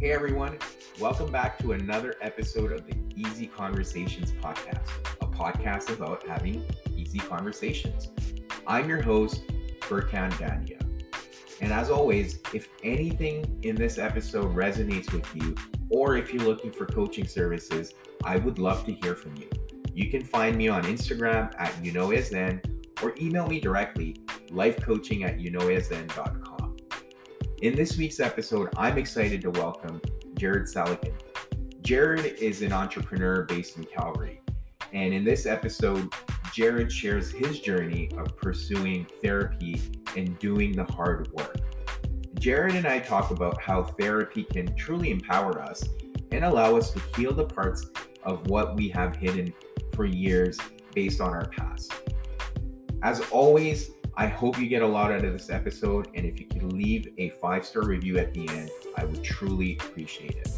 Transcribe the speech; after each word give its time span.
Hey 0.00 0.10
everyone, 0.10 0.58
welcome 1.00 1.30
back 1.30 1.56
to 1.60 1.72
another 1.72 2.16
episode 2.20 2.72
of 2.72 2.84
the 2.84 2.94
Easy 3.16 3.46
Conversations 3.46 4.32
podcast, 4.32 4.90
a 5.22 5.26
podcast 5.26 5.94
about 5.94 6.26
having 6.26 6.64
easy 6.96 7.20
conversations. 7.20 8.10
I'm 8.66 8.88
your 8.88 9.00
host, 9.00 9.46
Furkan 9.80 10.32
Dania. 10.32 10.80
And 11.60 11.72
as 11.72 11.90
always, 11.90 12.40
if 12.52 12.68
anything 12.82 13.58
in 13.62 13.76
this 13.76 13.96
episode 13.96 14.54
resonates 14.54 15.12
with 15.12 15.28
you, 15.34 15.54
or 15.88 16.16
if 16.16 16.34
you're 16.34 16.44
looking 16.44 16.72
for 16.72 16.86
coaching 16.86 17.26
services, 17.26 17.94
I 18.24 18.36
would 18.36 18.58
love 18.58 18.84
to 18.86 18.92
hear 18.92 19.14
from 19.14 19.36
you. 19.36 19.48
You 19.94 20.10
can 20.10 20.24
find 20.24 20.56
me 20.56 20.68
on 20.68 20.82
Instagram 20.82 21.54
at 21.58 21.72
you 21.82 21.92
know 21.92 22.12
then, 22.12 22.60
or 23.00 23.14
email 23.20 23.46
me 23.46 23.60
directly, 23.60 24.16
lifecoaching 24.48 25.24
at 25.24 25.38
youknowasden.com. 25.38 26.53
In 27.64 27.74
this 27.74 27.96
week's 27.96 28.20
episode, 28.20 28.68
I'm 28.76 28.98
excited 28.98 29.40
to 29.40 29.50
welcome 29.50 29.98
Jared 30.34 30.64
Salakin. 30.64 31.14
Jared 31.80 32.26
is 32.38 32.60
an 32.60 32.74
entrepreneur 32.74 33.44
based 33.44 33.78
in 33.78 33.84
Calgary. 33.84 34.42
And 34.92 35.14
in 35.14 35.24
this 35.24 35.46
episode, 35.46 36.12
Jared 36.52 36.92
shares 36.92 37.30
his 37.30 37.60
journey 37.60 38.10
of 38.18 38.36
pursuing 38.36 39.06
therapy 39.22 39.80
and 40.14 40.38
doing 40.38 40.72
the 40.72 40.84
hard 40.84 41.32
work. 41.32 41.56
Jared 42.38 42.74
and 42.74 42.86
I 42.86 42.98
talk 42.98 43.30
about 43.30 43.62
how 43.62 43.82
therapy 43.82 44.44
can 44.44 44.76
truly 44.76 45.10
empower 45.10 45.58
us 45.62 45.82
and 46.32 46.44
allow 46.44 46.76
us 46.76 46.90
to 46.90 47.00
heal 47.16 47.32
the 47.32 47.46
parts 47.46 47.86
of 48.24 48.46
what 48.48 48.76
we 48.76 48.90
have 48.90 49.16
hidden 49.16 49.54
for 49.94 50.04
years 50.04 50.58
based 50.94 51.18
on 51.18 51.30
our 51.30 51.48
past. 51.48 51.94
As 53.02 53.20
always, 53.30 53.92
I 54.16 54.28
hope 54.28 54.60
you 54.60 54.68
get 54.68 54.82
a 54.82 54.86
lot 54.86 55.10
out 55.10 55.24
of 55.24 55.32
this 55.32 55.50
episode, 55.50 56.08
and 56.14 56.24
if 56.24 56.38
you 56.38 56.46
could 56.46 56.72
leave 56.72 57.08
a 57.18 57.30
five 57.30 57.66
star 57.66 57.82
review 57.82 58.16
at 58.18 58.32
the 58.32 58.48
end, 58.48 58.70
I 58.96 59.04
would 59.04 59.24
truly 59.24 59.76
appreciate 59.80 60.36
it. 60.36 60.48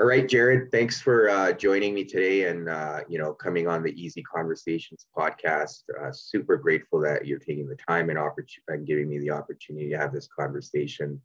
All 0.00 0.06
right, 0.06 0.26
Jared, 0.26 0.72
thanks 0.72 1.00
for 1.00 1.28
uh, 1.28 1.52
joining 1.52 1.92
me 1.92 2.04
today 2.04 2.48
and 2.48 2.70
uh, 2.70 3.00
you 3.06 3.18
know 3.18 3.34
coming 3.34 3.68
on 3.68 3.82
the 3.82 3.92
Easy 4.02 4.22
Conversations 4.22 5.06
podcast. 5.14 5.82
Uh, 6.00 6.10
super 6.10 6.56
grateful 6.56 6.98
that 7.00 7.26
you're 7.26 7.38
taking 7.38 7.68
the 7.68 7.76
time 7.86 8.08
and, 8.08 8.18
oppor- 8.18 8.48
and 8.68 8.86
giving 8.86 9.10
me 9.10 9.18
the 9.18 9.30
opportunity 9.30 9.90
to 9.90 9.98
have 9.98 10.12
this 10.12 10.26
conversation 10.26 11.20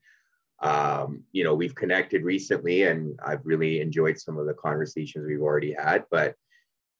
um, 0.62 1.24
you 1.32 1.46
know, 1.46 1.56
we've 1.56 1.74
connected 1.74 2.24
recently 2.24 2.84
and 2.84 3.18
I've 3.26 3.46
really 3.46 3.80
enjoyed 3.80 4.20
some 4.20 4.38
of 4.38 4.46
the 4.46 4.54
conversations 4.56 5.26
we've 5.26 5.42
already 5.42 5.74
had. 5.74 6.04
But 6.12 6.36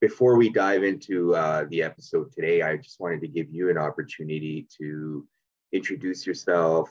before 0.02 0.38
we 0.38 0.50
dive 0.50 0.84
into 0.84 1.36
uh, 1.36 1.66
the 1.70 1.84
episode 1.84 2.32
today, 2.32 2.62
I 2.62 2.78
just 2.78 3.00
wanted 3.00 3.22
to 3.22 3.28
give 3.28 3.48
you 3.52 3.70
an 3.70 3.78
opportunity 3.78 4.68
to 4.78 5.28
introduce 5.72 6.26
yourself, 6.26 6.90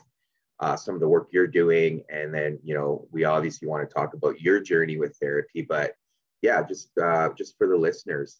uh, 0.59 0.75
some 0.75 0.93
of 0.93 1.01
the 1.01 1.07
work 1.07 1.29
you're 1.31 1.47
doing, 1.47 2.03
and 2.09 2.33
then, 2.33 2.59
you 2.63 2.75
know, 2.75 3.07
we 3.11 3.23
obviously 3.23 3.67
want 3.67 3.87
to 3.87 3.93
talk 3.93 4.13
about 4.13 4.39
your 4.41 4.59
journey 4.59 4.97
with 4.97 5.17
therapy, 5.19 5.61
but 5.67 5.93
yeah, 6.41 6.61
just 6.63 6.91
uh, 7.01 7.29
just 7.37 7.57
for 7.57 7.67
the 7.67 7.75
listeners. 7.75 8.39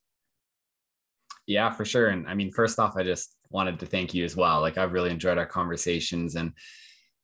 Yeah, 1.47 1.71
for 1.71 1.83
sure. 1.83 2.09
And 2.09 2.27
I 2.27 2.35
mean, 2.35 2.51
first 2.51 2.77
off, 2.77 2.95
I 2.95 3.03
just 3.03 3.35
wanted 3.49 3.79
to 3.79 3.85
thank 3.87 4.13
you 4.13 4.23
as 4.23 4.35
well. 4.35 4.61
Like 4.61 4.77
I've 4.77 4.93
really 4.93 5.09
enjoyed 5.09 5.39
our 5.39 5.47
conversations 5.47 6.35
and 6.35 6.53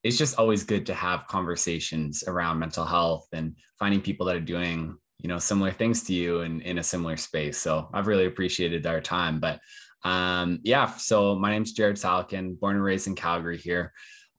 it's 0.04 0.18
just 0.18 0.38
always 0.38 0.64
good 0.64 0.86
to 0.88 0.94
have 0.94 1.28
conversations 1.28 2.24
around 2.28 2.60
mental 2.60 2.86
health 2.86 3.28
and 3.34 3.56
finding 3.80 4.02
people 4.02 4.26
that 4.28 4.36
are 4.36 4.40
doing 4.40 4.98
you 5.20 5.30
know 5.30 5.40
similar 5.40 5.72
things 5.72 6.04
to 6.04 6.14
you 6.14 6.42
and 6.42 6.62
in 6.62 6.78
a 6.78 6.84
similar 6.84 7.18
space 7.18 7.58
so 7.58 7.90
i've 7.94 8.08
really 8.08 8.26
appreciated 8.26 8.86
our 8.86 9.02
time 9.02 9.40
but 9.40 9.60
um, 10.04 10.60
yeah 10.64 10.86
so 10.86 11.36
my 11.36 11.50
name's 11.50 11.74
jared 11.74 11.96
salkin 11.96 12.60
born 12.60 12.76
and 12.76 12.84
raised 12.84 13.08
in 13.08 13.16
calgary 13.16 13.58
here 13.58 13.92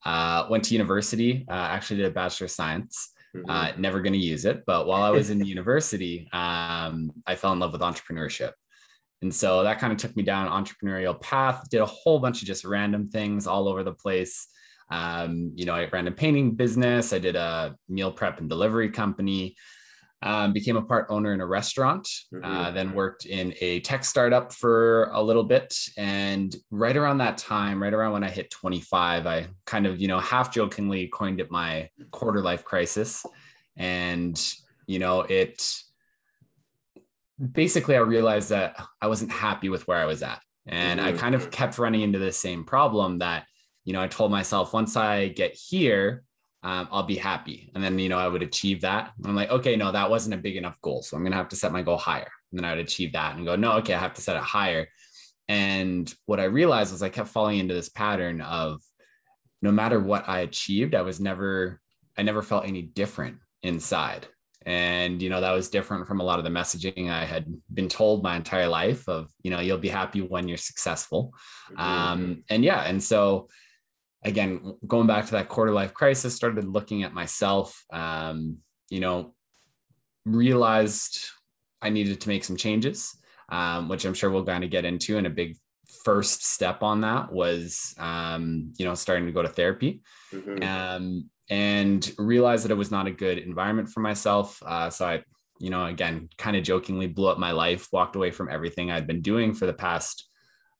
uh, 0.05 0.45
went 0.49 0.63
to 0.63 0.73
university 0.73 1.45
uh, 1.49 1.53
actually 1.53 1.97
did 1.97 2.05
a 2.05 2.11
bachelor 2.11 2.45
of 2.45 2.51
science 2.51 3.11
mm-hmm. 3.35 3.49
uh, 3.49 3.71
never 3.77 4.01
going 4.01 4.13
to 4.13 4.19
use 4.19 4.45
it 4.45 4.63
but 4.65 4.87
while 4.87 5.03
i 5.03 5.09
was 5.09 5.29
in 5.29 5.43
university 5.45 6.27
um, 6.31 7.11
i 7.25 7.35
fell 7.35 7.53
in 7.53 7.59
love 7.59 7.73
with 7.73 7.81
entrepreneurship 7.81 8.51
and 9.23 9.33
so 9.33 9.63
that 9.63 9.79
kind 9.79 9.91
of 9.91 9.97
took 9.97 10.15
me 10.15 10.23
down 10.23 10.47
an 10.47 10.63
entrepreneurial 10.63 11.19
path 11.19 11.67
did 11.69 11.81
a 11.81 11.85
whole 11.85 12.19
bunch 12.19 12.41
of 12.41 12.47
just 12.47 12.63
random 12.63 13.09
things 13.09 13.47
all 13.47 13.67
over 13.67 13.83
the 13.83 13.93
place 13.93 14.47
um, 14.89 15.51
you 15.55 15.65
know, 15.65 15.73
I 15.73 15.87
ran 15.91 16.07
a 16.07 16.11
painting 16.11 16.51
business. 16.51 17.11
I 17.11 17.19
did 17.19 17.35
a 17.35 17.75
meal 17.89 18.11
prep 18.11 18.39
and 18.39 18.49
delivery 18.49 18.89
company. 18.89 19.55
Um, 20.23 20.51
became 20.51 20.77
a 20.77 20.81
part 20.81 21.05
owner 21.09 21.31
in 21.31 21.41
a 21.41 21.45
restaurant. 21.45 22.07
Mm-hmm. 22.33 22.43
Uh, 22.43 22.71
then 22.71 22.93
worked 22.93 23.25
in 23.25 23.53
a 23.61 23.81
tech 23.81 24.03
startup 24.03 24.51
for 24.51 25.11
a 25.13 25.21
little 25.21 25.43
bit. 25.43 25.77
And 25.95 26.55
right 26.71 26.97
around 26.97 27.19
that 27.19 27.37
time, 27.37 27.81
right 27.81 27.93
around 27.93 28.13
when 28.13 28.23
I 28.23 28.29
hit 28.29 28.49
25, 28.49 29.27
I 29.27 29.47
kind 29.65 29.85
of, 29.85 30.01
you 30.01 30.07
know, 30.07 30.19
half 30.19 30.51
jokingly 30.51 31.07
coined 31.07 31.39
it 31.39 31.51
my 31.51 31.89
quarter 32.09 32.41
life 32.41 32.65
crisis. 32.65 33.23
And 33.75 34.41
you 34.87 34.99
know, 34.99 35.21
it 35.21 35.61
basically 37.51 37.95
I 37.95 37.99
realized 37.99 38.49
that 38.49 38.81
I 39.01 39.07
wasn't 39.07 39.31
happy 39.31 39.69
with 39.69 39.87
where 39.87 39.99
I 39.99 40.05
was 40.05 40.23
at. 40.23 40.41
And 40.65 40.99
mm-hmm. 40.99 41.09
I 41.09 41.11
kind 41.11 41.35
of 41.35 41.51
kept 41.51 41.77
running 41.77 42.01
into 42.01 42.17
the 42.17 42.31
same 42.31 42.63
problem 42.63 43.19
that 43.19 43.45
you 43.87 43.93
know, 43.93 44.01
I 44.01 44.07
told 44.09 44.31
myself 44.31 44.73
once 44.73 44.97
I 44.97 45.29
get 45.29 45.53
here, 45.53 46.23
um, 46.63 46.87
I'll 46.91 47.03
be 47.03 47.15
happy. 47.15 47.71
And 47.75 47.83
then, 47.83 47.99
you 47.99 48.09
know, 48.09 48.17
I 48.17 48.27
would 48.27 48.41
achieve 48.41 48.81
that. 48.81 49.13
And 49.17 49.27
I'm 49.27 49.35
like, 49.35 49.51
okay, 49.51 49.75
no, 49.75 49.91
that 49.91 50.09
wasn't 50.09 50.35
a 50.35 50.39
big 50.39 50.55
enough 50.55 50.81
goal. 50.81 51.01
So 51.01 51.15
I'm 51.15 51.23
going 51.23 51.31
to 51.31 51.37
have 51.37 51.49
to 51.49 51.55
set 51.55 51.71
my 51.71 51.81
goal 51.81 51.97
higher. 51.97 52.31
And 52.51 52.59
then 52.59 52.65
I 52.65 52.71
would 52.71 52.83
achieve 52.83 53.13
that 53.13 53.35
and 53.35 53.45
go, 53.45 53.55
no, 53.55 53.73
okay, 53.73 53.93
I 53.93 53.99
have 53.99 54.15
to 54.15 54.21
set 54.21 54.37
it 54.37 54.43
higher. 54.43 54.87
And 55.47 56.13
what 56.25 56.39
I 56.39 56.45
realized 56.45 56.91
was 56.91 57.03
I 57.03 57.09
kept 57.09 57.29
falling 57.29 57.59
into 57.59 57.73
this 57.73 57.89
pattern 57.89 58.41
of 58.41 58.81
no 59.61 59.71
matter 59.71 59.99
what 59.99 60.27
I 60.27 60.39
achieved, 60.39 60.95
I 60.95 61.03
was 61.03 61.19
never, 61.19 61.79
I 62.17 62.23
never 62.23 62.41
felt 62.41 62.65
any 62.65 62.81
different 62.81 63.37
inside. 63.63 64.27
And, 64.65 65.21
you 65.21 65.29
know, 65.29 65.39
that 65.39 65.53
was 65.53 65.69
different 65.69 66.07
from 66.07 66.19
a 66.19 66.23
lot 66.23 66.39
of 66.39 66.43
the 66.43 66.51
messaging 66.51 67.09
I 67.09 67.23
had 67.23 67.45
been 67.73 67.87
told 67.87 68.23
my 68.23 68.35
entire 68.35 68.67
life 68.67 69.07
of, 69.07 69.31
you 69.41 69.49
know, 69.49 69.61
you'll 69.61 69.77
be 69.77 69.87
happy 69.87 70.21
when 70.21 70.49
you're 70.49 70.57
successful. 70.57 71.33
Mm-hmm. 71.71 71.81
Um, 71.81 72.43
and 72.49 72.65
yeah. 72.65 72.81
And 72.81 73.01
so, 73.01 73.47
again, 74.27 74.75
going 74.85 75.07
back 75.07 75.25
to 75.25 75.31
that 75.31 75.47
quarter 75.47 75.71
life 75.71 75.93
crisis, 75.93 76.35
started 76.35 76.65
looking 76.65 77.03
at 77.03 77.13
myself, 77.13 77.83
um, 77.91 78.57
you 78.89 78.99
know, 78.99 79.33
realized 80.25 81.19
I 81.81 81.89
needed 81.89 82.19
to 82.21 82.29
make 82.29 82.43
some 82.43 82.57
changes, 82.57 83.15
um, 83.49 83.87
which 83.87 84.05
I'm 84.05 84.13
sure 84.13 84.29
we'll 84.29 84.45
kind 84.45 84.65
of 84.65 84.69
get 84.69 84.85
into. 84.85 85.17
And 85.17 85.25
a 85.25 85.31
big 85.31 85.55
first 86.03 86.45
step 86.45 86.83
on 86.83 87.01
that 87.01 87.31
was, 87.31 87.95
um, 87.97 88.73
you 88.77 88.85
know, 88.85 88.93
starting 88.95 89.25
to 89.27 89.31
go 89.31 89.41
to 89.41 89.47
therapy. 89.47 90.01
Mm-hmm. 90.33 90.63
Um, 90.63 91.29
and 91.49 92.11
realized 92.17 92.65
that 92.65 92.71
it 92.71 92.77
was 92.77 92.91
not 92.91 93.07
a 93.07 93.11
good 93.11 93.37
environment 93.37 93.87
for 93.87 94.01
myself. 94.01 94.61
Uh, 94.65 94.89
so 94.89 95.05
I, 95.05 95.23
you 95.59 95.69
know, 95.69 95.85
again, 95.85 96.27
kind 96.37 96.57
of 96.57 96.63
jokingly 96.63 97.07
blew 97.07 97.29
up 97.29 97.39
my 97.39 97.51
life, 97.51 97.87
walked 97.93 98.17
away 98.17 98.31
from 98.31 98.49
everything 98.49 98.91
I'd 98.91 99.07
been 99.07 99.21
doing 99.21 99.53
for 99.53 99.65
the 99.65 99.71
past, 99.71 100.27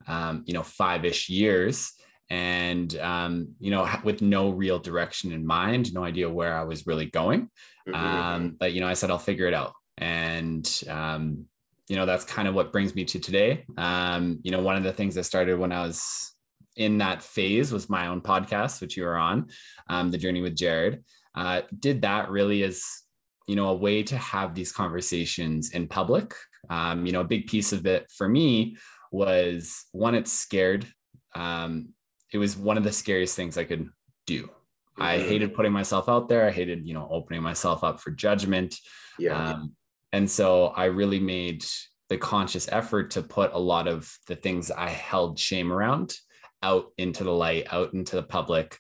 um, 0.09 0.43
you 0.45 0.53
know, 0.53 0.63
five 0.63 1.05
ish 1.05 1.29
years 1.29 1.93
and 2.29 2.97
um, 2.99 3.49
you 3.59 3.71
know 3.71 3.87
with 4.03 4.21
no 4.21 4.49
real 4.49 4.79
direction 4.79 5.31
in 5.31 5.45
mind 5.45 5.93
no 5.93 6.03
idea 6.03 6.29
where 6.29 6.55
i 6.55 6.63
was 6.63 6.87
really 6.87 7.05
going. 7.05 7.49
Mm-hmm. 7.87 7.95
um, 7.95 8.55
but 8.59 8.73
you 8.73 8.81
know 8.81 8.87
i 8.87 8.93
said 8.93 9.09
i'll 9.09 9.17
figure 9.17 9.47
it 9.47 9.53
out. 9.53 9.73
And 9.99 10.69
um, 10.89 11.45
you 11.87 11.95
know 11.95 12.05
that's 12.05 12.25
kind 12.25 12.47
of 12.47 12.53
what 12.53 12.71
brings 12.71 12.93
me 12.93 13.05
to 13.05 13.19
today. 13.19 13.65
Um, 13.77 14.39
you 14.43 14.51
know 14.51 14.61
one 14.61 14.75
of 14.75 14.83
the 14.83 14.93
things 14.93 15.15
that 15.15 15.23
started 15.23 15.57
when 15.57 15.71
i 15.71 15.85
was 15.85 16.33
in 16.75 16.99
that 16.99 17.23
phase 17.23 17.71
was 17.71 17.89
my 17.89 18.07
own 18.07 18.21
podcast 18.21 18.81
which 18.81 18.95
you 18.95 19.03
were 19.03 19.17
on 19.17 19.47
um, 19.89 20.11
the 20.11 20.17
journey 20.17 20.41
with 20.41 20.55
jared. 20.55 21.03
Uh, 21.33 21.61
did 21.79 22.01
that 22.01 22.29
really 22.29 22.63
as 22.63 22.83
you 23.47 23.55
know 23.55 23.69
a 23.69 23.75
way 23.75 24.03
to 24.03 24.17
have 24.17 24.53
these 24.53 24.71
conversations 24.71 25.71
in 25.71 25.87
public. 25.87 26.33
Um, 26.69 27.05
you 27.05 27.13
know 27.13 27.21
a 27.21 27.31
big 27.35 27.47
piece 27.47 27.71
of 27.71 27.85
it 27.85 28.11
for 28.11 28.27
me 28.27 28.75
was 29.11 29.85
one 29.93 30.15
it's 30.15 30.33
scared 30.33 30.85
um, 31.35 31.89
it 32.33 32.37
was 32.37 32.57
one 32.57 32.77
of 32.77 32.83
the 32.83 32.91
scariest 32.91 33.35
things 33.35 33.57
I 33.57 33.63
could 33.63 33.89
do. 34.25 34.43
Mm-hmm. 34.43 35.03
I 35.03 35.17
hated 35.19 35.53
putting 35.53 35.71
myself 35.71 36.09
out 36.09 36.27
there. 36.29 36.47
I 36.47 36.51
hated, 36.51 36.85
you 36.85 36.93
know, 36.93 37.07
opening 37.09 37.41
myself 37.41 37.83
up 37.83 37.99
for 37.99 38.11
judgment. 38.11 38.75
Yeah. 39.19 39.51
Um, 39.51 39.73
and 40.11 40.29
so 40.29 40.67
I 40.67 40.85
really 40.85 41.19
made 41.19 41.65
the 42.09 42.17
conscious 42.17 42.69
effort 42.71 43.11
to 43.11 43.21
put 43.21 43.53
a 43.53 43.59
lot 43.59 43.87
of 43.87 44.11
the 44.27 44.35
things 44.35 44.71
I 44.71 44.89
held 44.89 45.37
shame 45.37 45.71
around 45.71 46.15
out 46.63 46.91
into 46.97 47.23
the 47.23 47.31
light, 47.31 47.67
out 47.71 47.93
into 47.93 48.15
the 48.15 48.23
public, 48.23 48.77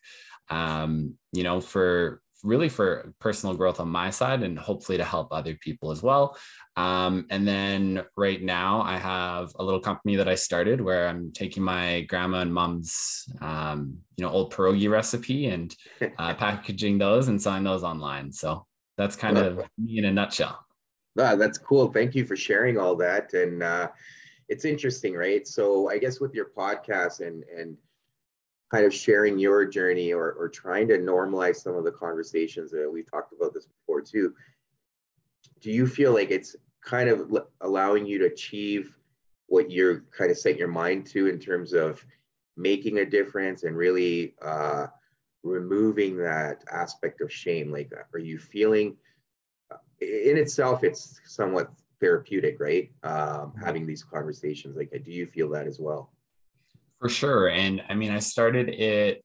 um, 0.49 1.15
you 1.33 1.43
know, 1.43 1.59
for 1.59 2.21
really 2.43 2.69
for 2.69 3.13
personal 3.19 3.55
growth 3.55 3.79
on 3.79 3.89
my 3.89 4.09
side 4.09 4.43
and 4.43 4.57
hopefully 4.57 4.97
to 4.97 5.03
help 5.03 5.29
other 5.31 5.55
people 5.55 5.91
as 5.91 6.03
well. 6.03 6.37
Um, 6.75 7.25
and 7.29 7.47
then 7.47 8.03
right 8.15 8.41
now, 8.41 8.81
I 8.81 8.97
have 8.97 9.51
a 9.57 9.63
little 9.63 9.79
company 9.79 10.15
that 10.17 10.27
I 10.27 10.35
started 10.35 10.79
where 10.79 11.07
I'm 11.07 11.31
taking 11.31 11.63
my 11.63 12.01
grandma 12.01 12.41
and 12.41 12.53
mom's, 12.53 13.25
um, 13.41 13.97
you 14.15 14.23
know, 14.23 14.31
old 14.31 14.53
pierogi 14.53 14.89
recipe 14.89 15.47
and 15.47 15.75
uh, 16.17 16.33
packaging 16.35 16.97
those 16.97 17.27
and 17.27 17.41
selling 17.41 17.63
those 17.63 17.83
online. 17.83 18.31
So 18.31 18.65
that's 18.97 19.15
kind 19.15 19.37
of 19.37 19.57
me 19.77 19.97
in 19.97 20.05
a 20.05 20.11
nutshell. 20.11 20.59
Ah, 21.19 21.35
that's 21.35 21.57
cool. 21.57 21.91
Thank 21.91 22.13
you 22.13 22.25
for 22.25 22.35
sharing 22.35 22.77
all 22.77 22.95
that. 22.97 23.33
And 23.33 23.63
uh, 23.63 23.89
it's 24.49 24.65
interesting, 24.65 25.15
right? 25.15 25.47
So 25.47 25.89
I 25.89 25.97
guess 25.97 26.19
with 26.19 26.33
your 26.33 26.51
podcast 26.55 27.25
and 27.25 27.43
and 27.45 27.75
kind 28.71 28.85
of 28.85 28.93
sharing 28.93 29.39
your 29.39 29.65
journey 29.65 30.11
or, 30.13 30.31
or 30.33 30.49
trying 30.49 30.87
to 30.89 30.97
normalize 30.97 31.57
some 31.57 31.75
of 31.75 31.83
the 31.83 31.91
conversations 31.91 32.71
that 32.71 32.89
we've 32.91 33.09
talked 33.09 33.33
about 33.33 33.53
this 33.53 33.65
before 33.65 34.01
too. 34.01 34.33
Do 35.61 35.71
you 35.71 35.87
feel 35.87 36.13
like 36.13 36.31
it's 36.31 36.55
kind 36.83 37.09
of 37.09 37.31
allowing 37.61 38.05
you 38.05 38.19
to 38.19 38.25
achieve 38.25 38.95
what 39.47 39.71
you're 39.71 40.05
kind 40.15 40.29
of 40.31 40.37
set 40.37 40.57
your 40.57 40.67
mind 40.67 41.05
to 41.07 41.27
in 41.27 41.39
terms 41.39 41.73
of 41.73 42.03
making 42.57 42.97
a 42.99 43.05
difference 43.05 43.63
and 43.63 43.77
really 43.77 44.35
uh, 44.41 44.87
removing 45.43 46.17
that 46.17 46.63
aspect 46.69 47.21
of 47.21 47.31
shame? 47.31 47.71
Like 47.71 47.91
are 48.13 48.19
you 48.19 48.37
feeling 48.37 48.97
uh, 49.71 49.77
in 50.01 50.37
itself 50.37 50.83
it's 50.83 51.21
somewhat 51.25 51.71
therapeutic 52.01 52.59
right? 52.59 52.91
Um, 53.03 53.53
having 53.63 53.87
these 53.87 54.03
conversations 54.03 54.75
like 54.75 54.91
do 54.91 55.11
you 55.11 55.25
feel 55.25 55.49
that 55.51 55.67
as 55.67 55.79
well 55.79 56.11
for 56.99 57.09
sure 57.09 57.49
and 57.49 57.81
i 57.89 57.93
mean 57.93 58.11
i 58.11 58.19
started 58.19 58.69
it 58.69 59.23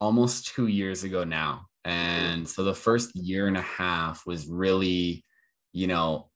almost 0.00 0.48
two 0.48 0.66
years 0.66 1.04
ago 1.04 1.24
now 1.24 1.66
and 1.84 2.48
so 2.48 2.64
the 2.64 2.74
first 2.74 3.14
year 3.14 3.46
and 3.46 3.56
a 3.56 3.62
half 3.62 4.26
was 4.26 4.46
really 4.46 5.24
you 5.72 5.86
know 5.86 6.30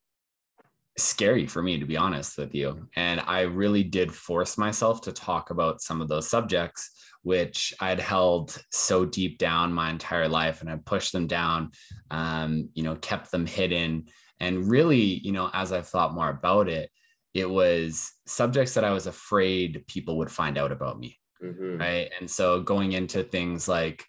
scary 0.97 1.47
for 1.47 1.61
me 1.61 1.79
to 1.79 1.85
be 1.85 1.97
honest 1.97 2.37
with 2.37 2.53
you 2.53 2.87
and 2.95 3.21
i 3.25 3.41
really 3.41 3.83
did 3.83 4.13
force 4.13 4.57
myself 4.57 5.01
to 5.01 5.11
talk 5.11 5.49
about 5.49 5.81
some 5.81 6.01
of 6.01 6.07
those 6.07 6.29
subjects 6.29 6.91
which 7.23 7.73
i'd 7.79 7.99
held 7.99 8.61
so 8.71 9.05
deep 9.05 9.37
down 9.37 9.73
my 9.73 9.89
entire 9.89 10.27
life 10.27 10.61
and 10.61 10.69
i 10.69 10.75
pushed 10.85 11.13
them 11.13 11.25
down 11.25 11.71
um, 12.11 12.69
you 12.73 12.83
know 12.83 12.95
kept 12.97 13.31
them 13.31 13.45
hidden 13.45 14.05
and 14.39 14.69
really 14.69 14.99
you 14.99 15.31
know 15.31 15.49
as 15.53 15.71
i 15.71 15.81
thought 15.81 16.13
more 16.13 16.29
about 16.29 16.67
it 16.67 16.89
it 17.33 17.49
was 17.49 18.11
subjects 18.25 18.73
that 18.73 18.83
i 18.83 18.91
was 18.91 19.07
afraid 19.07 19.83
people 19.87 20.17
would 20.17 20.31
find 20.31 20.57
out 20.57 20.71
about 20.71 20.99
me 20.99 21.17
mm-hmm. 21.43 21.77
right 21.77 22.11
and 22.19 22.29
so 22.29 22.61
going 22.61 22.93
into 22.93 23.23
things 23.23 23.67
like 23.67 24.05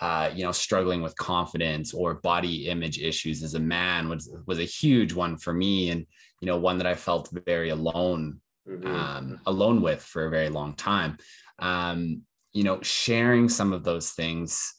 uh, 0.00 0.30
you 0.34 0.44
know, 0.44 0.52
struggling 0.52 1.02
with 1.02 1.16
confidence 1.16 1.92
or 1.92 2.14
body 2.14 2.68
image 2.68 2.98
issues 2.98 3.42
as 3.42 3.54
a 3.54 3.60
man 3.60 4.08
was 4.08 4.34
was 4.46 4.58
a 4.58 4.64
huge 4.64 5.12
one 5.12 5.36
for 5.36 5.52
me, 5.52 5.90
and 5.90 6.06
you 6.40 6.46
know, 6.46 6.56
one 6.56 6.78
that 6.78 6.86
I 6.86 6.94
felt 6.94 7.28
very 7.44 7.68
alone, 7.68 8.40
mm-hmm. 8.66 8.86
um, 8.86 9.40
alone 9.46 9.82
with 9.82 10.02
for 10.02 10.26
a 10.26 10.30
very 10.30 10.48
long 10.48 10.74
time. 10.74 11.18
Um, 11.58 12.22
you 12.52 12.64
know, 12.64 12.80
sharing 12.80 13.48
some 13.48 13.74
of 13.74 13.84
those 13.84 14.10
things, 14.10 14.72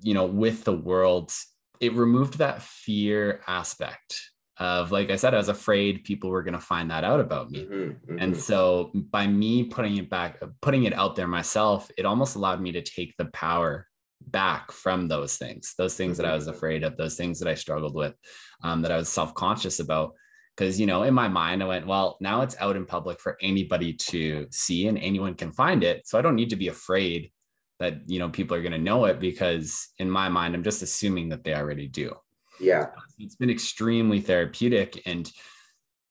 you 0.00 0.12
know, 0.12 0.26
with 0.26 0.64
the 0.64 0.76
world, 0.76 1.32
it 1.80 1.94
removed 1.94 2.38
that 2.38 2.62
fear 2.62 3.42
aspect 3.46 4.20
of 4.62 4.92
like 4.92 5.10
I 5.10 5.16
said, 5.16 5.34
I 5.34 5.38
was 5.38 5.48
afraid 5.48 6.04
people 6.04 6.30
were 6.30 6.44
going 6.44 6.54
to 6.54 6.60
find 6.60 6.90
that 6.92 7.02
out 7.02 7.18
about 7.18 7.50
me. 7.50 7.64
Mm-hmm, 7.64 7.74
mm-hmm. 7.74 8.18
And 8.20 8.36
so 8.36 8.92
by 8.94 9.26
me 9.26 9.64
putting 9.64 9.96
it 9.96 10.08
back, 10.08 10.40
putting 10.60 10.84
it 10.84 10.92
out 10.92 11.16
there 11.16 11.26
myself, 11.26 11.90
it 11.98 12.06
almost 12.06 12.36
allowed 12.36 12.60
me 12.60 12.70
to 12.72 12.80
take 12.80 13.16
the 13.16 13.24
power 13.26 13.88
back 14.20 14.70
from 14.70 15.08
those 15.08 15.36
things, 15.36 15.74
those 15.76 15.96
things 15.96 16.16
that 16.16 16.26
I 16.26 16.34
was 16.34 16.44
mm-hmm. 16.44 16.54
afraid 16.54 16.84
of, 16.84 16.96
those 16.96 17.16
things 17.16 17.40
that 17.40 17.48
I 17.48 17.54
struggled 17.54 17.94
with, 17.94 18.14
um, 18.62 18.82
that 18.82 18.92
I 18.92 18.96
was 18.96 19.08
self 19.08 19.34
conscious 19.34 19.80
about. 19.80 20.14
Because, 20.56 20.78
you 20.78 20.86
know, 20.86 21.02
in 21.02 21.14
my 21.14 21.28
mind, 21.28 21.62
I 21.62 21.66
went, 21.66 21.86
well, 21.86 22.18
now 22.20 22.42
it's 22.42 22.56
out 22.60 22.76
in 22.76 22.86
public 22.86 23.18
for 23.20 23.38
anybody 23.42 23.94
to 23.94 24.46
see 24.50 24.86
and 24.86 24.98
anyone 24.98 25.34
can 25.34 25.50
find 25.50 25.82
it. 25.82 26.06
So 26.06 26.18
I 26.18 26.22
don't 26.22 26.36
need 26.36 26.50
to 26.50 26.56
be 26.56 26.68
afraid 26.68 27.32
that, 27.80 28.02
you 28.06 28.20
know, 28.20 28.28
people 28.28 28.56
are 28.56 28.62
going 28.62 28.72
to 28.72 28.78
know 28.78 29.06
it 29.06 29.18
because 29.18 29.88
in 29.98 30.10
my 30.10 30.28
mind, 30.28 30.54
I'm 30.54 30.62
just 30.62 30.82
assuming 30.82 31.30
that 31.30 31.42
they 31.42 31.54
already 31.54 31.88
do. 31.88 32.14
Yeah. 32.62 32.86
It's 33.18 33.36
been 33.36 33.50
extremely 33.50 34.20
therapeutic. 34.20 35.02
And 35.04 35.30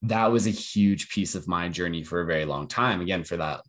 that 0.03 0.31
was 0.31 0.48
a 0.48 0.51
huge 0.51 1.09
piece 1.09 1.36
of 1.36 1.48
my 1.48 1.69
journey 1.69 2.03
for 2.03 2.21
a 2.21 2.25
very 2.25 2.45
long 2.45 2.68
time. 2.68 3.01
Again, 3.01 3.24
for 3.24 3.38
that, 3.38 3.62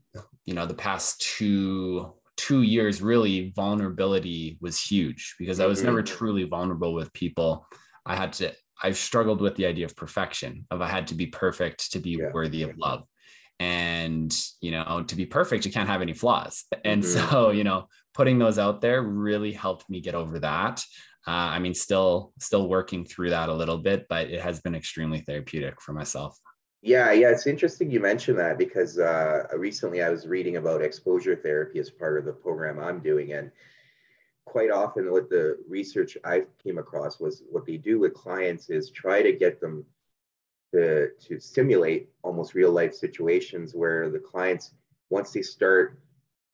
you 0.45 0.55
know, 0.55 0.67
the 0.67 0.75
past 0.75 1.21
two 1.21 2.13
two 2.37 2.63
years, 2.63 3.01
really 3.01 3.53
vulnerability 3.55 4.59
was 4.61 4.81
huge 4.81 5.37
because 5.39 5.61
I 5.61 5.67
was 5.67 5.79
mm-hmm. 5.79 5.87
never 5.87 6.03
truly 6.03 6.45
vulnerable 6.45 6.93
with 6.93 7.13
people. 7.13 7.67
I 8.05 8.17
had 8.17 8.33
to, 8.35 8.53
i've 8.83 8.97
struggled 8.97 9.41
with 9.41 9.55
the 9.55 9.67
idea 9.67 9.85
of 9.85 9.95
perfection, 9.95 10.67
of 10.71 10.81
I 10.81 10.89
had 10.89 11.07
to 11.09 11.15
be 11.15 11.27
perfect 11.27 11.93
to 11.93 12.01
be 12.01 12.17
yeah. 12.19 12.33
worthy 12.33 12.63
of 12.63 12.77
love. 12.77 13.05
And, 13.61 14.35
you 14.61 14.73
know, 14.73 15.05
to 15.07 15.15
be 15.15 15.27
perfect, 15.27 15.65
you 15.65 15.71
can't 15.71 15.89
have 15.89 16.03
any 16.03 16.15
flaws. 16.15 16.65
And 16.85 17.05
mm-hmm. 17.05 17.31
so, 17.31 17.51
you 17.51 17.63
know, 17.63 17.87
putting 18.13 18.39
those 18.39 18.59
out 18.59 18.81
there 18.81 19.03
really 19.03 19.53
helped 19.53 19.89
me 19.89 20.01
get 20.01 20.17
over 20.17 20.41
that. 20.41 20.83
Uh, 21.27 21.31
I 21.31 21.59
mean, 21.61 21.75
still, 21.75 22.33
still 22.41 22.69
working 22.69 23.05
through 23.05 23.31
that 23.31 23.49
a 23.49 23.55
little 23.55 23.79
bit, 23.79 24.07
but 24.09 24.29
it 24.29 24.41
has 24.41 24.61
been 24.61 24.75
extremely 24.75 25.21
therapeutic 25.21 25.81
for 25.81 25.93
myself. 25.93 26.39
Yeah, 26.83 27.13
yeah, 27.13 27.31
it's 27.31 27.47
interesting 27.47 27.93
you 27.93 28.01
mentioned 28.01 28.39
that 28.41 28.59
because 28.59 28.99
uh, 28.99 29.45
recently 29.57 30.03
I 30.03 30.11
was 30.11 30.27
reading 30.27 30.57
about 30.57 30.83
exposure 30.83 31.37
therapy 31.37 31.79
as 31.79 31.91
part 31.91 32.19
of 32.19 32.25
the 32.25 32.33
program 32.33 32.81
I'm 32.81 32.99
doing, 32.99 33.35
and 33.35 33.53
quite 34.47 34.73
often 34.73 35.13
what 35.13 35.31
the 35.31 35.59
research 35.69 36.19
I 36.25 36.43
came 36.63 36.79
across 36.79 37.21
was 37.21 37.45
what 37.49 37.67
they 37.67 37.77
do 37.77 38.01
with 38.01 38.15
clients 38.15 38.69
is 38.69 38.91
try 38.91 39.23
to 39.23 39.33
get 39.33 39.61
them 39.61 39.87
to 40.75 41.11
to 41.21 41.39
simulate 41.39 42.09
almost 42.23 42.55
real 42.55 42.73
life 42.73 42.95
situations 42.95 43.75
where 43.75 44.11
the 44.11 44.19
clients 44.19 44.73
once 45.11 45.31
they 45.31 45.43
start 45.43 46.01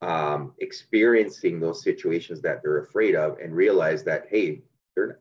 um, 0.01 0.53
experiencing 0.59 1.59
those 1.59 1.83
situations 1.83 2.41
that 2.43 2.63
they're 2.63 2.79
afraid 2.79 3.15
of 3.15 3.39
and 3.39 3.55
realize 3.55 4.05
that 4.05 4.27
hey, 4.31 4.63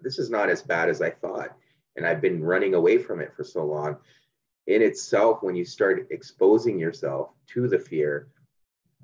this 0.02 0.18
is 0.18 0.30
not 0.30 0.50
as 0.50 0.62
bad 0.62 0.90
as 0.90 1.02
I 1.02 1.12
thought, 1.12 1.56
and 1.96 2.06
I've 2.06 2.22
been 2.22 2.44
running 2.44 2.74
away 2.74 2.98
from 2.98 3.22
it 3.22 3.34
for 3.36 3.44
so 3.44 3.66
long 3.66 3.98
in 4.68 4.82
itself, 4.82 5.42
when 5.42 5.56
you 5.56 5.66
start 5.66 6.08
exposing 6.12 6.78
yourself 6.78 7.30
to 7.48 7.68
the 7.68 7.80
fear, 7.80 8.28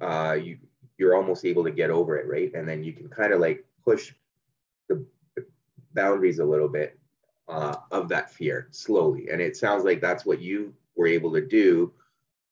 uh, 0.01 0.37
you 0.39 0.57
you're 0.97 1.15
almost 1.15 1.45
able 1.45 1.63
to 1.63 1.71
get 1.71 1.89
over 1.89 2.17
it, 2.17 2.27
right? 2.27 2.53
And 2.53 2.67
then 2.67 2.83
you 2.83 2.93
can 2.93 3.09
kind 3.09 3.33
of 3.33 3.39
like 3.39 3.65
push 3.83 4.13
the 4.87 5.03
boundaries 5.95 6.39
a 6.39 6.45
little 6.45 6.67
bit 6.67 6.99
uh, 7.47 7.77
of 7.91 8.09
that 8.09 8.31
fear 8.31 8.67
slowly. 8.69 9.29
And 9.31 9.41
it 9.41 9.57
sounds 9.57 9.83
like 9.83 10.01
that's 10.01 10.25
what 10.25 10.39
you 10.39 10.73
were 10.95 11.07
able 11.07 11.33
to 11.33 11.41
do 11.41 11.93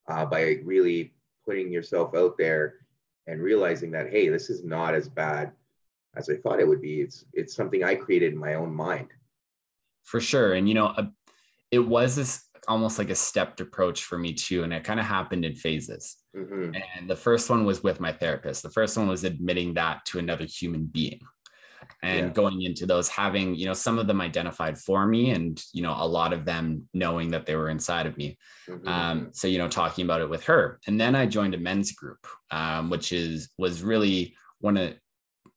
uh, 0.08 0.26
by 0.26 0.58
really 0.64 1.14
putting 1.46 1.72
yourself 1.72 2.16
out 2.16 2.36
there 2.38 2.81
and 3.28 3.42
realizing 3.42 3.92
that 3.92 4.10
hey, 4.10 4.30
this 4.30 4.50
is 4.50 4.64
not 4.64 4.94
as 4.94 5.08
bad 5.08 5.52
as 6.16 6.30
I 6.30 6.36
thought 6.36 6.60
it 6.60 6.68
would 6.68 6.82
be. 6.82 7.02
It's 7.02 7.26
it's 7.34 7.56
something 7.56 7.84
I 7.84 7.96
created 7.96 8.34
in 8.34 8.40
my 8.40 8.56
own 8.56 8.74
mind. 8.74 9.10
For 10.04 10.20
sure, 10.20 10.54
and 10.54 10.68
you 10.68 10.76
know, 10.76 10.88
uh, 10.88 11.08
it 11.72 11.80
was 11.80 12.16
this 12.16 12.44
almost 12.68 13.00
like 13.00 13.10
a 13.10 13.16
stepped 13.16 13.60
approach 13.60 14.04
for 14.04 14.18
me 14.18 14.34
too. 14.34 14.64
And 14.64 14.74
it 14.74 14.84
kind 14.84 15.00
of 15.00 15.06
happened 15.06 15.46
in 15.46 15.56
phases. 15.56 16.18
Mm-hmm. 16.36 16.76
And 16.98 17.10
the 17.10 17.16
first 17.16 17.50
one 17.50 17.66
was 17.66 17.82
with 17.82 18.00
my 18.00 18.12
therapist. 18.12 18.62
The 18.62 18.70
first 18.70 18.98
one 18.98 19.08
was 19.08 19.24
admitting 19.24 19.74
that 19.74 20.06
to 20.08 20.20
another 20.20 20.46
human 20.46 20.86
being 20.86 21.22
and 22.04 22.28
yeah. 22.28 22.34
going 22.34 22.62
into 22.62 22.86
those 22.86 23.10
having 23.10 23.56
you 23.56 23.66
know 23.66 23.74
some 23.74 24.00
of 24.00 24.08
them 24.08 24.22
identified 24.22 24.78
for 24.78 25.06
me 25.06 25.32
and 25.32 25.64
you 25.74 25.82
know 25.82 25.96
a 25.98 26.08
lot 26.08 26.34
of 26.34 26.46
them 26.46 26.88
knowing 26.94 27.30
that 27.32 27.46
they 27.46 27.56
were 27.56 27.70
inside 27.70 28.06
of 28.06 28.18
me 28.18 28.38
mm-hmm. 28.68 28.88
um, 28.88 29.30
so 29.34 29.48
you 29.48 29.58
know 29.58 29.68
talking 29.68 30.06
about 30.06 30.22
it 30.22 30.30
with 30.30 30.44
her 30.44 30.80
and 30.88 31.00
then 31.00 31.16
i 31.16 31.26
joined 31.26 31.54
a 31.54 31.58
men's 31.58 31.92
group 31.92 32.26
um, 32.52 32.90
which 32.90 33.12
is 33.12 33.50
was 33.58 33.84
really 33.84 34.36
one 34.60 34.78
of 34.78 34.94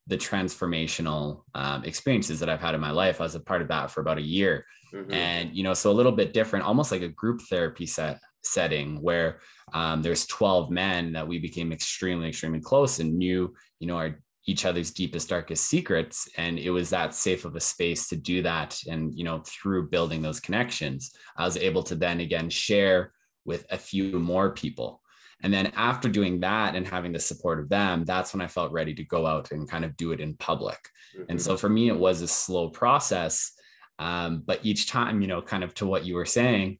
the 0.06 0.16
transformational 0.18 1.42
um, 1.54 1.84
experiences 1.84 2.40
that 2.40 2.48
i've 2.48 2.60
had 2.60 2.74
in 2.74 2.80
my 2.80 2.90
life 2.90 3.20
i 3.20 3.24
was 3.24 3.34
a 3.34 3.40
part 3.40 3.62
of 3.62 3.68
that 3.68 3.90
for 3.90 4.00
about 4.00 4.18
a 4.18 4.22
year 4.22 4.64
Mm-hmm. 4.94 5.12
And, 5.12 5.56
you 5.56 5.64
know, 5.64 5.74
so 5.74 5.90
a 5.90 5.92
little 5.92 6.12
bit 6.12 6.32
different, 6.32 6.64
almost 6.64 6.92
like 6.92 7.02
a 7.02 7.08
group 7.08 7.42
therapy 7.42 7.86
set 7.86 8.20
setting 8.42 9.00
where 9.00 9.40
um, 9.72 10.02
there's 10.02 10.26
12 10.26 10.70
men 10.70 11.12
that 11.12 11.26
we 11.26 11.38
became 11.38 11.72
extremely, 11.72 12.28
extremely 12.28 12.60
close 12.60 13.00
and 13.00 13.18
knew, 13.18 13.54
you 13.80 13.86
know, 13.86 13.96
our 13.96 14.20
each 14.46 14.64
other's 14.64 14.90
deepest, 14.90 15.28
darkest 15.28 15.64
secrets. 15.64 16.28
And 16.36 16.58
it 16.58 16.70
was 16.70 16.90
that 16.90 17.14
safe 17.14 17.44
of 17.44 17.56
a 17.56 17.60
space 17.60 18.08
to 18.08 18.16
do 18.16 18.42
that. 18.42 18.78
And, 18.88 19.14
you 19.14 19.24
know, 19.24 19.42
through 19.46 19.88
building 19.88 20.20
those 20.20 20.40
connections, 20.40 21.12
I 21.36 21.44
was 21.44 21.56
able 21.56 21.82
to 21.84 21.94
then 21.94 22.20
again 22.20 22.50
share 22.50 23.12
with 23.44 23.66
a 23.70 23.78
few 23.78 24.18
more 24.18 24.50
people. 24.50 25.00
And 25.42 25.52
then 25.52 25.72
after 25.76 26.08
doing 26.08 26.40
that 26.40 26.74
and 26.74 26.86
having 26.86 27.12
the 27.12 27.20
support 27.20 27.58
of 27.58 27.68
them, 27.68 28.04
that's 28.04 28.32
when 28.32 28.40
I 28.40 28.46
felt 28.46 28.72
ready 28.72 28.94
to 28.94 29.04
go 29.04 29.26
out 29.26 29.50
and 29.50 29.68
kind 29.68 29.84
of 29.84 29.96
do 29.96 30.12
it 30.12 30.20
in 30.20 30.34
public. 30.34 30.78
Mm-hmm. 31.14 31.30
And 31.30 31.42
so 31.42 31.56
for 31.56 31.68
me, 31.68 31.88
it 31.88 31.98
was 31.98 32.22
a 32.22 32.28
slow 32.28 32.68
process 32.68 33.52
um, 33.98 34.42
but 34.44 34.60
each 34.64 34.88
time, 34.88 35.20
you 35.20 35.28
know, 35.28 35.42
kind 35.42 35.64
of 35.64 35.74
to 35.74 35.86
what 35.86 36.04
you 36.04 36.14
were 36.14 36.26
saying, 36.26 36.78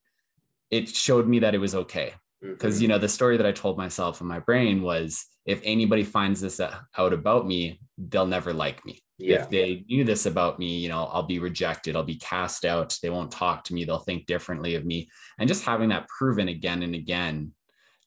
it 0.70 0.88
showed 0.88 1.28
me 1.28 1.40
that 1.40 1.54
it 1.54 1.58
was 1.58 1.74
okay. 1.74 2.14
Because, 2.52 2.74
mm-hmm. 2.74 2.82
you 2.82 2.88
know, 2.88 2.98
the 2.98 3.08
story 3.08 3.36
that 3.36 3.46
I 3.46 3.52
told 3.52 3.78
myself 3.78 4.20
in 4.20 4.26
my 4.26 4.38
brain 4.38 4.82
was 4.82 5.24
if 5.46 5.60
anybody 5.64 6.04
finds 6.04 6.40
this 6.40 6.60
out 6.60 7.12
about 7.12 7.46
me, 7.46 7.80
they'll 7.96 8.26
never 8.26 8.52
like 8.52 8.84
me. 8.84 9.00
Yeah. 9.18 9.42
If 9.42 9.50
they 9.50 9.84
knew 9.88 10.04
this 10.04 10.26
about 10.26 10.58
me, 10.58 10.78
you 10.78 10.88
know, 10.88 11.04
I'll 11.04 11.22
be 11.22 11.38
rejected, 11.38 11.96
I'll 11.96 12.02
be 12.02 12.16
cast 12.16 12.64
out, 12.64 12.98
they 13.02 13.10
won't 13.10 13.30
talk 13.30 13.64
to 13.64 13.74
me, 13.74 13.84
they'll 13.84 13.98
think 13.98 14.26
differently 14.26 14.74
of 14.74 14.84
me. 14.84 15.08
And 15.38 15.48
just 15.48 15.64
having 15.64 15.90
that 15.90 16.08
proven 16.08 16.48
again 16.48 16.82
and 16.82 16.94
again 16.94 17.52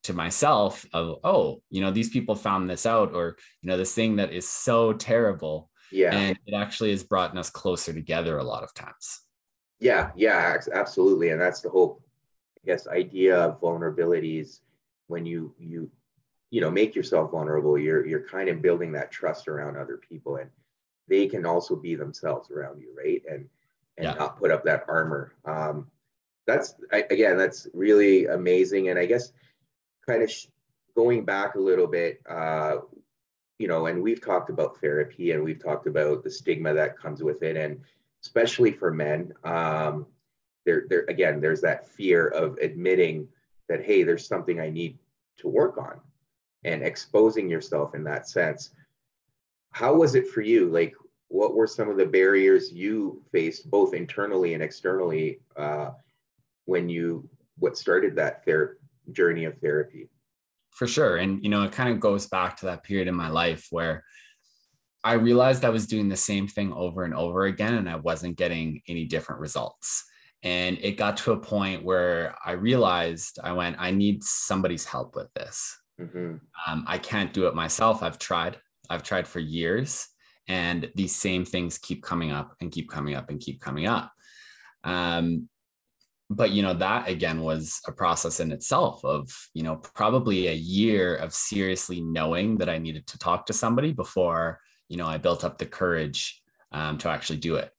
to 0.03 0.13
myself 0.13 0.86
of, 0.94 1.20
oh, 1.24 1.62
you 1.70 1.82
know, 1.82 1.91
these 1.91 2.10
people 2.10 2.36
found 2.36 2.70
this 2.70 2.86
out, 2.86 3.13
or, 3.13 3.38
you 3.62 3.70
know, 3.70 3.77
this 3.77 3.94
thing 3.94 4.17
that 4.17 4.34
is 4.34 4.48
so 4.48 4.94
terrible 4.94 5.70
yeah. 5.91 6.15
And 6.15 6.38
it 6.46 6.53
actually 6.53 6.91
has 6.91 7.03
brought 7.03 7.38
us 7.38 7.50
closer 7.50 7.94
together 7.94 8.38
a 8.38 8.44
lot 8.44 8.63
of 8.63 8.74
times. 8.74 9.22
Yeah, 9.79 10.12
yeah, 10.15 10.58
absolutely. 10.74 11.29
And 11.29 11.39
that's 11.39 11.62
the 11.62 11.70
whole, 11.70 12.01
guess, 12.67 12.88
idea 12.88 13.38
of 13.39 13.62
vulnerabilities 13.62 14.59
when 15.07 15.25
you 15.25 15.53
you 15.57 15.89
you 16.50 16.62
know 16.62 16.69
make 16.69 16.95
yourself 16.95 17.31
vulnerable 17.31 17.77
you're 17.77 18.05
you're 18.05 18.27
kind 18.27 18.50
of 18.50 18.62
building 18.62 18.91
that 18.91 19.12
trust 19.12 19.47
around 19.47 19.75
other 19.75 19.97
people 19.97 20.36
and 20.38 20.50
they 21.07 21.27
can 21.27 21.45
also 21.45 21.75
be 21.75 21.95
themselves 21.95 22.51
around 22.51 22.79
you 22.79 22.93
right? 22.95 23.24
And 23.29 23.50
and 23.97 24.05
yeah. 24.05 24.13
not 24.13 24.38
put 24.38 24.51
up 24.51 24.63
that 24.65 24.83
armor. 24.88 25.33
Um 25.45 25.88
that's 26.45 26.75
I, 26.91 27.05
again 27.09 27.38
that's 27.38 27.67
really 27.74 28.27
amazing. 28.27 28.89
And 28.89 29.00
i 29.00 29.05
guess 29.05 29.31
kind 30.05 30.21
of 30.21 30.31
sh- 30.31 30.47
going 30.95 31.25
back 31.25 31.55
a 31.55 31.59
little 31.59 31.88
bit 31.88 32.21
uh 32.29 32.77
you 33.59 33.67
know 33.67 33.88
and 33.88 34.01
we've 34.01 34.24
talked 34.24 34.50
about 34.50 34.79
therapy 34.79 35.31
and 35.31 35.43
we've 35.43 35.63
talked 35.63 35.88
about 35.88 36.24
the 36.24 36.29
stigma 36.29 36.74
that 36.74 37.00
comes 37.00 37.24
with 37.24 37.43
it 37.43 37.55
and 37.57 37.79
especially 38.24 38.71
for 38.71 38.91
men 38.91 39.33
um 39.43 40.05
there 40.67 40.83
there 40.88 41.05
again 41.09 41.41
there's 41.41 41.62
that 41.62 41.88
fear 41.88 42.27
of 42.27 42.57
admitting 42.62 43.27
that 43.69 43.83
hey 43.83 44.03
there's 44.03 44.27
something 44.27 44.59
i 44.59 44.69
need 44.69 45.00
to 45.38 45.47
work 45.47 45.77
on 45.79 46.00
and 46.63 46.83
exposing 46.83 47.50
yourself 47.50 47.95
in 47.95 48.03
that 48.03 48.27
sense. 48.27 48.71
How 49.71 49.93
was 49.93 50.15
it 50.15 50.27
for 50.27 50.41
you? 50.41 50.69
Like 50.69 50.93
what 51.29 51.55
were 51.55 51.67
some 51.67 51.89
of 51.89 51.97
the 51.97 52.05
barriers 52.05 52.71
you 52.71 53.24
faced 53.31 53.69
both 53.69 53.93
internally 53.93 54.53
and 54.53 54.63
externally 54.63 55.39
uh, 55.55 55.91
when 56.65 56.89
you 56.89 57.27
what 57.59 57.77
started 57.77 58.15
that 58.15 58.45
ther- 58.45 58.77
journey 59.12 59.45
of 59.45 59.57
therapy? 59.59 60.09
For 60.71 60.88
sure. 60.88 61.17
And 61.17 61.43
you 61.43 61.50
know 61.50 61.63
it 61.63 61.71
kind 61.71 61.89
of 61.89 62.00
goes 62.00 62.27
back 62.27 62.57
to 62.57 62.67
that 62.67 62.83
period 62.83 63.07
in 63.07 63.15
my 63.15 63.29
life 63.29 63.67
where 63.71 64.03
i 65.03 65.13
realized 65.13 65.63
i 65.63 65.69
was 65.69 65.86
doing 65.86 66.09
the 66.09 66.17
same 66.17 66.47
thing 66.47 66.74
over 66.74 67.03
and 67.03 67.13
over 67.13 67.45
again 67.45 67.75
and 67.75 67.88
i 67.88 67.95
wasn't 67.95 68.36
getting 68.36 68.81
any 68.88 69.05
different 69.05 69.39
results 69.39 70.03
and 70.44 70.77
it 70.82 70.98
got 70.98 71.17
to 71.17 71.32
a 71.32 71.38
point 71.38 71.84
where 71.84 72.36
i 72.46 72.51
realized 72.51 73.39
i 73.44 73.51
went 73.51 73.75
i 73.79 73.91
need 73.91 74.24
somebody's 74.24 74.86
help 74.86 75.15
with 75.15 75.34
this. 75.34 75.77
Mm-hmm. 76.00 76.36
um, 76.67 76.86
i 76.88 76.98
can't 76.98 77.34
do 77.34 77.48
it 77.48 77.56
myself. 77.56 78.03
I've 78.03 78.20
tried. 78.20 78.58
I've 78.89 79.03
tried 79.03 79.27
for 79.27 79.39
years. 79.39 80.08
And 80.48 80.89
these 80.96 81.13
same 81.13 81.44
things 81.44 81.77
keep 81.77 82.03
coming 82.03 82.32
up 82.32 82.56
and 82.62 82.72
keep 82.72 82.89
coming 82.89 83.15
up 83.15 83.29
and 83.29 83.39
keep 83.39 83.60
coming 83.60 83.86
up. 83.86 84.13
Um, 84.84 85.50
but 86.29 86.51
you 86.51 86.62
know 86.62 86.74
that 86.74 87.08
again 87.08 87.41
was 87.41 87.79
a 87.88 87.91
process 87.91 88.39
in 88.39 88.51
itself 88.51 89.03
of 89.06 89.29
you 89.53 89.63
know 89.63 89.77
probably 89.77 90.48
a 90.48 90.53
year 90.53 91.15
of 91.15 91.34
seriously 91.34 92.01
knowing 92.01 92.58
that 92.58 92.70
i 92.70 92.77
needed 92.77 93.08
to 93.08 93.17
talk 93.17 93.46
to 93.46 93.53
somebody 93.53 93.94
before 93.94 94.60
you 94.89 94.98
know 94.98 95.08
i 95.08 95.17
built 95.17 95.44
up 95.44 95.58
the 95.58 95.65
courage 95.65 96.41
um, 96.74 96.98
to 96.98 97.10
actually 97.10 97.39
do 97.39 97.56
it 97.56 97.72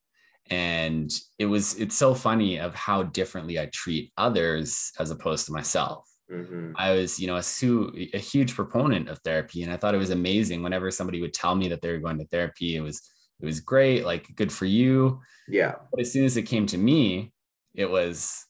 and 0.50 1.10
it 1.38 1.46
was 1.46 1.74
it's 1.78 1.96
so 1.96 2.14
funny 2.14 2.58
of 2.58 2.74
how 2.74 3.02
differently 3.02 3.58
i 3.58 3.66
treat 3.66 4.12
others 4.16 4.92
as 4.98 5.10
opposed 5.10 5.46
to 5.46 5.52
myself. 5.52 6.06
Mm-hmm. 6.30 6.72
i 6.76 6.92
was 6.92 7.18
you 7.18 7.26
know 7.26 7.36
a, 7.36 7.42
su- 7.42 7.90
a 8.12 8.18
huge 8.18 8.54
proponent 8.54 9.08
of 9.08 9.18
therapy 9.20 9.62
and 9.62 9.72
i 9.72 9.78
thought 9.78 9.94
it 9.94 9.98
was 9.98 10.10
amazing 10.10 10.62
whenever 10.62 10.90
somebody 10.90 11.22
would 11.22 11.32
tell 11.32 11.54
me 11.54 11.68
that 11.68 11.80
they 11.80 11.90
were 11.90 12.00
going 12.00 12.18
to 12.18 12.26
therapy 12.26 12.76
it 12.76 12.82
was 12.82 13.00
it 13.40 13.46
was 13.46 13.60
great 13.60 14.04
like 14.04 14.34
good 14.34 14.52
for 14.52 14.64
you. 14.64 15.20
Yeah. 15.48 15.76
But 15.90 16.00
as 16.00 16.12
soon 16.12 16.24
as 16.24 16.36
it 16.36 16.42
came 16.42 16.66
to 16.66 16.78
me 16.78 17.32
it 17.74 17.90
was 17.90 18.44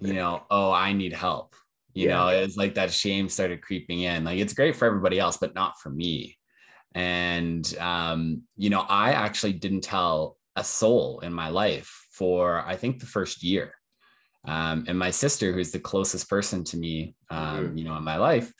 you 0.00 0.14
know 0.14 0.42
oh 0.50 0.72
i 0.72 0.92
need 0.92 1.12
help. 1.12 1.54
You 1.94 2.08
yeah. 2.08 2.16
know 2.16 2.28
it's 2.28 2.56
like 2.56 2.74
that 2.74 2.92
shame 2.92 3.28
started 3.28 3.62
creeping 3.62 4.00
in. 4.00 4.24
Like 4.24 4.38
it's 4.38 4.54
great 4.54 4.76
for 4.76 4.86
everybody 4.86 5.18
else 5.18 5.36
but 5.36 5.54
not 5.54 5.80
for 5.80 5.90
me. 5.90 6.36
And 6.94 7.64
um 7.78 8.42
you 8.56 8.70
know 8.70 8.84
i 8.88 9.12
actually 9.12 9.52
didn't 9.54 9.82
tell 9.82 10.36
a 10.56 10.64
soul 10.64 11.20
in 11.20 11.32
my 11.32 11.48
life 11.48 12.06
for 12.12 12.60
I 12.66 12.76
think 12.76 13.00
the 13.00 13.06
first 13.06 13.42
year. 13.42 13.74
Um, 14.46 14.84
and 14.88 14.98
my 14.98 15.10
sister, 15.10 15.52
who's 15.52 15.70
the 15.70 15.78
closest 15.78 16.28
person 16.28 16.64
to 16.64 16.76
me, 16.76 17.14
um, 17.30 17.68
mm-hmm. 17.68 17.78
you 17.78 17.84
know, 17.84 17.96
in 17.96 18.02
my 18.02 18.16
life, 18.16 18.52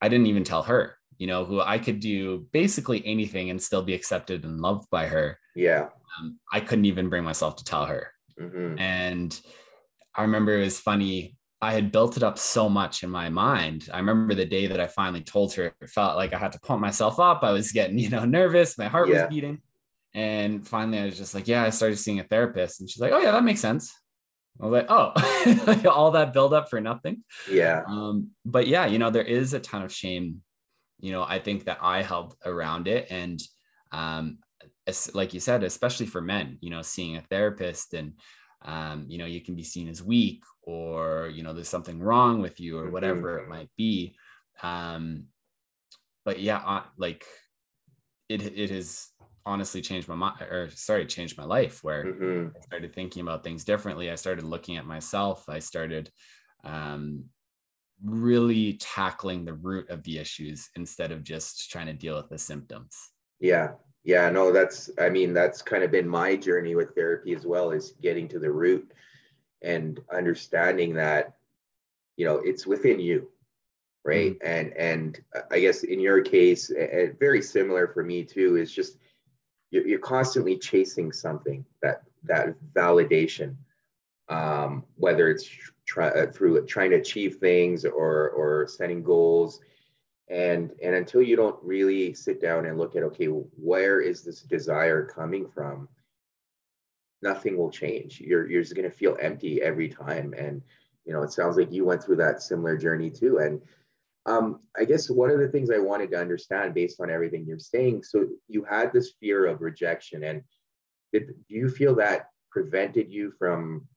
I 0.00 0.08
didn't 0.08 0.28
even 0.28 0.44
tell 0.44 0.62
her. 0.62 0.96
You 1.18 1.26
know, 1.26 1.44
who 1.44 1.60
I 1.60 1.80
could 1.80 1.98
do 1.98 2.46
basically 2.52 3.04
anything 3.04 3.50
and 3.50 3.60
still 3.60 3.82
be 3.82 3.94
accepted 3.94 4.44
and 4.44 4.60
loved 4.60 4.88
by 4.88 5.08
her. 5.08 5.36
Yeah, 5.56 5.88
um, 6.18 6.38
I 6.52 6.60
couldn't 6.60 6.84
even 6.84 7.08
bring 7.08 7.24
myself 7.24 7.56
to 7.56 7.64
tell 7.64 7.86
her. 7.86 8.12
Mm-hmm. 8.40 8.78
And 8.78 9.40
I 10.14 10.22
remember 10.22 10.56
it 10.56 10.64
was 10.64 10.78
funny. 10.78 11.36
I 11.60 11.72
had 11.72 11.90
built 11.90 12.16
it 12.16 12.22
up 12.22 12.38
so 12.38 12.68
much 12.68 13.02
in 13.02 13.10
my 13.10 13.30
mind. 13.30 13.88
I 13.92 13.98
remember 13.98 14.34
the 14.34 14.44
day 14.44 14.68
that 14.68 14.78
I 14.78 14.86
finally 14.86 15.22
told 15.22 15.54
her, 15.54 15.74
it 15.80 15.90
felt 15.90 16.16
like 16.16 16.32
I 16.32 16.38
had 16.38 16.52
to 16.52 16.60
pump 16.60 16.80
myself 16.80 17.18
up. 17.18 17.42
I 17.42 17.50
was 17.50 17.72
getting, 17.72 17.98
you 17.98 18.10
know, 18.10 18.24
nervous. 18.24 18.78
My 18.78 18.86
heart 18.86 19.08
yeah. 19.08 19.22
was 19.22 19.28
beating. 19.28 19.60
And 20.18 20.66
finally, 20.66 20.98
I 20.98 21.04
was 21.04 21.16
just 21.16 21.32
like, 21.32 21.46
yeah, 21.46 21.62
I 21.62 21.70
started 21.70 21.96
seeing 21.96 22.18
a 22.18 22.24
therapist. 22.24 22.80
And 22.80 22.90
she's 22.90 23.00
like, 23.00 23.12
oh, 23.12 23.20
yeah, 23.20 23.30
that 23.30 23.44
makes 23.44 23.60
sense. 23.60 23.94
I 24.60 24.66
was 24.66 24.72
like, 24.72 24.86
oh, 24.88 25.12
all 25.88 26.10
that 26.10 26.32
buildup 26.32 26.68
for 26.68 26.80
nothing. 26.80 27.22
Yeah. 27.48 27.84
Um, 27.86 28.30
but 28.44 28.66
yeah, 28.66 28.86
you 28.86 28.98
know, 28.98 29.10
there 29.10 29.22
is 29.22 29.54
a 29.54 29.60
ton 29.60 29.82
of 29.82 29.92
shame. 29.92 30.42
You 30.98 31.12
know, 31.12 31.22
I 31.22 31.38
think 31.38 31.66
that 31.66 31.78
I 31.80 32.02
helped 32.02 32.44
around 32.44 32.88
it. 32.88 33.06
And 33.10 33.40
um, 33.92 34.38
like 35.14 35.34
you 35.34 35.38
said, 35.38 35.62
especially 35.62 36.06
for 36.06 36.20
men, 36.20 36.58
you 36.62 36.70
know, 36.70 36.82
seeing 36.82 37.16
a 37.16 37.20
therapist 37.20 37.94
and, 37.94 38.14
um, 38.62 39.04
you 39.06 39.18
know, 39.18 39.26
you 39.26 39.40
can 39.40 39.54
be 39.54 39.62
seen 39.62 39.86
as 39.86 40.02
weak 40.02 40.42
or, 40.64 41.30
you 41.32 41.44
know, 41.44 41.54
there's 41.54 41.68
something 41.68 42.00
wrong 42.00 42.42
with 42.42 42.58
you 42.58 42.76
or 42.76 42.82
mm-hmm. 42.82 42.92
whatever 42.92 43.38
mm-hmm. 43.38 43.52
it 43.52 43.56
might 43.56 43.70
be. 43.76 44.16
Um, 44.64 45.26
but 46.24 46.40
yeah, 46.40 46.58
uh, 46.58 46.82
like 46.96 47.24
it, 48.28 48.42
it 48.42 48.72
is 48.72 49.10
honestly 49.48 49.80
changed 49.80 50.08
my 50.08 50.14
mind 50.14 50.40
or 50.42 50.68
sorry 50.74 51.06
changed 51.06 51.38
my 51.38 51.44
life 51.44 51.82
where 51.82 52.04
mm-hmm. 52.04 52.48
i 52.54 52.60
started 52.60 52.94
thinking 52.94 53.22
about 53.22 53.42
things 53.42 53.64
differently. 53.64 54.10
I 54.10 54.14
started 54.14 54.44
looking 54.44 54.76
at 54.76 54.86
myself. 54.86 55.48
I 55.48 55.58
started 55.58 56.10
um, 56.64 57.24
really 58.04 58.74
tackling 58.74 59.44
the 59.44 59.54
root 59.54 59.88
of 59.88 60.02
the 60.02 60.18
issues 60.18 60.68
instead 60.76 61.10
of 61.10 61.24
just 61.24 61.70
trying 61.70 61.86
to 61.86 61.94
deal 61.94 62.16
with 62.16 62.28
the 62.28 62.38
symptoms. 62.38 62.94
Yeah. 63.40 63.72
Yeah 64.04 64.30
no 64.30 64.52
that's 64.52 64.90
i 64.98 65.08
mean 65.08 65.34
that's 65.34 65.60
kind 65.60 65.82
of 65.82 65.90
been 65.90 66.08
my 66.08 66.36
journey 66.36 66.74
with 66.74 66.94
therapy 66.94 67.34
as 67.34 67.44
well 67.44 67.72
is 67.72 67.94
getting 68.00 68.28
to 68.28 68.38
the 68.38 68.50
root 68.50 68.90
and 69.62 70.00
understanding 70.12 70.94
that 70.94 71.34
you 72.16 72.24
know 72.24 72.36
it's 72.38 72.66
within 72.66 73.00
you 73.00 73.28
right? 74.04 74.38
Mm-hmm. 74.38 74.46
and 74.46 74.72
and 74.76 75.20
i 75.50 75.58
guess 75.58 75.82
in 75.82 76.00
your 76.00 76.22
case 76.22 76.70
and 76.70 77.18
very 77.18 77.42
similar 77.42 77.88
for 77.88 78.02
me 78.02 78.24
too 78.24 78.56
is 78.56 78.72
just 78.72 78.98
you're, 79.70 79.98
constantly 79.98 80.56
chasing 80.56 81.12
something 81.12 81.64
that 81.82 82.02
that 82.24 82.54
validation 82.74 83.56
um, 84.28 84.84
whether 84.96 85.28
it's 85.28 85.48
try, 85.86 86.08
uh, 86.08 86.30
through 86.30 86.64
trying 86.66 86.90
to 86.90 86.96
achieve 86.96 87.36
things 87.36 87.84
or 87.84 88.30
or 88.30 88.66
setting 88.68 89.02
goals. 89.02 89.60
And 90.28 90.72
and 90.82 90.94
until 90.94 91.22
you 91.22 91.36
don't 91.36 91.56
really 91.62 92.12
sit 92.12 92.40
down 92.40 92.66
and 92.66 92.76
look 92.76 92.96
at 92.96 93.02
okay 93.04 93.26
where 93.26 94.00
is 94.00 94.22
this 94.22 94.42
desire 94.42 95.04
coming 95.04 95.48
from 95.48 95.88
nothing 97.22 97.56
will 97.56 97.70
change. 97.70 98.20
You're 98.20 98.48
you're 98.48 98.62
just 98.62 98.76
going 98.76 98.88
to 98.88 98.96
feel 98.96 99.16
empty 99.20 99.62
every 99.62 99.88
time. 99.88 100.34
And 100.36 100.62
you 101.06 101.14
know 101.14 101.22
it 101.22 101.32
sounds 101.32 101.56
like 101.56 101.72
you 101.72 101.84
went 101.84 102.02
through 102.02 102.16
that 102.16 102.42
similar 102.42 102.76
journey 102.76 103.10
too. 103.10 103.38
And 103.38 103.62
um, 104.28 104.60
I 104.76 104.84
guess 104.84 105.08
one 105.08 105.30
of 105.30 105.38
the 105.38 105.48
things 105.48 105.70
I 105.70 105.78
wanted 105.78 106.10
to 106.10 106.20
understand 106.20 106.74
based 106.74 107.00
on 107.00 107.10
everything 107.10 107.46
you're 107.46 107.58
saying, 107.58 108.02
so 108.02 108.26
you 108.46 108.62
had 108.62 108.92
this 108.92 109.12
fear 109.18 109.46
of 109.46 109.62
rejection, 109.62 110.24
and 110.24 110.42
did, 111.12 111.28
do 111.48 111.54
you 111.54 111.70
feel 111.70 111.94
that 111.94 112.26
prevented 112.50 113.10
you 113.10 113.32
from 113.38 113.88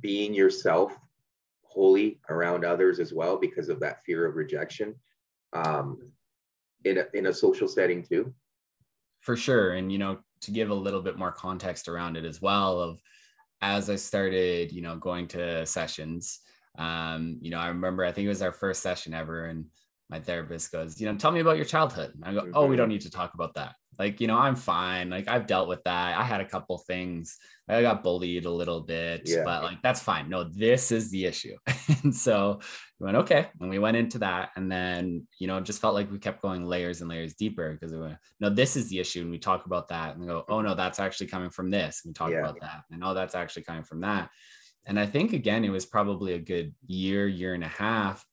being 0.00 0.34
yourself 0.34 0.96
wholly 1.62 2.20
around 2.28 2.64
others 2.64 2.98
as 2.98 3.12
well 3.12 3.36
because 3.36 3.68
of 3.68 3.78
that 3.80 4.02
fear 4.02 4.26
of 4.26 4.34
rejection 4.34 4.96
um, 5.52 6.10
in, 6.84 6.98
a, 6.98 7.06
in 7.14 7.26
a 7.26 7.32
social 7.32 7.68
setting 7.68 8.02
too? 8.02 8.34
For 9.20 9.36
sure. 9.36 9.74
And, 9.74 9.92
you 9.92 9.98
know, 9.98 10.18
to 10.40 10.50
give 10.50 10.70
a 10.70 10.74
little 10.74 11.02
bit 11.02 11.18
more 11.18 11.30
context 11.30 11.86
around 11.86 12.16
it 12.16 12.24
as 12.24 12.42
well, 12.42 12.80
of 12.80 13.00
as 13.62 13.90
I 13.90 13.96
started, 13.96 14.72
you 14.72 14.82
know, 14.82 14.96
going 14.96 15.28
to 15.28 15.64
sessions, 15.66 16.40
um, 16.78 17.38
you 17.40 17.50
know, 17.50 17.58
I 17.58 17.68
remember 17.68 18.04
I 18.04 18.12
think 18.12 18.26
it 18.26 18.28
was 18.28 18.42
our 18.42 18.52
first 18.52 18.82
session 18.82 19.14
ever, 19.14 19.46
and 19.46 19.66
my 20.10 20.18
therapist 20.18 20.72
goes, 20.72 21.00
you 21.00 21.10
know, 21.10 21.16
tell 21.16 21.30
me 21.30 21.40
about 21.40 21.56
your 21.56 21.64
childhood. 21.64 22.12
And 22.14 22.24
I 22.24 22.32
go, 22.32 22.50
oh, 22.52 22.66
we 22.66 22.76
don't 22.76 22.88
need 22.88 23.02
to 23.02 23.10
talk 23.10 23.34
about 23.34 23.54
that. 23.54 23.76
Like, 23.96 24.20
you 24.20 24.26
know, 24.26 24.36
I'm 24.36 24.56
fine. 24.56 25.08
Like, 25.08 25.28
I've 25.28 25.46
dealt 25.46 25.68
with 25.68 25.84
that. 25.84 26.18
I 26.18 26.24
had 26.24 26.40
a 26.40 26.44
couple 26.44 26.78
things. 26.78 27.38
I 27.68 27.82
got 27.82 28.02
bullied 28.02 28.44
a 28.44 28.50
little 28.50 28.80
bit, 28.80 29.22
yeah. 29.24 29.44
but 29.44 29.62
like, 29.62 29.80
that's 29.82 30.02
fine. 30.02 30.28
No, 30.28 30.42
this 30.42 30.90
is 30.90 31.10
the 31.10 31.26
issue. 31.26 31.56
and 32.02 32.14
so 32.14 32.58
we 32.98 33.04
went, 33.04 33.18
okay. 33.18 33.48
And 33.60 33.70
we 33.70 33.78
went 33.78 33.96
into 33.96 34.18
that. 34.18 34.50
And 34.56 34.72
then, 34.72 35.28
you 35.38 35.46
know, 35.46 35.60
just 35.60 35.80
felt 35.80 35.94
like 35.94 36.10
we 36.10 36.18
kept 36.18 36.42
going 36.42 36.64
layers 36.64 37.00
and 37.00 37.08
layers 37.08 37.34
deeper 37.34 37.72
because 37.72 37.92
we 37.92 38.00
went, 38.00 38.16
no, 38.40 38.50
this 38.50 38.76
is 38.76 38.88
the 38.88 38.98
issue. 38.98 39.20
And 39.20 39.30
we 39.30 39.38
talk 39.38 39.66
about 39.66 39.88
that 39.88 40.12
and 40.12 40.20
we 40.20 40.26
go, 40.26 40.44
oh, 40.48 40.60
no, 40.60 40.74
that's 40.74 40.98
actually 40.98 41.28
coming 41.28 41.50
from 41.50 41.70
this. 41.70 42.02
And 42.04 42.10
we 42.10 42.14
talk 42.14 42.30
yeah. 42.30 42.38
about 42.38 42.58
that. 42.60 42.82
And 42.90 43.04
oh, 43.04 43.14
that's 43.14 43.36
actually 43.36 43.62
coming 43.62 43.84
from 43.84 44.00
that 44.00 44.30
and 44.86 44.98
I 44.98 45.06
think 45.06 45.32
again, 45.32 45.64
it 45.64 45.70
was 45.70 45.86
probably 45.86 46.34
a 46.34 46.38
good 46.38 46.74
year, 46.86 47.26
year 47.26 47.54
and 47.54 47.64
a 47.64 47.68
half. 47.68 48.24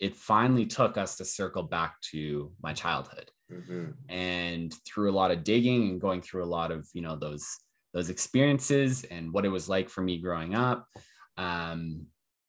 It 0.00 0.16
finally 0.16 0.66
took 0.66 0.96
us 0.96 1.16
to 1.16 1.24
circle 1.24 1.62
back 1.62 2.00
to 2.12 2.52
my 2.62 2.72
childhood. 2.72 3.30
Mm-hmm. 3.52 3.90
And 4.08 4.74
through 4.86 5.10
a 5.10 5.14
lot 5.14 5.30
of 5.30 5.44
digging 5.44 5.90
and 5.90 6.00
going 6.00 6.22
through 6.22 6.44
a 6.44 6.46
lot 6.46 6.72
of, 6.72 6.88
you 6.94 7.02
know, 7.02 7.16
those 7.16 7.46
those 7.92 8.10
experiences 8.10 9.04
and 9.04 9.32
what 9.32 9.44
it 9.44 9.50
was 9.50 9.68
like 9.68 9.88
for 9.88 10.02
me 10.02 10.18
growing 10.18 10.56
up. 10.56 10.88
Um, 11.36 12.06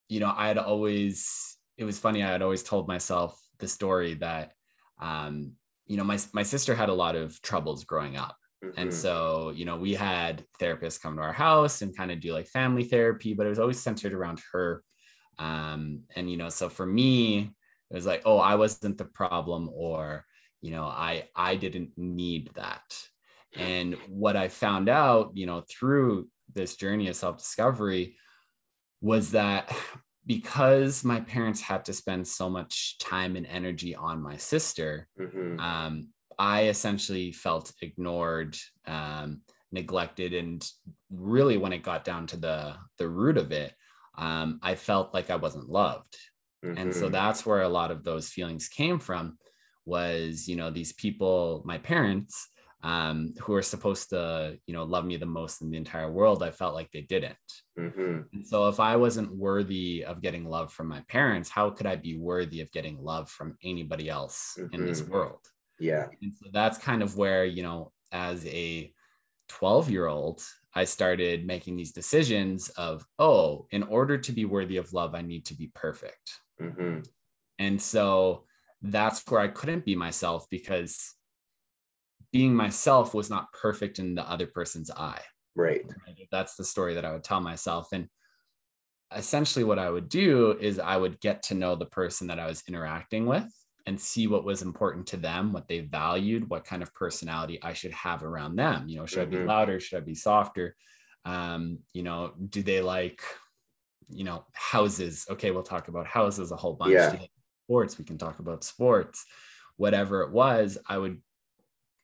you 0.10 0.20
know, 0.20 0.34
I 0.36 0.48
had 0.48 0.58
always, 0.58 1.58
it 1.78 1.84
was 1.84 2.00
funny, 2.00 2.24
I 2.24 2.32
had 2.32 2.42
always 2.42 2.64
told 2.64 2.88
myself, 2.88 3.40
the 3.60 3.68
story 3.68 4.16
that 4.16 4.54
um, 5.02 5.54
you 5.88 5.98
know 5.98 6.04
my 6.04 6.20
my 6.34 6.44
sister 6.44 6.76
had 6.76 6.90
a 6.90 6.94
lot 6.94 7.16
of 7.16 7.42
troubles 7.42 7.84
growing 7.84 8.18
up. 8.18 8.38
Mm-hmm. 8.66 8.80
And 8.80 8.94
so, 8.94 9.52
you 9.56 9.66
know, 9.66 9.78
we 9.78 9.94
had 9.94 10.44
therapists 10.60 11.02
come 11.02 11.16
to 11.18 11.22
our 11.22 11.34
house 11.34 11.82
and 11.82 11.96
kind 11.96 12.12
of 12.12 12.20
do 12.20 12.34
like 12.34 12.48
family 12.48 12.84
therapy, 12.84 13.34
but 13.34 13.46
it 13.46 13.50
was 13.50 13.60
always 13.60 13.80
centered 13.80 14.14
around 14.14 14.42
her. 14.52 14.84
Um, 15.38 16.04
and 16.16 16.30
you 16.30 16.38
know, 16.38 16.50
so 16.50 16.70
for 16.70 16.86
me, 16.86 17.52
it 17.92 17.96
was 17.96 18.06
like, 18.06 18.24
oh, 18.26 18.38
I 18.38 18.56
wasn't 18.56 18.98
the 18.98 19.06
problem, 19.06 19.70
or 19.74 20.26
you 20.62 20.72
know, 20.72 20.86
I 20.86 21.30
I 21.36 21.56
didn't 21.56 21.92
need 21.98 22.50
that. 22.56 22.84
And 23.58 23.96
what 24.10 24.36
I 24.36 24.48
found 24.48 24.90
out, 24.90 25.32
you 25.34 25.46
know, 25.46 25.64
through 25.70 26.28
this 26.54 26.76
journey 26.76 27.08
of 27.08 27.16
self-discovery 27.16 28.18
was 29.02 29.32
that 29.32 29.74
because 30.26 31.04
my 31.04 31.20
parents 31.22 31.62
had 31.62 31.86
to 31.86 31.94
spend 31.94 32.28
so 32.28 32.50
much 32.50 32.98
time 32.98 33.36
and 33.36 33.46
energy 33.46 33.96
on 33.96 34.22
my 34.22 34.38
sister, 34.38 35.08
mm-hmm. 35.20 35.60
um, 35.60 36.10
I 36.40 36.66
essentially 36.66 37.32
felt 37.32 37.74
ignored, 37.82 38.58
um, 38.86 39.42
neglected, 39.72 40.34
and 40.34 40.68
really, 41.10 41.58
when 41.58 41.74
it 41.74 41.84
got 41.84 42.04
down 42.04 42.28
to 42.28 42.38
the 42.38 42.76
the 42.98 43.08
root 43.08 43.38
of 43.38 43.52
it, 43.52 43.74
um, 44.18 44.60
I 44.62 44.76
felt 44.76 45.14
like 45.14 45.30
I 45.30 45.36
wasn't 45.36 45.70
loved, 45.70 46.16
mm-hmm. 46.64 46.78
and 46.78 46.94
so 46.94 47.04
mm-hmm. 47.04 47.12
that's 47.12 47.46
where 47.46 47.62
a 47.62 47.70
lot 47.70 47.92
of 47.92 48.04
those 48.04 48.30
feelings 48.30 48.68
came 48.68 49.00
from. 49.00 49.38
Was 49.86 50.48
you 50.48 50.56
know 50.56 50.72
these 50.72 50.94
people, 50.94 51.62
my 51.66 51.78
parents, 51.78 52.50
um, 52.86 53.34
who 53.42 53.56
are 53.56 53.64
supposed 53.64 54.10
to, 54.12 54.60
you 54.68 54.74
know, 54.76 54.84
love 54.84 55.06
me 55.06 55.18
the 55.18 55.26
most 55.26 55.64
in 55.64 55.72
the 55.72 55.78
entire 55.78 56.12
world, 56.12 56.44
I 56.44 56.52
felt 56.52 56.76
like 56.76 56.92
they 56.92 57.02
didn't. 57.02 57.36
Mm-hmm. 57.80 58.20
And 58.32 58.46
so 58.46 58.68
if 58.68 58.80
I 58.80 58.96
wasn't 58.96 59.36
worthy 59.36 60.06
of 60.06 60.22
getting 60.22 60.46
love 60.46 60.72
from 60.72 60.88
my 60.88 61.02
parents, 61.08 61.50
how 61.50 61.72
could 61.72 61.88
I 61.88 61.96
be 61.96 62.16
worthy 62.16 62.62
of 62.62 62.72
getting 62.72 63.02
love 63.02 63.28
from 63.32 63.58
anybody 63.64 64.08
else 64.08 64.56
mm-hmm. 64.60 64.76
in 64.76 64.86
this 64.86 65.02
mm-hmm. 65.02 65.14
world? 65.14 65.40
Yeah. 65.80 66.08
And 66.22 66.34
so 66.34 66.50
that's 66.52 66.78
kind 66.78 67.02
of 67.02 67.18
where, 67.18 67.46
you 67.46 67.64
know, 67.64 67.92
as 68.12 68.46
a 68.46 68.94
12 69.50 69.90
year 69.90 70.08
old, 70.08 70.42
I 70.74 70.84
started 70.84 71.46
making 71.46 71.78
these 71.78 71.92
decisions 71.92 72.70
of, 72.70 73.06
oh, 73.20 73.68
in 73.72 73.84
order 73.84 74.18
to 74.18 74.32
be 74.32 74.46
worthy 74.46 74.78
of 74.78 74.94
love, 74.94 75.16
I 75.16 75.22
need 75.22 75.46
to 75.46 75.54
be 75.54 75.72
perfect. 75.74 76.40
Mm-hmm. 76.62 77.00
And 77.60 77.82
so 77.82 78.44
that's 78.82 79.24
where 79.28 79.42
I 79.42 79.48
couldn't 79.48 79.86
be 79.86 79.96
myself 79.96 80.48
because 80.50 81.14
being 82.32 82.54
myself 82.54 83.14
was 83.14 83.30
not 83.30 83.54
perfect 83.54 84.00
in 84.00 84.16
the 84.16 84.30
other 84.30 84.48
person's 84.48 84.92
eye. 84.92 85.22
Right. 85.56 85.86
That's 86.32 86.56
the 86.56 86.66
story 86.66 86.96
that 86.96 87.06
I 87.06 87.14
would 87.14 87.24
tell 87.24 87.40
myself. 87.40 87.88
And 87.94 88.10
essentially, 89.16 89.64
what 89.64 89.80
I 89.80 89.90
would 89.90 90.10
do 90.10 90.58
is 90.60 90.78
I 90.78 90.98
would 90.98 91.22
get 91.22 91.44
to 91.44 91.54
know 91.54 91.76
the 91.76 91.86
person 91.86 92.28
that 92.28 92.40
I 92.40 92.48
was 92.48 92.64
interacting 92.68 93.26
with 93.26 93.50
and 93.86 94.00
see 94.00 94.28
what 94.28 94.44
was 94.44 94.62
important 94.62 95.08
to 95.08 95.18
them, 95.18 95.54
what 95.54 95.68
they 95.68 95.82
valued, 95.82 96.50
what 96.50 96.66
kind 96.66 96.82
of 96.82 96.94
personality 96.94 97.60
I 97.62 97.74
should 97.74 97.92
have 97.92 98.24
around 98.24 98.56
them. 98.56 98.90
You 98.90 98.98
know, 98.98 99.06
should 99.06 99.30
mm-hmm. 99.30 99.38
I 99.38 99.40
be 99.42 99.46
louder? 99.46 99.80
Should 99.80 99.98
I 99.98 100.02
be 100.02 100.16
softer? 100.16 100.76
Um, 101.24 101.80
you 101.94 102.04
know, 102.04 102.34
do 102.50 102.64
they 102.64 102.82
like, 102.82 103.22
you 104.10 104.24
know, 104.24 104.46
houses? 104.54 105.26
Okay, 105.30 105.52
we'll 105.52 105.64
talk 105.64 105.88
about 105.88 106.08
houses 106.08 106.52
a 106.52 106.56
whole 106.56 106.74
bunch. 106.74 106.94
Yeah. 106.94 107.16
Sports, 107.66 107.98
we 107.98 108.06
can 108.06 108.18
talk 108.18 108.40
about 108.40 108.64
sports. 108.64 109.26
Whatever 109.78 110.22
it 110.22 110.32
was, 110.32 110.78
I 110.88 110.98
would 110.98 111.22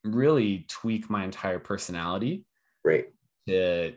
really 0.04 0.66
tweak 0.68 1.10
my 1.10 1.24
entire 1.24 1.60
personality 1.60 2.46
right 2.84 3.06
to 3.48 3.94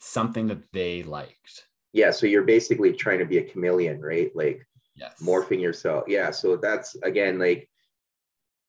something 0.00 0.48
that 0.48 0.62
they 0.72 1.02
liked 1.02 1.64
yeah 1.92 2.10
so 2.10 2.26
you're 2.26 2.42
basically 2.42 2.92
trying 2.92 3.18
to 3.18 3.24
be 3.24 3.38
a 3.38 3.44
chameleon 3.44 4.00
right 4.00 4.34
like 4.34 4.66
yes. 4.98 5.20
morphing 5.22 5.60
yourself 5.60 6.04
yeah 6.06 6.30
so 6.30 6.56
that's 6.56 6.96
again 7.02 7.38
like 7.38 7.68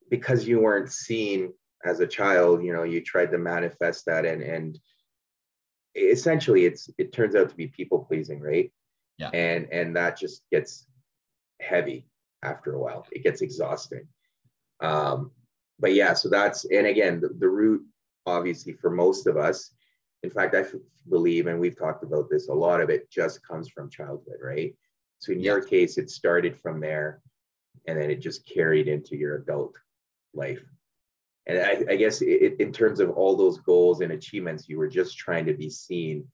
because 0.10 0.48
you 0.48 0.60
weren't 0.60 0.92
seen 0.92 1.54
as 1.86 2.00
a 2.00 2.08
child 2.08 2.64
you 2.64 2.74
know 2.74 2.84
you 2.84 3.02
tried 3.02 3.32
to 3.32 3.38
manifest 3.38 4.06
that 4.06 4.26
and 4.26 4.42
and 4.42 4.80
essentially 5.96 6.66
it's 6.66 6.90
it 6.98 7.12
turns 7.12 7.36
out 7.36 7.50
to 7.50 7.56
be 7.56 7.68
people 7.68 8.00
pleasing 8.00 8.40
right 8.40 8.72
yeah 9.18 9.30
and 9.34 9.68
and 9.72 9.96
that 9.96 10.18
just 10.18 10.44
gets 10.52 10.86
heavy 11.62 12.08
after 12.44 12.74
a 12.74 12.80
while 12.80 13.06
it 13.12 13.24
gets 13.24 13.42
exhausting 13.42 14.08
um 14.82 15.32
but 15.80 15.94
yeah, 15.94 16.14
so 16.14 16.30
that's 16.30 16.66
and 16.66 16.86
again 16.86 17.22
the, 17.22 17.30
the 17.40 17.48
root 17.48 17.86
obviously 18.26 18.74
for 18.74 18.90
most 18.90 19.28
of 19.28 19.38
us. 19.38 19.72
In 20.24 20.30
fact, 20.30 20.54
I 20.54 20.60
f- 20.60 20.74
believe, 21.10 21.48
and 21.48 21.60
we've 21.60 21.78
talked 21.78 22.04
about 22.04 22.30
this, 22.30 22.50
a 22.50 22.54
lot 22.54 22.82
of 22.82 22.90
it 22.90 23.10
just 23.10 23.46
comes 23.48 23.70
from 23.70 23.90
childhood, 23.90 24.38
right? 24.44 24.76
So 25.20 25.32
in 25.32 25.40
your 25.40 25.62
case, 25.62 25.98
it 25.98 26.10
started 26.10 26.60
from 26.60 26.80
there, 26.80 27.22
and 27.88 28.02
then 28.02 28.10
it 28.10 28.22
just 28.22 28.48
carried 28.48 28.88
into 28.88 29.16
your 29.16 29.36
adult 29.36 29.76
life. 30.34 30.64
And 31.46 31.60
I, 31.60 31.94
I 31.94 31.96
guess 31.96 32.22
it, 32.22 32.60
in 32.60 32.72
terms 32.72 33.00
of 33.00 33.12
all 33.12 33.36
those 33.36 33.60
goals 33.60 34.02
and 34.02 34.12
achievements, 34.12 34.70
you 34.70 34.78
were 34.78 34.88
just 34.88 35.18
trying 35.18 35.46
to 35.46 35.54
be 35.54 35.70
seen, 35.70 36.28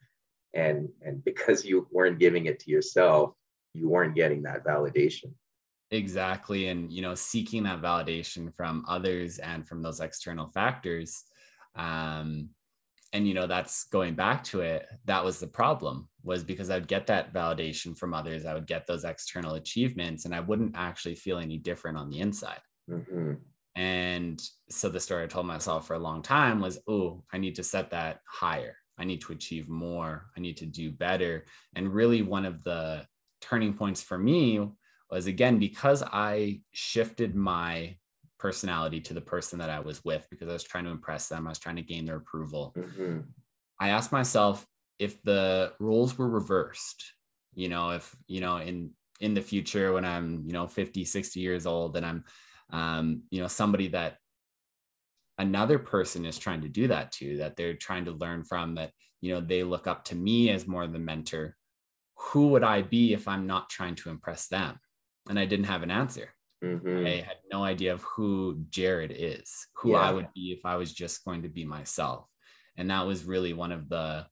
and 0.53 0.89
and 1.01 1.23
because 1.23 1.65
you 1.65 1.87
weren't 1.91 2.19
giving 2.19 2.45
it 2.45 2.59
to 2.61 2.71
yourself, 2.71 3.33
you 3.73 3.89
weren't 3.89 4.15
getting 4.15 4.43
that 4.43 4.63
validation. 4.63 5.33
Exactly. 5.91 6.67
And, 6.67 6.91
you 6.91 7.01
know, 7.01 7.15
seeking 7.15 7.63
that 7.63 7.81
validation 7.81 8.53
from 8.55 8.85
others 8.87 9.37
and 9.39 9.67
from 9.67 9.81
those 9.81 9.99
external 9.99 10.47
factors. 10.47 11.23
Um, 11.75 12.49
and, 13.15 13.25
you 13.25 13.33
know, 13.33 13.47
that's 13.47 13.85
going 13.85 14.13
back 14.13 14.43
to 14.43 14.59
it. 14.59 14.87
That 15.05 15.23
was 15.23 15.39
the 15.39 15.47
problem, 15.47 16.09
was 16.21 16.43
because 16.43 16.69
I'd 16.69 16.89
get 16.89 17.07
that 17.07 17.33
validation 17.33 17.97
from 17.97 18.13
others. 18.13 18.45
I 18.45 18.53
would 18.53 18.67
get 18.67 18.85
those 18.85 19.05
external 19.05 19.55
achievements 19.55 20.25
and 20.25 20.35
I 20.35 20.41
wouldn't 20.41 20.75
actually 20.75 21.15
feel 21.15 21.37
any 21.37 21.57
different 21.57 21.97
on 21.97 22.09
the 22.09 22.19
inside. 22.19 22.59
Mm-hmm. 22.91 23.35
And 23.77 24.43
so 24.69 24.89
the 24.89 24.99
story 24.99 25.23
I 25.23 25.27
told 25.27 25.45
myself 25.45 25.87
for 25.87 25.93
a 25.93 25.99
long 25.99 26.23
time 26.23 26.59
was, 26.59 26.77
oh, 26.89 27.23
I 27.31 27.37
need 27.37 27.55
to 27.55 27.63
set 27.63 27.89
that 27.91 28.19
higher. 28.27 28.75
I 28.97 29.05
need 29.05 29.21
to 29.21 29.31
achieve 29.31 29.69
more. 29.69 30.25
I 30.35 30.41
need 30.41 30.57
to 30.57 30.65
do 30.65 30.91
better. 30.91 31.45
And 31.73 31.93
really, 31.93 32.21
one 32.21 32.43
of 32.45 32.65
the 32.65 33.07
turning 33.39 33.75
points 33.75 34.01
for 34.01 34.17
me 34.17 34.59
was 35.09 35.27
again 35.27 35.57
because 35.57 36.03
I 36.03 36.59
shifted 36.73 37.33
my 37.33 37.95
personality 38.39 38.99
to 39.01 39.13
the 39.13 39.21
person 39.21 39.59
that 39.59 39.69
I 39.69 39.79
was 39.79 40.03
with 40.03 40.27
because 40.29 40.49
I 40.49 40.53
was 40.53 40.63
trying 40.63 40.85
to 40.85 40.91
impress 40.91 41.27
them, 41.27 41.47
I 41.47 41.49
was 41.49 41.59
trying 41.59 41.77
to 41.77 41.81
gain 41.81 42.05
their 42.05 42.17
approval. 42.17 42.73
Mm-hmm. 42.77 43.19
I 43.79 43.89
asked 43.89 44.11
myself 44.11 44.65
if 44.99 45.21
the 45.23 45.73
roles 45.79 46.17
were 46.17 46.29
reversed, 46.29 47.03
you 47.53 47.69
know, 47.69 47.91
if, 47.91 48.15
you 48.27 48.41
know, 48.41 48.57
in 48.57 48.91
in 49.21 49.33
the 49.33 49.41
future 49.41 49.93
when 49.93 50.03
I'm, 50.03 50.43
you 50.45 50.51
know, 50.51 50.67
50, 50.67 51.05
60 51.05 51.39
years 51.39 51.65
old 51.65 51.95
and 51.95 52.05
I'm 52.05 52.23
um, 52.71 53.23
you 53.29 53.41
know, 53.41 53.47
somebody 53.47 53.89
that 53.89 54.17
another 55.37 55.79
person 55.79 56.25
is 56.25 56.37
trying 56.37 56.61
to 56.61 56.67
do 56.67 56.87
that 56.87 57.11
to, 57.13 57.37
that 57.37 57.55
they're 57.55 57.75
trying 57.75 58.05
to 58.05 58.11
learn 58.11 58.43
from, 58.43 58.75
that, 58.75 58.91
you 59.21 59.33
know, 59.33 59.39
they 59.39 59.63
look 59.63 59.87
up 59.87 60.03
to 60.05 60.15
me 60.15 60.49
as 60.49 60.67
more 60.67 60.83
of 60.83 60.91
the 60.91 60.99
mentor. 60.99 61.55
Who 62.15 62.47
would 62.49 62.63
I 62.63 62.81
be 62.81 63.13
if 63.13 63.27
I'm 63.27 63.45
not 63.45 63.69
trying 63.69 63.95
to 63.95 64.09
impress 64.09 64.47
them? 64.47 64.79
and 65.29 65.39
I 65.39 65.45
didn't 65.45 65.65
have 65.65 65.83
an 65.83 65.91
answer. 65.91 66.29
Mm-hmm. 66.63 67.05
I 67.05 67.09
had 67.27 67.37
no 67.51 67.63
idea 67.63 67.93
of 67.93 68.01
who 68.03 68.63
Jared 68.69 69.13
is, 69.15 69.67
who 69.75 69.91
yeah. 69.91 69.97
I 69.97 70.11
would 70.11 70.27
be 70.33 70.51
if 70.51 70.65
I 70.65 70.75
was 70.75 70.93
just 70.93 71.23
going 71.25 71.43
to 71.43 71.49
be 71.49 71.65
myself. 71.65 72.27
And 72.77 72.89
that 72.89 73.05
was 73.05 73.23
really 73.23 73.53
one 73.53 73.71
of 73.71 73.89
the 73.89 74.25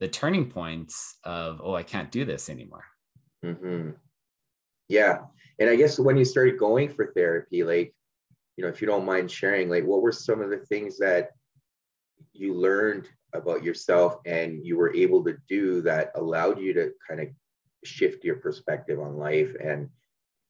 the 0.00 0.08
turning 0.08 0.50
points 0.50 1.18
of, 1.24 1.60
oh, 1.62 1.74
I 1.74 1.82
can't 1.82 2.10
do 2.10 2.24
this 2.24 2.48
anymore. 2.48 2.84
Mm-hmm. 3.44 3.90
Yeah. 4.88 5.18
And 5.58 5.68
I 5.68 5.76
guess 5.76 5.98
when 5.98 6.16
you 6.16 6.24
started 6.24 6.58
going 6.58 6.88
for 6.88 7.12
therapy, 7.12 7.62
like, 7.62 7.94
you 8.56 8.64
know, 8.64 8.70
if 8.70 8.80
you 8.80 8.86
don't 8.86 9.04
mind 9.04 9.30
sharing, 9.30 9.68
like, 9.68 9.84
what 9.84 10.00
were 10.00 10.12
some 10.12 10.40
of 10.40 10.48
the 10.48 10.58
things 10.58 10.98
that 10.98 11.32
you 12.32 12.54
learned 12.54 13.08
about 13.34 13.62
yourself 13.62 14.16
and 14.26 14.64
you 14.64 14.76
were 14.76 14.94
able 14.94 15.22
to 15.24 15.36
do 15.48 15.82
that 15.82 16.12
allowed 16.16 16.58
you 16.58 16.72
to 16.72 16.92
kind 17.06 17.20
of 17.20 17.28
shift 17.84 18.24
your 18.24 18.36
perspective 18.36 18.98
on 18.98 19.16
life 19.16 19.54
and 19.62 19.88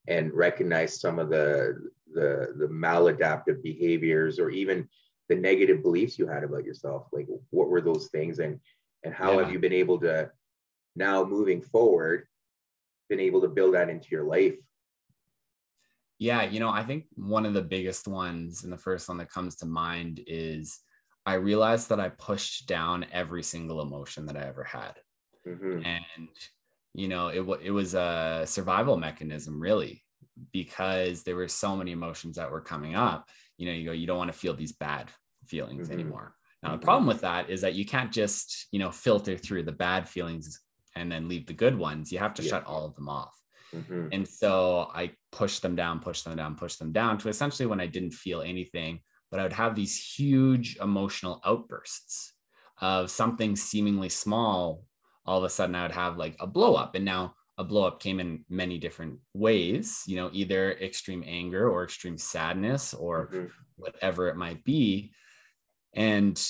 and 0.09 0.33
recognize 0.33 1.01
some 1.01 1.19
of 1.19 1.29
the 1.29 1.91
the 2.13 2.55
the 2.59 2.67
maladaptive 2.67 3.63
behaviors 3.63 4.39
or 4.39 4.51
even 4.51 4.89
the 5.29 5.35
negative 5.35 5.83
beliefs 5.83 6.19
you 6.19 6.27
had 6.27 6.43
about 6.43 6.65
yourself 6.65 7.07
like 7.13 7.27
what 7.51 7.69
were 7.69 7.81
those 7.81 8.09
things 8.09 8.39
and 8.39 8.59
and 9.05 9.15
how 9.15 9.33
yeah. 9.33 9.41
have 9.41 9.53
you 9.53 9.59
been 9.59 9.73
able 9.73 9.99
to 9.99 10.31
now 10.97 11.25
moving 11.25 11.63
forward 11.63 12.27
been 13.09 13.21
able 13.21 13.41
to 13.41 13.49
build 13.49 13.75
that 13.75 13.89
into 13.89 14.09
your 14.11 14.25
life 14.25 14.57
yeah 16.19 16.43
you 16.43 16.59
know 16.59 16.71
i 16.71 16.83
think 16.83 17.05
one 17.15 17.47
of 17.47 17.55
the 17.55 17.63
biggest 17.63 18.09
ones 18.09 18.65
and 18.65 18.73
the 18.73 18.79
first 18.79 19.09
one 19.09 19.19
that 19.19 19.31
comes 19.31 19.55
to 19.57 19.67
mind 19.67 20.21
is 20.27 20.81
i 21.27 21.35
realized 21.35 21.89
that 21.89 22.01
i 22.01 22.09
pushed 22.09 22.67
down 22.67 23.07
every 23.13 23.43
single 23.43 23.83
emotion 23.83 24.27
that 24.27 24.37
i 24.37 24.43
ever 24.43 24.65
had 24.65 24.95
mm-hmm. 25.47 25.85
and 25.85 26.29
you 26.95 27.09
know 27.09 27.29
it, 27.29 27.41
it 27.63 27.71
was 27.71 27.95
a 27.95 28.43
survival 28.47 28.97
mechanism 28.97 29.61
really 29.61 30.03
because 30.53 31.23
there 31.23 31.37
were 31.37 31.49
so 31.49 31.77
many 31.77 31.93
emotions 31.93 32.37
that 32.37 32.51
were 32.51 32.61
coming 32.61 32.95
up 32.95 33.29
you 33.57 33.67
know 33.67 33.73
you 33.73 33.85
go 33.85 33.93
you 33.93 34.07
don't 34.07 34.19
want 34.19 34.33
to 34.33 34.39
feel 34.39 34.55
these 34.55 34.73
bad 34.73 35.11
feelings 35.47 35.89
mm-hmm. 35.89 36.01
anymore 36.01 36.35
now 36.63 36.71
the 36.71 36.77
mm-hmm. 36.77 36.85
problem 36.85 37.07
with 37.07 37.21
that 37.21 37.51
is 37.51 37.61
that 37.61 37.75
you 37.75 37.85
can't 37.85 38.13
just 38.13 38.67
you 38.73 38.79
know 38.79 38.91
filter 38.91 39.37
through 39.37 39.63
the 39.63 39.73
bad 39.73 40.09
feelings 40.09 40.61
and 40.97 41.11
then 41.11 41.29
leave 41.29 41.47
the 41.47 41.53
good 41.53 41.79
ones 41.79 42.11
you 42.11 42.19
have 42.19 42.35
to 42.35 42.43
yeah. 42.43 42.51
shut 42.51 42.67
all 42.67 42.85
of 42.85 42.95
them 42.95 43.09
off 43.09 43.41
Mm-hmm. 43.75 44.09
And 44.13 44.29
so 44.29 44.91
I 44.95 45.13
pushed 45.33 45.63
them 45.63 45.77
down, 45.77 46.01
pushed 46.01 46.25
them 46.25 46.37
down, 46.37 46.57
pushed 46.57 46.79
them 46.79 46.93
down 46.93 47.19
to 47.19 47.29
essentially 47.29 47.67
when 47.67 47.81
I 47.81 47.87
didn't 47.87 48.13
feel 48.13 48.43
anything, 48.43 49.01
but 49.31 49.41
I 49.41 49.43
would 49.45 49.53
have 49.53 49.75
these 49.75 49.97
huge 49.97 50.77
emotional 50.81 51.41
outbursts 51.45 52.35
of 52.81 53.11
something 53.11 53.57
seemingly 53.57 54.09
small. 54.09 54.85
All 55.27 55.39
of 55.39 55.45
a 55.45 55.51
sudden, 55.51 55.75
I 55.75 55.83
would 55.83 55.93
have 55.93 56.17
like 56.17 56.37
a 56.41 56.47
blow 56.47 56.75
up. 56.75 56.95
And 56.95 57.05
now 57.05 57.35
a 57.59 57.65
blow 57.65 57.87
up 57.87 58.01
came 58.01 58.21
in 58.21 58.45
many 58.49 58.79
different 58.79 59.19
ways, 59.35 60.03
you 60.07 60.17
know, 60.17 60.31
either 60.33 60.73
extreme 60.73 61.23
anger 61.27 61.69
or 61.69 61.85
extreme 61.85 62.17
sadness 62.17 62.95
or 62.95 63.29
mm-hmm. 63.29 63.47
whatever 63.77 64.29
it 64.29 64.37
might 64.37 64.65
be. 64.65 65.13
And, 65.93 66.43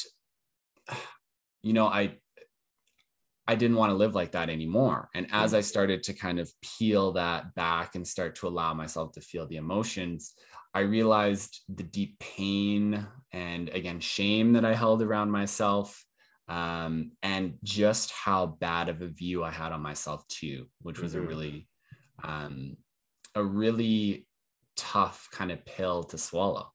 you 1.62 1.72
know, 1.72 1.86
I, 1.86 2.16
I 3.46 3.56
didn't 3.56 3.76
want 3.76 3.90
to 3.90 3.96
live 3.96 4.14
like 4.14 4.32
that 4.32 4.48
anymore. 4.48 5.10
And 5.12 5.26
as 5.32 5.54
I 5.54 5.60
started 5.60 6.04
to 6.04 6.12
kind 6.12 6.38
of 6.38 6.48
peel 6.62 7.12
that 7.12 7.52
back 7.56 7.96
and 7.96 8.06
start 8.06 8.36
to 8.36 8.46
allow 8.46 8.72
myself 8.74 9.10
to 9.12 9.20
feel 9.20 9.48
the 9.48 9.56
emotions, 9.56 10.34
I 10.72 10.80
realized 10.80 11.62
the 11.68 11.82
deep 11.82 12.20
pain 12.20 13.04
and 13.32 13.68
again, 13.70 13.98
shame 13.98 14.52
that 14.52 14.64
I 14.64 14.74
held 14.74 15.02
around 15.02 15.32
myself. 15.32 16.04
Um, 16.50 17.12
and 17.22 17.54
just 17.62 18.10
how 18.10 18.46
bad 18.46 18.88
of 18.88 19.02
a 19.02 19.06
view 19.08 19.44
I 19.44 19.50
had 19.50 19.72
on 19.72 19.80
myself 19.80 20.26
too, 20.28 20.66
which 20.82 21.00
was 21.00 21.14
mm-hmm. 21.14 21.24
a 21.24 21.28
really, 21.28 21.68
um, 22.24 22.76
a 23.34 23.44
really 23.44 24.26
tough 24.76 25.28
kind 25.32 25.52
of 25.52 25.64
pill 25.64 26.02
to 26.04 26.18
swallow. 26.18 26.66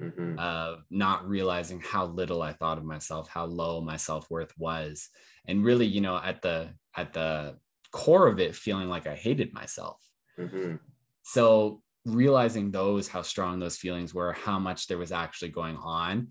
Mm-hmm. 0.00 0.38
Of 0.38 0.78
not 0.90 1.28
realizing 1.28 1.78
how 1.78 2.06
little 2.06 2.40
I 2.40 2.54
thought 2.54 2.78
of 2.78 2.84
myself, 2.84 3.28
how 3.28 3.44
low 3.44 3.82
my 3.82 3.98
self 3.98 4.30
worth 4.30 4.50
was, 4.56 5.10
and 5.46 5.64
really 5.64 5.86
you 5.86 6.00
know 6.00 6.16
at 6.16 6.42
the 6.42 6.68
at 6.96 7.12
the 7.12 7.56
core 7.92 8.28
of 8.28 8.38
it 8.38 8.54
feeling 8.54 8.88
like 8.88 9.06
i 9.06 9.14
hated 9.14 9.52
myself 9.52 9.98
mm-hmm. 10.38 10.76
so 11.22 11.82
realizing 12.06 12.70
those 12.70 13.08
how 13.08 13.22
strong 13.22 13.58
those 13.58 13.76
feelings 13.76 14.14
were 14.14 14.32
how 14.32 14.58
much 14.58 14.86
there 14.86 14.98
was 14.98 15.12
actually 15.12 15.48
going 15.50 15.76
on 15.76 16.28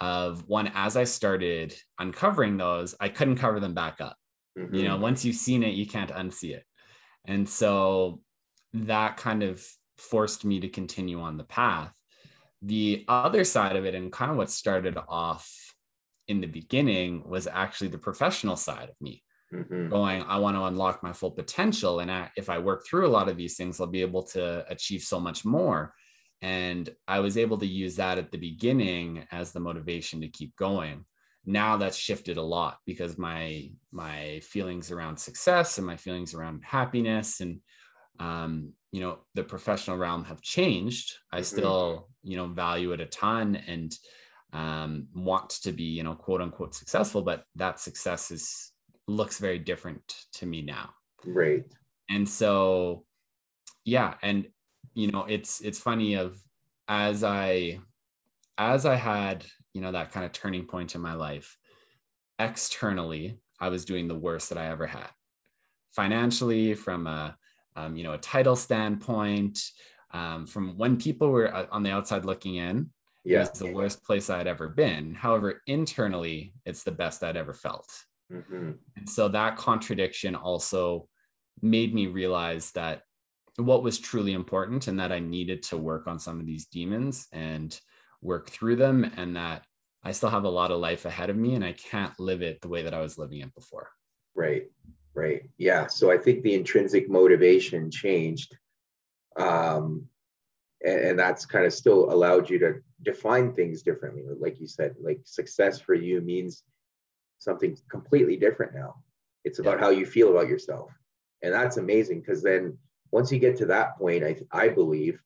of 0.00 0.46
one 0.46 0.70
as 0.74 0.96
i 0.96 1.04
started 1.04 1.74
uncovering 1.98 2.56
those 2.56 2.94
i 3.00 3.08
couldn't 3.08 3.36
cover 3.36 3.60
them 3.60 3.74
back 3.74 4.00
up 4.00 4.16
mm-hmm. 4.58 4.74
you 4.74 4.84
know 4.84 4.94
mm-hmm. 4.94 5.02
once 5.02 5.24
you've 5.24 5.36
seen 5.36 5.62
it 5.62 5.74
you 5.74 5.86
can't 5.86 6.10
unsee 6.10 6.54
it 6.54 6.64
and 7.24 7.48
so 7.48 8.20
that 8.72 9.16
kind 9.16 9.42
of 9.42 9.64
forced 9.98 10.44
me 10.44 10.60
to 10.60 10.68
continue 10.68 11.20
on 11.20 11.36
the 11.36 11.44
path 11.44 11.94
the 12.62 13.04
other 13.08 13.44
side 13.44 13.76
of 13.76 13.84
it 13.84 13.94
and 13.94 14.12
kind 14.12 14.30
of 14.30 14.36
what 14.36 14.50
started 14.50 14.98
off 15.08 15.74
in 16.28 16.40
the 16.40 16.46
beginning 16.46 17.22
was 17.26 17.46
actually 17.46 17.88
the 17.88 17.98
professional 17.98 18.56
side 18.56 18.88
of 18.88 18.94
me 19.00 19.22
mm-hmm. 19.52 19.88
going 19.88 20.22
i 20.24 20.36
want 20.36 20.56
to 20.56 20.64
unlock 20.64 21.02
my 21.02 21.12
full 21.12 21.30
potential 21.30 22.00
and 22.00 22.10
I, 22.10 22.30
if 22.36 22.50
i 22.50 22.58
work 22.58 22.86
through 22.86 23.06
a 23.06 23.08
lot 23.08 23.28
of 23.28 23.36
these 23.36 23.56
things 23.56 23.80
i'll 23.80 23.86
be 23.86 24.02
able 24.02 24.24
to 24.24 24.70
achieve 24.70 25.02
so 25.02 25.18
much 25.18 25.44
more 25.44 25.94
and 26.42 26.90
i 27.08 27.18
was 27.20 27.36
able 27.36 27.58
to 27.58 27.66
use 27.66 27.96
that 27.96 28.18
at 28.18 28.30
the 28.30 28.38
beginning 28.38 29.26
as 29.30 29.52
the 29.52 29.60
motivation 29.60 30.20
to 30.20 30.28
keep 30.28 30.54
going 30.56 31.04
now 31.44 31.76
that's 31.76 31.96
shifted 31.96 32.36
a 32.36 32.42
lot 32.42 32.78
because 32.86 33.16
my 33.16 33.70
my 33.92 34.40
feelings 34.42 34.90
around 34.90 35.16
success 35.16 35.78
and 35.78 35.86
my 35.86 35.96
feelings 35.96 36.34
around 36.34 36.62
happiness 36.64 37.40
and 37.40 37.60
um, 38.18 38.72
you 38.92 39.00
know 39.00 39.18
the 39.34 39.44
professional 39.44 39.96
realm 39.96 40.24
have 40.24 40.40
changed 40.40 41.14
i 41.32 41.42
still 41.42 42.08
you 42.22 42.36
know 42.36 42.46
value 42.46 42.92
it 42.92 43.00
a 43.00 43.06
ton 43.06 43.56
and 43.66 43.94
um, 44.52 45.08
want 45.14 45.50
to 45.50 45.72
be, 45.72 45.84
you 45.84 46.02
know, 46.02 46.14
quote 46.14 46.40
unquote 46.40 46.74
successful, 46.74 47.22
but 47.22 47.44
that 47.56 47.80
success 47.80 48.30
is 48.30 48.72
looks 49.06 49.38
very 49.38 49.58
different 49.58 50.16
to 50.34 50.46
me 50.46 50.62
now. 50.62 50.90
Right. 51.24 51.64
And 52.08 52.28
so, 52.28 53.04
yeah, 53.84 54.14
and 54.22 54.46
you 54.96 55.12
know, 55.12 55.24
it's 55.28 55.60
it's 55.60 55.78
funny 55.78 56.14
of 56.14 56.42
as 56.88 57.22
I 57.22 57.78
as 58.58 58.86
I 58.86 58.96
had, 58.96 59.44
you 59.74 59.82
know, 59.82 59.92
that 59.92 60.10
kind 60.10 60.24
of 60.24 60.32
turning 60.32 60.64
point 60.64 60.94
in 60.94 61.00
my 61.02 61.12
life, 61.12 61.56
externally, 62.38 63.38
I 63.60 63.68
was 63.68 63.84
doing 63.84 64.08
the 64.08 64.14
worst 64.14 64.48
that 64.48 64.58
I 64.58 64.68
ever 64.68 64.86
had. 64.86 65.08
Financially, 65.94 66.74
from 66.74 67.06
a 67.06 67.36
um, 67.76 67.94
you 67.94 68.04
know 68.04 68.14
a 68.14 68.18
title 68.18 68.56
standpoint, 68.56 69.58
um, 70.12 70.46
from 70.46 70.78
when 70.78 70.96
people 70.96 71.30
were 71.30 71.54
uh, 71.54 71.66
on 71.70 71.82
the 71.82 71.90
outside 71.90 72.24
looking 72.24 72.56
in, 72.56 72.90
yeah. 73.26 73.38
It 73.38 73.50
was 73.50 73.58
the 73.58 73.72
worst 73.72 74.04
place 74.04 74.30
I'd 74.30 74.46
ever 74.46 74.68
been. 74.68 75.12
However, 75.12 75.60
internally, 75.66 76.54
it's 76.64 76.84
the 76.84 76.92
best 76.92 77.24
I'd 77.24 77.36
ever 77.36 77.52
felt. 77.52 77.88
Mm-hmm. 78.32 78.70
And 78.96 79.10
so 79.10 79.26
that 79.28 79.56
contradiction 79.56 80.36
also 80.36 81.08
made 81.60 81.92
me 81.92 82.06
realize 82.06 82.70
that 82.72 83.02
what 83.62 83.82
was 83.82 83.98
truly 83.98 84.32
important 84.32 84.86
and 84.86 85.00
that 85.00 85.12
I 85.12 85.18
needed 85.18 85.62
to 85.64 85.76
work 85.76 86.06
on 86.06 86.18
some 86.18 86.40
of 86.40 86.46
these 86.46 86.66
demons 86.66 87.26
and 87.32 87.78
work 88.20 88.50
through 88.50 88.76
them, 88.76 89.10
and 89.16 89.36
that 89.36 89.64
I 90.02 90.12
still 90.12 90.30
have 90.30 90.44
a 90.44 90.50
lot 90.50 90.70
of 90.70 90.80
life 90.80 91.04
ahead 91.04 91.30
of 91.30 91.36
me 91.36 91.54
and 91.54 91.64
I 91.64 91.72
can't 91.72 92.18
live 92.18 92.42
it 92.42 92.60
the 92.60 92.68
way 92.68 92.82
that 92.82 92.94
I 92.94 93.00
was 93.00 93.18
living 93.18 93.40
it 93.40 93.54
before. 93.54 93.90
Right, 94.34 94.64
right. 95.14 95.42
Yeah. 95.58 95.86
So 95.86 96.10
I 96.10 96.18
think 96.18 96.42
the 96.42 96.54
intrinsic 96.54 97.08
motivation 97.08 97.90
changed. 97.90 98.56
Um, 99.38 100.08
and, 100.84 101.00
and 101.00 101.18
that's 101.18 101.46
kind 101.46 101.66
of 101.66 101.72
still 101.72 102.12
allowed 102.12 102.48
you 102.48 102.58
to 102.60 102.74
define 103.02 103.52
things 103.52 103.82
differently 103.82 104.22
like 104.40 104.58
you 104.58 104.66
said 104.66 104.94
like 105.00 105.20
success 105.24 105.78
for 105.80 105.94
you 105.94 106.20
means 106.20 106.62
something 107.38 107.76
completely 107.90 108.36
different 108.36 108.74
now 108.74 108.94
it's 109.44 109.58
about 109.58 109.78
yeah. 109.78 109.84
how 109.84 109.90
you 109.90 110.06
feel 110.06 110.30
about 110.30 110.48
yourself 110.48 110.90
and 111.42 111.52
that's 111.52 111.76
amazing 111.76 112.20
because 112.20 112.42
then 112.42 112.76
once 113.10 113.30
you 113.32 113.38
get 113.38 113.56
to 113.56 113.66
that 113.66 113.96
point 113.98 114.24
i 114.24 114.36
i 114.52 114.68
believe 114.68 115.20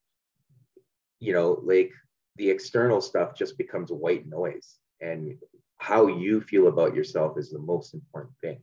you 1.19 1.33
know 1.33 1.61
like 1.63 1.93
the 2.37 2.49
external 2.49 3.01
stuff 3.01 3.35
just 3.35 3.59
becomes 3.59 3.93
white 3.93 4.27
noise 4.27 4.79
and 5.01 5.37
how 5.81 6.07
you 6.07 6.41
feel 6.41 6.69
about 6.69 6.95
yourself 6.95 7.39
is 7.39 7.51
the 7.51 7.59
most 7.59 7.95
important 7.95 8.35
thing. 8.41 8.61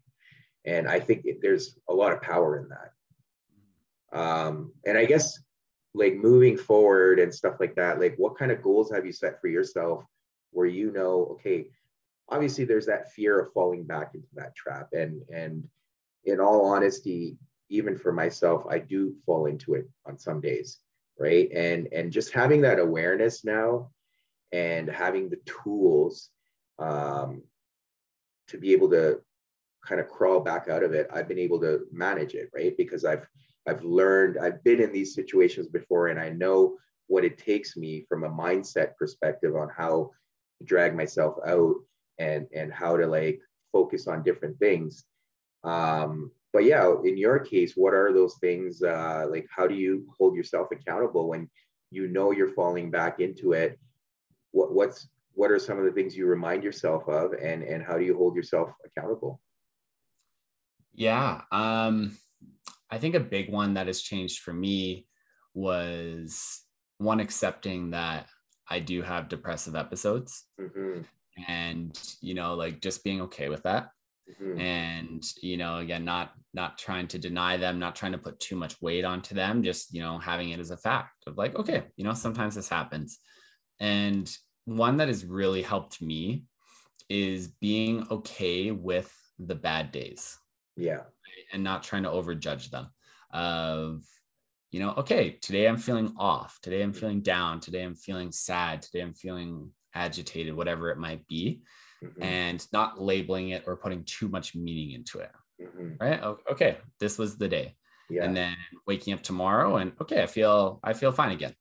And 0.65 0.87
i 0.87 0.99
think 0.99 1.25
there's 1.41 1.77
a 1.89 1.93
lot 1.93 2.13
of 2.13 2.21
power 2.21 2.57
in 2.59 2.69
that. 2.69 4.17
Um, 4.17 4.71
and 4.85 4.97
i 4.97 5.05
guess 5.05 5.39
like 5.93 6.15
moving 6.15 6.57
forward 6.57 7.19
and 7.19 7.33
stuff 7.33 7.55
like 7.59 7.75
that 7.75 7.99
like 7.99 8.15
what 8.17 8.37
kind 8.37 8.51
of 8.51 8.61
goals 8.61 8.91
have 8.91 9.05
you 9.05 9.11
set 9.11 9.41
for 9.41 9.47
yourself 9.47 10.03
where 10.51 10.67
you 10.67 10.91
know 10.91 11.25
okay 11.31 11.67
obviously 12.29 12.63
there's 12.65 12.85
that 12.85 13.11
fear 13.11 13.39
of 13.39 13.51
falling 13.51 13.83
back 13.83 14.11
into 14.13 14.27
that 14.35 14.55
trap 14.55 14.89
and 14.93 15.21
and 15.33 15.67
in 16.25 16.39
all 16.39 16.65
honesty 16.65 17.37
even 17.69 17.97
for 17.97 18.11
myself 18.11 18.63
i 18.69 18.77
do 18.77 19.13
fall 19.25 19.45
into 19.45 19.73
it 19.73 19.87
on 20.05 20.17
some 20.17 20.41
days 20.41 20.79
right 21.19 21.49
and 21.51 21.87
and 21.91 22.11
just 22.11 22.33
having 22.33 22.61
that 22.61 22.79
awareness 22.79 23.43
now 23.43 23.89
and 24.51 24.89
having 24.89 25.29
the 25.29 25.39
tools 25.45 26.29
um, 26.79 27.41
to 28.47 28.57
be 28.57 28.71
able 28.71 28.89
to 28.89 29.19
kind 29.85 29.99
of 29.99 30.07
crawl 30.07 30.39
back 30.39 30.67
out 30.69 30.83
of 30.83 30.93
it 30.93 31.07
i've 31.13 31.27
been 31.27 31.39
able 31.39 31.59
to 31.59 31.85
manage 31.91 32.33
it 32.33 32.49
right 32.53 32.75
because 32.77 33.03
i've 33.03 33.27
I've 33.67 33.83
learned, 33.83 34.37
I've 34.37 34.63
been 34.63 34.81
in 34.81 34.93
these 34.93 35.13
situations 35.13 35.67
before, 35.67 36.07
and 36.07 36.19
I 36.19 36.29
know 36.29 36.77
what 37.07 37.25
it 37.25 37.37
takes 37.37 37.75
me 37.75 38.05
from 38.07 38.23
a 38.23 38.29
mindset 38.29 38.95
perspective 38.95 39.55
on 39.55 39.69
how 39.75 40.11
to 40.59 40.65
drag 40.65 40.95
myself 40.95 41.35
out 41.45 41.75
and 42.17 42.47
and 42.53 42.73
how 42.73 42.97
to 42.97 43.05
like 43.05 43.41
focus 43.73 44.07
on 44.07 44.23
different 44.23 44.57
things. 44.57 45.03
Um, 45.63 46.31
but 46.53 46.63
yeah, 46.63 46.93
in 47.03 47.17
your 47.17 47.39
case, 47.39 47.73
what 47.75 47.93
are 47.93 48.13
those 48.13 48.35
things? 48.39 48.81
Uh, 48.81 49.25
like, 49.29 49.47
how 49.49 49.67
do 49.67 49.75
you 49.75 50.07
hold 50.17 50.35
yourself 50.35 50.67
accountable 50.71 51.27
when 51.29 51.49
you 51.91 52.07
know 52.07 52.31
you're 52.31 52.53
falling 52.53 52.89
back 52.89 53.19
into 53.19 53.53
it? 53.53 53.79
What 54.51 54.73
what's 54.73 55.07
what 55.33 55.51
are 55.51 55.59
some 55.59 55.77
of 55.77 55.85
the 55.85 55.91
things 55.91 56.15
you 56.15 56.25
remind 56.25 56.63
yourself 56.63 57.07
of, 57.07 57.33
and 57.33 57.63
and 57.63 57.83
how 57.83 57.97
do 57.97 58.05
you 58.05 58.15
hold 58.15 58.35
yourself 58.35 58.69
accountable? 58.85 59.41
Yeah. 60.93 61.41
Um, 61.51 62.17
I 62.89 62.97
think 62.97 63.15
a 63.15 63.19
big 63.19 63.51
one 63.51 63.75
that 63.75 63.87
has 63.87 64.01
changed 64.01 64.39
for 64.39 64.53
me 64.53 65.05
was 65.53 66.63
one 66.97 67.19
accepting 67.19 67.91
that 67.91 68.27
I 68.69 68.79
do 68.79 69.01
have 69.01 69.29
depressive 69.29 69.75
episodes 69.75 70.45
mm-hmm. 70.59 71.01
and 71.47 72.15
you 72.21 72.33
know 72.33 72.55
like 72.55 72.81
just 72.81 73.03
being 73.03 73.21
okay 73.21 73.49
with 73.49 73.63
that 73.63 73.89
mm-hmm. 74.29 74.59
and 74.59 75.23
you 75.41 75.57
know 75.57 75.77
again 75.77 76.03
not 76.03 76.33
not 76.53 76.77
trying 76.77 77.07
to 77.07 77.19
deny 77.19 77.57
them 77.57 77.79
not 77.79 77.95
trying 77.95 78.11
to 78.11 78.17
put 78.17 78.39
too 78.39 78.55
much 78.55 78.81
weight 78.81 79.05
onto 79.05 79.35
them 79.35 79.63
just 79.63 79.93
you 79.93 80.01
know 80.01 80.17
having 80.17 80.49
it 80.49 80.59
as 80.59 80.71
a 80.71 80.77
fact 80.77 81.23
of 81.27 81.37
like 81.37 81.55
okay 81.55 81.83
you 81.95 82.03
know 82.03 82.13
sometimes 82.13 82.55
this 82.55 82.69
happens. 82.69 83.19
And 83.79 84.29
one 84.65 84.97
that 84.97 85.07
has 85.07 85.23
really 85.23 85.61
helped 85.61 86.01
me 86.01 86.45
is 87.09 87.47
being 87.47 88.05
okay 88.11 88.71
with 88.71 89.13
the 89.39 89.55
bad 89.55 89.91
days. 89.91 90.37
Yeah. 90.75 91.03
And 91.53 91.63
not 91.63 91.83
trying 91.83 92.03
to 92.03 92.09
overjudge 92.09 92.69
them 92.69 92.89
of 93.31 94.03
you 94.71 94.79
know 94.79 94.93
okay 94.97 95.37
today 95.41 95.67
i'm 95.67 95.77
feeling 95.77 96.13
off. 96.17 96.59
Today 96.61 96.81
i'm 96.81 96.93
feeling 96.93 97.21
down. 97.21 97.59
Today 97.59 97.83
i'm 97.83 97.95
feeling 97.95 98.31
sad. 98.31 98.81
Today 98.81 99.01
i'm 99.01 99.13
feeling 99.13 99.71
agitated 99.93 100.55
whatever 100.55 100.91
it 100.91 100.97
might 100.97 101.25
be 101.27 101.61
mm-hmm. 102.03 102.23
and 102.23 102.65
not 102.71 103.01
labeling 103.01 103.49
it 103.49 103.63
or 103.67 103.75
putting 103.75 104.03
too 104.03 104.27
much 104.27 104.55
meaning 104.55 104.91
into 104.91 105.19
it 105.19 105.31
mm-hmm. 105.61 105.91
right 105.99 106.21
okay 106.49 106.77
this 106.99 107.17
was 107.17 107.37
the 107.37 107.47
day 107.47 107.75
yeah. 108.09 108.23
and 108.23 108.35
then 108.35 108.55
waking 108.85 109.13
up 109.13 109.21
tomorrow 109.21 109.77
and 109.77 109.93
okay, 110.01 110.23
I 110.23 110.27
feel 110.27 110.79
I 110.83 110.93
feel 110.93 111.11
fine 111.11 111.31
again. 111.31 111.53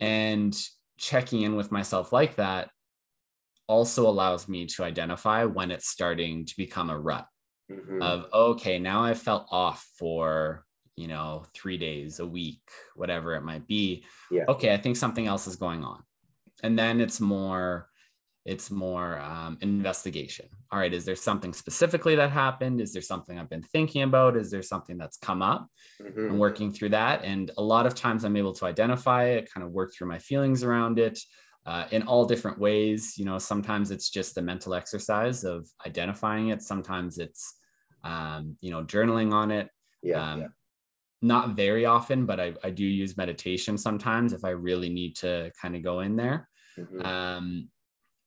And 0.00 0.56
checking 0.98 1.42
in 1.42 1.56
with 1.56 1.72
myself 1.72 2.12
like 2.12 2.36
that 2.36 2.70
also 3.66 4.06
allows 4.08 4.48
me 4.48 4.66
to 4.66 4.84
identify 4.84 5.44
when 5.44 5.70
it's 5.70 5.88
starting 5.88 6.44
to 6.46 6.54
become 6.56 6.90
a 6.90 6.98
rut 6.98 7.26
mm-hmm. 7.70 8.02
of 8.02 8.26
okay, 8.32 8.78
now 8.78 9.02
I 9.02 9.14
felt 9.14 9.46
off 9.50 9.86
for 9.98 10.64
you 10.96 11.08
know 11.08 11.44
three 11.54 11.78
days, 11.78 12.20
a 12.20 12.26
week, 12.26 12.62
whatever 12.94 13.34
it 13.34 13.42
might 13.42 13.66
be. 13.66 14.04
Yeah. 14.30 14.44
Okay, 14.48 14.72
I 14.72 14.76
think 14.76 14.96
something 14.96 15.26
else 15.26 15.46
is 15.46 15.56
going 15.56 15.84
on, 15.84 16.02
and 16.62 16.78
then 16.78 17.00
it's 17.00 17.20
more 17.20 17.88
it's 18.44 18.70
more 18.70 19.18
um, 19.20 19.56
investigation. 19.60 20.46
All 20.70 20.78
right 20.78 20.92
is 20.92 21.04
there 21.04 21.16
something 21.16 21.52
specifically 21.52 22.14
that 22.16 22.30
happened? 22.30 22.80
Is 22.80 22.92
there 22.92 23.02
something 23.02 23.38
i've 23.38 23.50
been 23.50 23.62
thinking 23.62 24.02
about? 24.02 24.36
Is 24.36 24.50
there 24.50 24.62
something 24.62 24.98
that's 24.98 25.16
come 25.16 25.42
up? 25.42 25.68
Mm-hmm. 26.02 26.26
and 26.30 26.38
working 26.40 26.72
through 26.72 26.90
that 26.90 27.24
and 27.24 27.50
a 27.56 27.62
lot 27.62 27.86
of 27.86 27.94
times 27.94 28.24
i'm 28.24 28.36
able 28.36 28.52
to 28.54 28.66
identify 28.66 29.24
it 29.26 29.48
kind 29.52 29.64
of 29.64 29.70
work 29.70 29.94
through 29.94 30.08
my 30.08 30.18
feelings 30.18 30.64
around 30.64 30.98
it 30.98 31.18
uh, 31.66 31.86
in 31.90 32.02
all 32.02 32.24
different 32.24 32.58
ways. 32.58 33.16
You 33.16 33.24
know 33.24 33.38
sometimes 33.38 33.90
it's 33.90 34.10
just 34.10 34.34
the 34.34 34.42
mental 34.42 34.74
exercise 34.74 35.44
of 35.44 35.68
identifying 35.86 36.48
it. 36.48 36.62
Sometimes 36.62 37.18
it's 37.18 37.54
um, 38.02 38.56
you 38.60 38.70
know 38.70 38.84
journaling 38.84 39.32
on 39.32 39.50
it. 39.50 39.68
Yeah, 40.02 40.32
um, 40.32 40.40
yeah. 40.42 40.46
not 41.22 41.56
very 41.56 41.86
often 41.86 42.26
but 42.26 42.38
I, 42.38 42.52
I 42.62 42.68
do 42.68 42.84
use 42.84 43.16
meditation 43.16 43.78
sometimes 43.78 44.34
if 44.34 44.44
i 44.44 44.50
really 44.50 44.90
need 44.90 45.16
to 45.16 45.50
kind 45.60 45.74
of 45.74 45.82
go 45.82 46.00
in 46.00 46.16
there. 46.16 46.48
Mm-hmm. 46.78 47.06
um, 47.06 47.68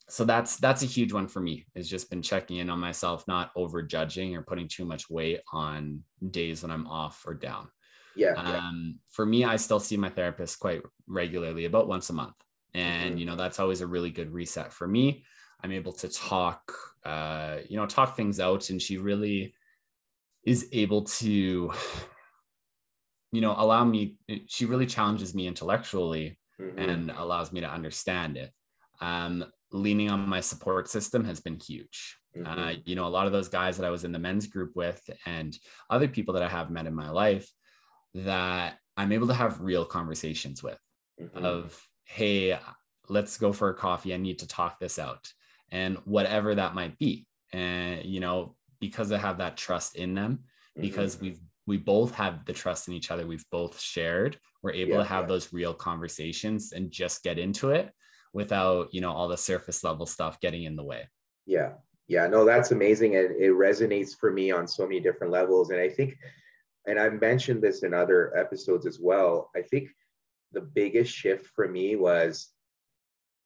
so 0.09 0.23
that's 0.23 0.57
that's 0.57 0.83
a 0.83 0.87
huge 0.87 1.11
one 1.11 1.27
for 1.27 1.39
me 1.39 1.65
It's 1.75 1.89
just 1.89 2.09
been 2.09 2.21
checking 2.21 2.57
in 2.57 2.69
on 2.69 2.79
myself 2.79 3.27
not 3.27 3.51
over 3.55 3.81
judging 3.81 4.35
or 4.35 4.41
putting 4.41 4.67
too 4.67 4.85
much 4.85 5.09
weight 5.09 5.41
on 5.51 6.03
days 6.31 6.61
when 6.61 6.71
i'm 6.71 6.87
off 6.87 7.23
or 7.25 7.33
down 7.33 7.69
yeah, 8.15 8.33
um, 8.33 8.45
yeah. 8.47 8.99
for 9.11 9.25
me 9.25 9.43
i 9.43 9.55
still 9.55 9.79
see 9.79 9.97
my 9.97 10.09
therapist 10.09 10.59
quite 10.59 10.81
regularly 11.07 11.65
about 11.65 11.87
once 11.87 12.09
a 12.09 12.13
month 12.13 12.35
and 12.73 13.11
mm-hmm. 13.11 13.17
you 13.19 13.25
know 13.25 13.35
that's 13.35 13.59
always 13.59 13.81
a 13.81 13.87
really 13.87 14.09
good 14.09 14.31
reset 14.31 14.71
for 14.71 14.87
me 14.87 15.23
i'm 15.63 15.71
able 15.71 15.93
to 15.93 16.07
talk 16.07 16.73
uh 17.05 17.57
you 17.69 17.77
know 17.77 17.85
talk 17.85 18.15
things 18.15 18.39
out 18.39 18.69
and 18.69 18.81
she 18.81 18.97
really 18.97 19.53
is 20.45 20.67
able 20.71 21.03
to 21.03 21.71
you 23.33 23.41
know 23.41 23.53
allow 23.57 23.83
me 23.83 24.15
she 24.47 24.65
really 24.65 24.85
challenges 24.85 25.35
me 25.35 25.47
intellectually 25.47 26.39
mm-hmm. 26.59 26.79
and 26.79 27.11
allows 27.11 27.51
me 27.51 27.59
to 27.59 27.69
understand 27.69 28.37
it 28.37 28.51
um 29.01 29.45
leaning 29.71 30.09
on 30.09 30.27
my 30.27 30.39
support 30.39 30.89
system 30.89 31.23
has 31.25 31.39
been 31.39 31.59
huge. 31.59 32.17
Mm-hmm. 32.35 32.59
Uh, 32.59 32.73
you 32.85 32.95
know, 32.95 33.05
a 33.05 33.09
lot 33.09 33.25
of 33.25 33.33
those 33.33 33.49
guys 33.49 33.77
that 33.77 33.85
I 33.85 33.89
was 33.89 34.03
in 34.03 34.11
the 34.11 34.19
men's 34.19 34.47
group 34.47 34.75
with 34.75 35.01
and 35.25 35.57
other 35.89 36.07
people 36.07 36.33
that 36.35 36.43
I 36.43 36.49
have 36.49 36.71
met 36.71 36.85
in 36.85 36.95
my 36.95 37.09
life 37.09 37.49
that 38.13 38.77
I'm 38.95 39.11
able 39.11 39.27
to 39.27 39.33
have 39.33 39.61
real 39.61 39.85
conversations 39.85 40.63
with 40.63 40.79
mm-hmm. 41.21 41.43
of, 41.43 41.79
hey, 42.05 42.57
let's 43.09 43.37
go 43.37 43.51
for 43.53 43.69
a 43.69 43.75
coffee. 43.75 44.13
I 44.13 44.17
need 44.17 44.39
to 44.39 44.47
talk 44.47 44.79
this 44.79 44.99
out. 44.99 45.31
And 45.71 45.97
whatever 46.05 46.55
that 46.55 46.75
might 46.75 46.97
be. 46.97 47.27
And, 47.53 48.05
you 48.05 48.19
know, 48.19 48.55
because 48.79 49.11
I 49.11 49.17
have 49.17 49.39
that 49.39 49.57
trust 49.57 49.95
in 49.95 50.13
them, 50.13 50.39
mm-hmm. 50.77 50.81
because 50.81 51.19
we've 51.19 51.39
we 51.67 51.77
both 51.77 52.15
have 52.15 52.45
the 52.45 52.53
trust 52.53 52.87
in 52.87 52.93
each 52.93 53.11
other 53.11 53.27
we've 53.27 53.45
both 53.51 53.77
shared 53.79 54.39
we're 54.63 54.71
able 54.71 54.93
yeah, 54.93 54.97
to 54.99 55.03
have 55.03 55.25
yeah. 55.25 55.27
those 55.27 55.53
real 55.53 55.73
conversations 55.73 56.71
and 56.71 56.89
just 56.89 57.23
get 57.23 57.37
into 57.37 57.71
it 57.71 57.91
without 58.33 58.93
you 58.93 59.01
know 59.01 59.11
all 59.11 59.27
the 59.27 59.37
surface 59.37 59.83
level 59.83 60.05
stuff 60.05 60.39
getting 60.39 60.63
in 60.63 60.75
the 60.75 60.83
way. 60.83 61.07
Yeah. 61.45 61.73
Yeah 62.07 62.27
no 62.27 62.45
that's 62.45 62.71
amazing 62.71 63.15
and 63.15 63.31
it 63.35 63.51
resonates 63.51 64.15
for 64.17 64.31
me 64.31 64.51
on 64.51 64.67
so 64.67 64.83
many 64.83 65.01
different 65.01 65.33
levels 65.33 65.71
and 65.71 65.79
i 65.81 65.89
think 65.89 66.17
and 66.87 66.97
i've 66.97 67.19
mentioned 67.19 67.61
this 67.61 67.83
in 67.83 67.93
other 67.93 68.35
episodes 68.37 68.85
as 68.85 68.97
well 68.97 69.51
i 69.57 69.61
think 69.61 69.89
the 70.53 70.61
biggest 70.61 71.13
shift 71.13 71.47
for 71.47 71.67
me 71.67 71.95
was 71.95 72.49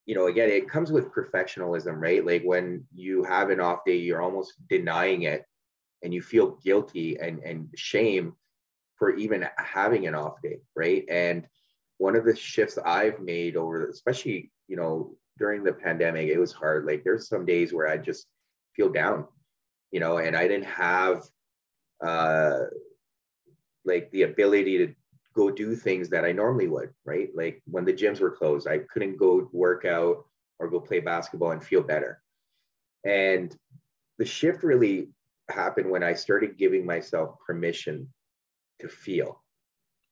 you 0.06 0.14
know 0.14 0.26
again 0.26 0.48
it 0.48 0.68
comes 0.68 0.90
with 0.90 1.12
perfectionism 1.12 2.00
right? 2.00 2.24
Like 2.24 2.42
when 2.42 2.84
you 2.94 3.22
have 3.24 3.50
an 3.50 3.60
off 3.60 3.84
day 3.84 3.96
you're 3.96 4.22
almost 4.22 4.54
denying 4.68 5.22
it 5.22 5.44
and 6.02 6.12
you 6.12 6.22
feel 6.22 6.58
guilty 6.64 7.18
and 7.18 7.40
and 7.40 7.68
shame 7.76 8.34
for 8.96 9.14
even 9.16 9.46
having 9.56 10.06
an 10.06 10.14
off 10.14 10.40
day 10.42 10.58
right? 10.76 11.04
And 11.08 11.46
one 11.98 12.16
of 12.16 12.24
the 12.24 12.34
shifts 12.34 12.78
i've 12.84 13.20
made 13.20 13.56
over 13.56 13.88
especially 13.88 14.50
you 14.72 14.78
know, 14.78 15.14
during 15.38 15.62
the 15.62 15.72
pandemic, 15.74 16.28
it 16.28 16.38
was 16.38 16.50
hard. 16.50 16.86
Like 16.86 17.04
there's 17.04 17.28
some 17.28 17.44
days 17.44 17.74
where 17.74 17.88
I 17.88 17.98
just 17.98 18.26
feel 18.74 18.88
down, 18.88 19.26
you 19.90 20.00
know, 20.00 20.16
and 20.16 20.34
I 20.34 20.48
didn't 20.48 20.64
have 20.64 21.24
uh 22.02 22.60
like 23.84 24.10
the 24.12 24.22
ability 24.22 24.78
to 24.78 24.94
go 25.34 25.50
do 25.50 25.76
things 25.76 26.08
that 26.08 26.24
I 26.24 26.32
normally 26.32 26.68
would, 26.68 26.94
right? 27.04 27.28
Like 27.34 27.60
when 27.66 27.84
the 27.84 27.92
gyms 27.92 28.20
were 28.20 28.30
closed, 28.30 28.66
I 28.66 28.78
couldn't 28.78 29.18
go 29.18 29.46
work 29.52 29.84
out 29.84 30.24
or 30.58 30.70
go 30.70 30.80
play 30.80 31.00
basketball 31.00 31.50
and 31.50 31.62
feel 31.62 31.82
better. 31.82 32.22
And 33.04 33.54
the 34.16 34.24
shift 34.24 34.62
really 34.62 35.10
happened 35.50 35.90
when 35.90 36.02
I 36.02 36.14
started 36.14 36.56
giving 36.56 36.86
myself 36.86 37.36
permission 37.46 38.08
to 38.80 38.88
feel. 38.88 39.42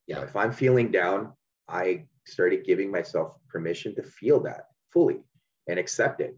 You 0.07 0.17
know, 0.17 0.23
if 0.23 0.37
I'm 0.37 0.53
feeling 0.53 0.91
down, 0.91 1.33
I 1.67 2.05
started 2.27 2.65
giving 2.65 2.91
myself 2.91 3.37
permission 3.49 3.95
to 3.95 4.03
feel 4.03 4.41
that 4.41 4.67
fully 4.93 5.21
and 5.69 5.79
accept 5.79 6.21
it 6.21 6.37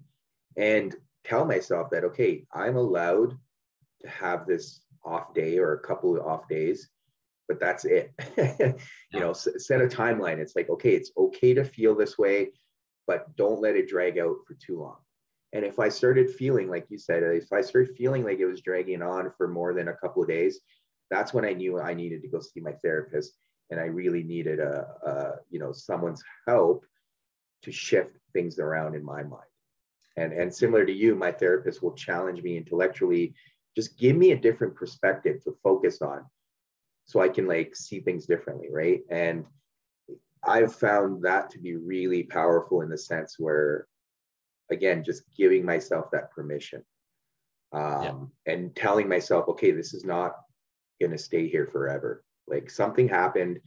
and 0.57 0.97
tell 1.25 1.45
myself 1.45 1.90
that 1.90 2.05
okay 2.05 2.45
i'm 2.55 2.77
allowed 2.77 3.37
to 4.01 4.09
have 4.09 4.47
this 4.47 4.83
off 5.05 5.35
day 5.35 5.59
or 5.59 5.73
a 5.73 5.81
couple 5.81 6.16
of 6.16 6.27
off 6.27 6.49
days 6.49 6.88
but 7.49 7.61
that's 7.61 7.85
it. 7.85 8.12
You 9.12 9.21
know 9.21 9.35
set 9.35 9.83
a 9.83 9.87
timeline. 9.87 10.38
It's 10.38 10.57
like 10.57 10.71
okay 10.71 10.95
it's 10.95 11.12
okay 11.18 11.53
to 11.53 11.64
feel 11.64 11.95
this 11.95 12.16
way 12.16 12.49
but 13.07 13.37
don't 13.37 13.61
let 13.61 13.77
it 13.77 13.88
drag 13.88 14.18
out 14.18 14.37
for 14.47 14.55
too 14.55 14.81
long. 14.81 14.97
And 15.53 15.64
if 15.64 15.79
i 15.79 15.90
started 15.90 16.31
feeling 16.31 16.71
like 16.71 16.87
you 16.88 16.97
said 16.97 17.23
if 17.23 17.53
i 17.53 17.61
started 17.61 17.95
feeling 17.95 18.25
like 18.25 18.38
it 18.38 18.47
was 18.47 18.62
dragging 18.62 19.03
on 19.03 19.31
for 19.37 19.49
more 19.49 19.75
than 19.75 19.88
a 19.88 19.97
couple 19.97 20.23
of 20.23 20.29
days 20.29 20.61
that's 21.11 21.35
when 21.35 21.45
i 21.45 21.53
knew 21.53 21.79
i 21.79 21.92
needed 21.92 22.23
to 22.23 22.29
go 22.29 22.40
see 22.40 22.61
my 22.61 22.73
therapist 22.83 23.37
and 23.70 23.81
I 23.81 23.85
really 23.85 24.22
needed 24.22 24.61
a, 24.61 24.87
a 25.07 25.33
you 25.51 25.59
know 25.59 25.72
someone's 25.72 26.22
help 26.46 26.85
to 27.62 27.72
shift 27.72 28.16
things 28.33 28.59
around 28.59 28.94
in 28.94 29.05
my 29.05 29.22
mind. 29.22 29.42
And 30.16 30.33
and 30.33 30.55
similar 30.55 30.85
to 30.85 30.92
you, 30.92 31.14
my 31.14 31.33
therapist 31.33 31.83
will 31.83 31.94
challenge 31.94 32.42
me 32.42 32.57
intellectually, 32.57 33.35
just 33.77 33.98
give 33.98 34.16
me 34.16 34.33
a 34.33 34.37
different 34.37 34.75
perspective 34.75 35.42
to 35.44 35.57
focus 35.62 36.03
on, 36.03 36.25
so 37.05 37.20
I 37.20 37.29
can 37.29 37.46
like 37.46 37.75
see 37.75 38.01
things 38.01 38.27
differently, 38.27 38.68
right? 38.70 39.01
And 39.11 39.46
I've 40.44 40.75
found 40.75 41.22
that 41.22 41.51
to 41.51 41.59
be 41.59 41.77
really 41.77 42.25
powerful 42.25 42.81
in 42.83 42.90
the 42.90 42.98
sense 42.98 43.37
where, 43.38 43.87
again, 44.70 45.05
just 45.05 45.22
giving 45.37 45.64
myself 45.64 46.11
that 46.11 46.33
permission 46.33 46.83
um, 47.72 48.31
yeah. 48.46 48.53
and 48.53 48.75
telling 48.75 49.09
myself, 49.09 49.48
okay, 49.48 49.70
this 49.70 49.94
is 49.94 50.05
not 50.05 50.33
going 51.01 51.12
to 51.12 51.18
stay 51.18 51.48
here 51.48 51.66
forever. 51.66 52.25
Like 52.46 52.70
something 52.70 53.09
happened, 53.09 53.61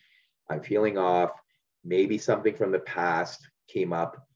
I'm 0.50 0.62
feeling 0.62 0.98
off, 0.98 1.32
maybe 1.84 2.18
something 2.18 2.56
from 2.56 2.72
the 2.72 2.80
past 2.80 3.48
came 3.68 3.94
up, 3.94 4.28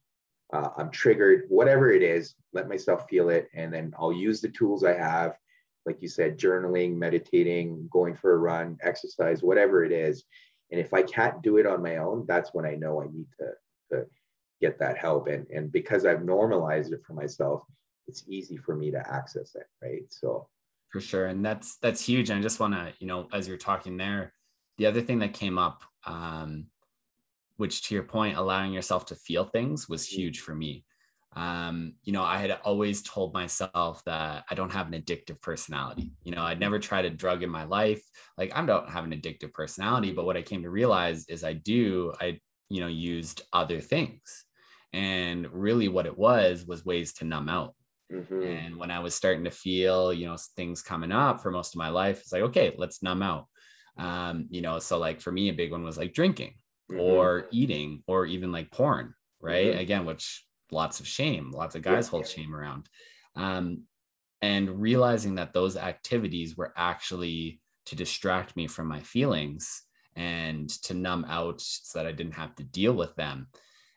uh, 0.52 0.70
I'm 0.78 0.90
triggered, 0.90 1.46
whatever 1.50 1.92
it 1.92 2.02
is, 2.02 2.36
let 2.54 2.68
myself 2.68 3.08
feel 3.10 3.30
it. 3.30 3.50
And 3.54 3.74
then 3.74 3.94
I'll 4.00 4.14
use 4.14 4.42
the 4.42 4.50
tools 4.50 4.84
I 4.84 4.94
have, 4.94 5.38
like 5.86 6.02
you 6.02 6.08
said, 6.08 6.40
journaling, 6.40 6.96
meditating, 6.96 7.88
going 7.92 8.16
for 8.16 8.34
a 8.34 8.38
run, 8.38 8.78
exercise, 8.82 9.44
whatever 9.44 9.84
it 9.84 9.92
is. 9.92 10.24
And 10.72 10.80
if 10.80 10.94
I 10.94 11.04
can't 11.04 11.42
do 11.42 11.58
it 11.58 11.66
on 11.66 11.84
my 11.84 11.98
own, 11.98 12.26
that's 12.28 12.54
when 12.54 12.66
I 12.66 12.76
know 12.76 13.02
I 13.02 13.06
need 13.06 13.28
to, 13.40 13.52
to 13.92 14.06
get 14.62 14.80
that 14.80 14.98
help. 14.98 15.28
And, 15.28 15.48
and 15.50 15.72
because 15.72 16.06
I've 16.06 16.24
normalized 16.24 16.94
it 16.94 17.02
for 17.06 17.14
myself, 17.14 17.64
it's 18.08 18.24
easy 18.28 18.58
for 18.58 18.76
me 18.76 18.92
to 18.92 19.12
access 19.12 19.56
it. 19.56 19.68
Right. 19.82 20.04
So 20.10 20.48
for 20.90 21.00
sure 21.00 21.28
and 21.28 21.46
that's 21.46 21.78
that's 21.78 22.04
huge 22.04 22.30
and 22.30 22.40
i 22.40 22.42
just 22.42 22.60
want 22.60 22.74
to 22.74 22.94
you 23.00 23.08
know 23.08 23.28
as 23.32 23.48
you're 23.48 23.58
talking 23.58 23.98
there 23.98 24.34
the 24.78 24.86
other 24.86 25.02
thing 25.02 25.20
that 25.20 25.34
came 25.34 25.58
up 25.58 25.84
um, 26.06 26.68
which 27.58 27.84
to 27.84 27.94
your 27.94 28.04
point 28.04 28.38
allowing 28.38 28.72
yourself 28.72 29.06
to 29.08 29.16
feel 29.16 29.44
things 29.44 29.90
was 29.90 30.06
mm. 30.06 30.12
huge 30.12 30.40
for 30.40 30.56
me. 30.56 30.86
Um, 31.36 31.94
you 32.04 32.12
know 32.12 32.24
i 32.24 32.38
had 32.38 32.58
always 32.64 33.04
told 33.04 33.36
myself 33.36 34.04
that 34.06 34.46
i 34.50 34.56
don't 34.56 34.74
have 34.74 34.88
an 34.88 35.00
addictive 35.00 35.40
personality 35.42 36.12
you 36.24 36.32
know 36.32 36.42
i'd 36.42 36.60
never 36.60 36.80
tried 36.80 37.06
a 37.06 37.10
drug 37.12 37.44
in 37.44 37.52
my 37.52 37.66
life 37.66 38.02
like 38.36 38.52
i 38.56 38.66
don't 38.66 38.90
have 38.90 39.04
an 39.04 39.12
addictive 39.12 39.54
personality 39.54 40.12
but 40.12 40.26
what 40.26 40.36
i 40.36 40.42
came 40.42 40.64
to 40.64 40.72
realize 40.72 41.28
is 41.30 41.44
i 41.44 41.54
do 41.54 42.12
i 42.20 42.40
you 42.70 42.82
know 42.82 42.88
used 42.88 43.44
other 43.54 43.80
things 43.80 44.46
and 44.92 45.48
really 45.54 45.88
what 45.88 46.08
it 46.08 46.18
was 46.18 46.66
was 46.66 46.84
ways 46.84 47.14
to 47.14 47.26
numb 47.26 47.48
out 47.48 47.76
Mm-hmm. 48.12 48.42
And 48.42 48.78
when 48.78 48.92
I 48.92 49.00
was 49.00 49.14
starting 49.14 49.44
to 49.44 49.52
feel, 49.52 50.12
you 50.12 50.26
know, 50.26 50.38
things 50.56 50.82
coming 50.82 51.12
up 51.12 51.42
for 51.42 51.52
most 51.52 51.76
of 51.76 51.80
my 51.80 51.90
life, 51.90 52.22
it's 52.22 52.32
like, 52.32 52.44
okay, 52.44 52.74
let's 52.78 53.04
numb 53.04 53.22
out. 53.22 53.48
Um, 53.98 54.48
you 54.50 54.62
know, 54.62 54.80
so 54.80 54.98
like 54.98 55.22
for 55.22 55.32
me, 55.32 55.50
a 55.50 55.54
big 55.54 55.72
one 55.72 55.84
was 55.84 55.98
like 55.98 56.14
drinking 56.14 56.56
mm-hmm. 56.90 57.00
or 57.00 57.48
eating 57.52 58.04
or 58.08 58.26
even 58.26 58.52
like 58.52 58.72
porn, 58.72 59.14
right? 59.40 59.72
Mm-hmm. 59.72 59.80
Again, 59.80 60.06
which 60.06 60.46
lots 60.72 61.00
of 61.00 61.08
shame, 61.08 61.52
lots 61.52 61.76
of 61.76 61.82
guys 61.82 62.08
yeah, 62.08 62.12
hold 62.12 62.28
shame 62.28 62.56
around. 62.56 62.90
Um, 63.36 63.84
and 64.42 64.82
realizing 64.82 65.36
that 65.36 65.54
those 65.54 65.76
activities 65.76 66.56
were 66.56 66.74
actually 66.78 67.62
to 67.88 67.96
distract 67.96 68.56
me 68.56 68.68
from 68.68 68.88
my 68.88 69.02
feelings 69.02 69.84
and 70.16 70.70
to 70.84 70.94
numb 70.94 71.26
out 71.28 71.60
so 71.62 72.00
that 72.00 72.08
I 72.08 72.12
didn't 72.12 72.34
have 72.34 72.56
to 72.56 72.64
deal 72.64 72.94
with 72.94 73.16
them. 73.16 73.48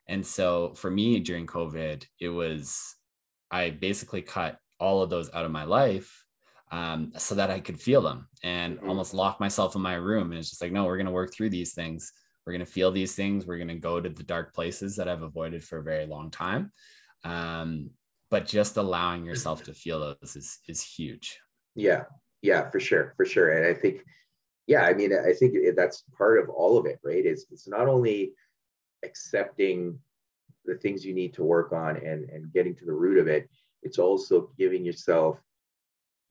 And 0.08 0.26
so 0.26 0.74
for 0.74 0.90
me 0.90 1.20
during 1.20 1.46
COVID, 1.46 2.04
it 2.20 2.28
was, 2.28 2.96
I 3.52 3.70
basically 3.70 4.22
cut 4.22 4.58
all 4.80 5.02
of 5.02 5.10
those 5.10 5.30
out 5.32 5.44
of 5.44 5.50
my 5.52 5.64
life 5.64 6.24
um, 6.72 7.12
so 7.18 7.34
that 7.34 7.50
I 7.50 7.60
could 7.60 7.78
feel 7.78 8.00
them 8.00 8.28
and 8.42 8.78
mm-hmm. 8.78 8.88
almost 8.88 9.14
lock 9.14 9.38
myself 9.38 9.76
in 9.76 9.82
my 9.82 9.94
room. 9.94 10.32
And 10.32 10.40
it's 10.40 10.48
just 10.48 10.62
like, 10.62 10.72
no, 10.72 10.86
we're 10.86 10.96
going 10.96 11.06
to 11.06 11.12
work 11.12 11.32
through 11.32 11.50
these 11.50 11.74
things. 11.74 12.12
We're 12.44 12.54
going 12.54 12.64
to 12.64 12.72
feel 12.72 12.90
these 12.90 13.14
things. 13.14 13.46
We're 13.46 13.58
going 13.58 13.68
to 13.68 13.74
go 13.74 14.00
to 14.00 14.08
the 14.08 14.22
dark 14.22 14.54
places 14.54 14.96
that 14.96 15.08
I've 15.08 15.22
avoided 15.22 15.62
for 15.62 15.78
a 15.78 15.82
very 15.84 16.06
long 16.06 16.30
time. 16.30 16.72
Um, 17.24 17.90
but 18.30 18.46
just 18.46 18.78
allowing 18.78 19.26
yourself 19.26 19.62
to 19.64 19.74
feel 19.74 20.00
those 20.00 20.34
is, 20.34 20.58
is 20.66 20.82
huge. 20.82 21.38
Yeah. 21.76 22.04
Yeah, 22.40 22.70
for 22.70 22.80
sure. 22.80 23.12
For 23.16 23.26
sure. 23.26 23.52
And 23.52 23.66
I 23.66 23.78
think, 23.78 24.02
yeah, 24.66 24.82
I 24.82 24.94
mean, 24.94 25.12
I 25.12 25.34
think 25.34 25.54
that's 25.76 26.02
part 26.16 26.42
of 26.42 26.48
all 26.48 26.78
of 26.78 26.86
it, 26.86 26.98
right? 27.04 27.24
Is 27.24 27.46
it's 27.52 27.68
not 27.68 27.86
only 27.86 28.32
accepting 29.04 29.98
the 30.64 30.76
things 30.76 31.04
you 31.04 31.14
need 31.14 31.34
to 31.34 31.44
work 31.44 31.72
on 31.72 31.96
and, 31.96 32.28
and 32.30 32.52
getting 32.52 32.74
to 32.76 32.84
the 32.84 32.92
root 32.92 33.18
of 33.18 33.28
it, 33.28 33.48
it's 33.82 33.98
also 33.98 34.50
giving 34.58 34.84
yourself 34.84 35.40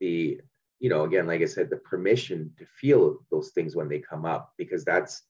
the, 0.00 0.40
you 0.80 0.88
know, 0.88 1.04
again, 1.04 1.26
like 1.26 1.42
I 1.42 1.46
said, 1.46 1.70
the 1.70 1.76
permission 1.76 2.52
to 2.58 2.66
feel 2.80 3.18
those 3.30 3.50
things 3.50 3.76
when 3.76 3.88
they 3.88 3.98
come 3.98 4.24
up, 4.24 4.52
because 4.58 4.84
that's 4.84 5.22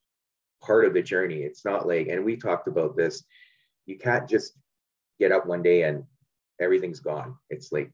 part 0.63 0.85
of 0.85 0.95
the 0.95 1.03
journey. 1.03 1.43
It's 1.43 1.65
not 1.65 1.87
like, 1.87 2.09
and 2.09 2.25
we 2.25 2.37
talked 2.37 2.69
about 2.69 2.97
this, 2.97 3.25
you 3.87 3.99
can't 3.99 4.29
just 4.29 4.55
get 5.19 5.33
up 5.33 5.47
one 5.47 5.63
day 5.63 5.83
and 5.83 6.05
everything's 6.61 7.01
gone. 7.01 7.37
It's 7.51 7.73
like, 7.73 7.91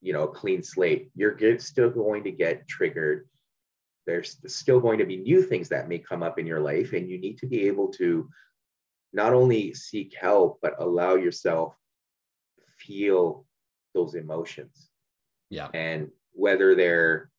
you 0.00 0.12
know, 0.12 0.24
a 0.24 0.28
clean 0.28 0.62
slate. 0.62 1.10
You're 1.14 1.36
still 1.58 1.90
going 1.90 2.24
to 2.24 2.30
get 2.30 2.68
triggered 2.68 3.26
there's 4.06 4.36
still 4.46 4.80
going 4.80 4.98
to 4.98 5.04
be 5.04 5.16
new 5.16 5.42
things 5.42 5.68
that 5.68 5.88
may 5.88 5.98
come 5.98 6.22
up 6.22 6.38
in 6.38 6.46
your 6.46 6.60
life 6.60 6.92
and 6.92 7.08
you 7.08 7.18
need 7.18 7.38
to 7.38 7.46
be 7.46 7.66
able 7.66 7.88
to 7.88 8.28
not 9.12 9.32
only 9.32 9.74
seek 9.74 10.14
help 10.18 10.58
but 10.62 10.74
allow 10.78 11.14
yourself 11.14 11.74
feel 12.78 13.46
those 13.94 14.14
emotions. 14.14 14.88
Yeah. 15.50 15.68
And 15.74 16.08
whether 16.32 16.74
they're 16.74 17.30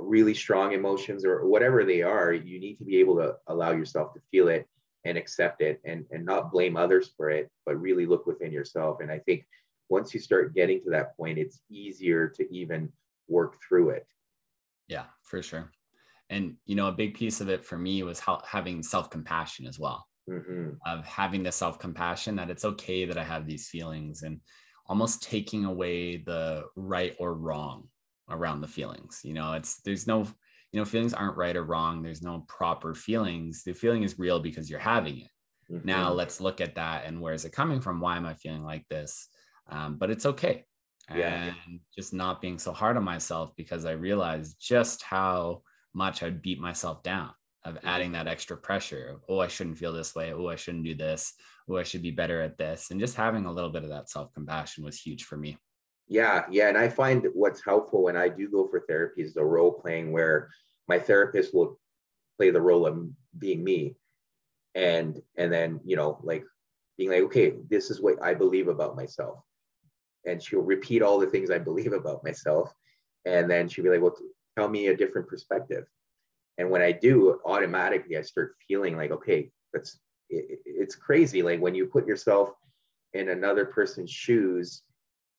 really 0.00 0.34
strong 0.34 0.72
emotions 0.72 1.24
or 1.24 1.46
whatever 1.46 1.84
they 1.84 2.02
are 2.02 2.32
you 2.32 2.60
need 2.60 2.76
to 2.76 2.84
be 2.84 2.98
able 2.98 3.16
to 3.16 3.34
allow 3.46 3.72
yourself 3.72 4.12
to 4.12 4.20
feel 4.30 4.48
it 4.48 4.68
and 5.04 5.16
accept 5.16 5.62
it 5.62 5.80
and, 5.84 6.04
and 6.10 6.24
not 6.24 6.52
blame 6.52 6.76
others 6.76 7.12
for 7.16 7.30
it 7.30 7.50
but 7.64 7.80
really 7.80 8.04
look 8.04 8.26
within 8.26 8.52
yourself. 8.52 8.98
And 9.00 9.10
i 9.10 9.18
think 9.20 9.46
once 9.88 10.12
you 10.12 10.20
start 10.20 10.54
getting 10.54 10.82
to 10.82 10.90
that 10.90 11.16
point 11.16 11.38
it's 11.38 11.60
easier 11.70 12.28
to 12.28 12.54
even 12.54 12.90
work 13.28 13.56
through 13.66 13.90
it. 13.90 14.06
Yeah 14.88 15.04
for 15.22 15.42
sure. 15.42 15.70
And 16.28 16.56
you 16.66 16.74
know 16.74 16.88
a 16.88 16.92
big 16.92 17.14
piece 17.14 17.40
of 17.40 17.48
it 17.48 17.64
for 17.64 17.78
me 17.78 18.02
was 18.02 18.20
how, 18.20 18.42
having 18.46 18.82
self-compassion 18.82 19.66
as 19.66 19.78
well 19.78 20.06
mm-hmm. 20.28 20.70
of 20.86 21.04
having 21.04 21.42
the 21.42 21.52
self-compassion 21.52 22.36
that 22.36 22.50
it's 22.50 22.64
okay 22.64 23.04
that 23.04 23.18
i 23.18 23.24
have 23.24 23.46
these 23.46 23.68
feelings 23.68 24.22
and 24.22 24.40
almost 24.86 25.22
taking 25.22 25.64
away 25.64 26.16
the 26.16 26.64
right 26.76 27.14
or 27.18 27.34
wrong 27.34 27.88
around 28.30 28.60
the 28.60 28.68
feelings 28.68 29.20
you 29.24 29.34
know 29.34 29.52
it's 29.52 29.80
there's 29.82 30.06
no 30.06 30.26
you 30.72 30.80
know 30.80 30.84
feelings 30.84 31.14
aren't 31.14 31.36
right 31.36 31.56
or 31.56 31.64
wrong 31.64 32.02
there's 32.02 32.22
no 32.22 32.44
proper 32.48 32.94
feelings 32.94 33.62
the 33.64 33.72
feeling 33.72 34.02
is 34.02 34.18
real 34.18 34.40
because 34.40 34.70
you're 34.70 34.78
having 34.78 35.18
it 35.18 35.30
mm-hmm. 35.70 35.86
now 35.86 36.12
let's 36.12 36.40
look 36.40 36.60
at 36.60 36.74
that 36.74 37.04
and 37.04 37.20
where 37.20 37.34
is 37.34 37.44
it 37.44 37.52
coming 37.52 37.80
from 37.80 38.00
why 38.00 38.16
am 38.16 38.26
i 38.26 38.34
feeling 38.34 38.64
like 38.64 38.86
this 38.88 39.28
um, 39.70 39.96
but 39.96 40.10
it's 40.10 40.26
okay 40.26 40.64
yeah. 41.14 41.52
and 41.66 41.80
just 41.96 42.12
not 42.12 42.40
being 42.40 42.58
so 42.58 42.72
hard 42.72 42.96
on 42.96 43.04
myself 43.04 43.52
because 43.56 43.84
i 43.84 43.92
realized 43.92 44.56
just 44.60 45.02
how 45.02 45.62
much 45.94 46.22
I'd 46.22 46.42
beat 46.42 46.60
myself 46.60 47.02
down 47.02 47.30
of 47.64 47.78
adding 47.84 48.12
that 48.12 48.26
extra 48.26 48.56
pressure. 48.56 49.16
Oh, 49.28 49.38
I 49.38 49.48
shouldn't 49.48 49.78
feel 49.78 49.92
this 49.92 50.14
way. 50.14 50.32
Oh, 50.32 50.48
I 50.48 50.56
shouldn't 50.56 50.84
do 50.84 50.94
this. 50.94 51.34
Oh, 51.68 51.76
I 51.76 51.84
should 51.84 52.02
be 52.02 52.10
better 52.10 52.40
at 52.40 52.58
this. 52.58 52.90
And 52.90 52.98
just 52.98 53.16
having 53.16 53.44
a 53.44 53.52
little 53.52 53.70
bit 53.70 53.84
of 53.84 53.90
that 53.90 54.10
self 54.10 54.32
compassion 54.34 54.84
was 54.84 55.00
huge 55.00 55.24
for 55.24 55.36
me. 55.36 55.58
Yeah, 56.08 56.44
yeah. 56.50 56.68
And 56.68 56.76
I 56.76 56.88
find 56.88 57.26
what's 57.34 57.64
helpful 57.64 58.02
when 58.02 58.16
I 58.16 58.28
do 58.28 58.48
go 58.50 58.68
for 58.68 58.84
therapy 58.88 59.22
is 59.22 59.34
the 59.34 59.44
role 59.44 59.72
playing 59.72 60.12
where 60.12 60.50
my 60.88 60.98
therapist 60.98 61.54
will 61.54 61.78
play 62.36 62.50
the 62.50 62.60
role 62.60 62.86
of 62.86 63.08
being 63.38 63.62
me. 63.62 63.96
And 64.74 65.20
and 65.36 65.52
then, 65.52 65.80
you 65.84 65.96
know, 65.96 66.18
like 66.22 66.44
being 66.98 67.10
like, 67.10 67.22
okay, 67.22 67.54
this 67.70 67.90
is 67.90 68.00
what 68.00 68.22
I 68.22 68.34
believe 68.34 68.68
about 68.68 68.96
myself. 68.96 69.38
And 70.26 70.42
she'll 70.42 70.60
repeat 70.60 71.02
all 71.02 71.18
the 71.18 71.26
things 71.26 71.50
I 71.50 71.58
believe 71.58 71.92
about 71.92 72.24
myself. 72.24 72.72
And 73.24 73.50
then 73.50 73.68
she'll 73.68 73.84
be 73.84 73.90
like, 73.90 74.00
well, 74.00 74.16
tell 74.56 74.68
me 74.68 74.88
a 74.88 74.96
different 74.96 75.28
perspective. 75.28 75.84
And 76.58 76.70
when 76.70 76.82
I 76.82 76.92
do, 76.92 77.40
automatically 77.44 78.16
I 78.16 78.22
start 78.22 78.54
feeling 78.68 78.96
like, 78.96 79.10
okay, 79.10 79.50
that's 79.72 79.98
it, 80.28 80.60
it's 80.64 80.94
crazy. 80.94 81.42
Like 81.42 81.60
when 81.60 81.74
you 81.74 81.86
put 81.86 82.06
yourself 82.06 82.50
in 83.14 83.28
another 83.28 83.66
person's 83.66 84.10
shoes 84.10 84.82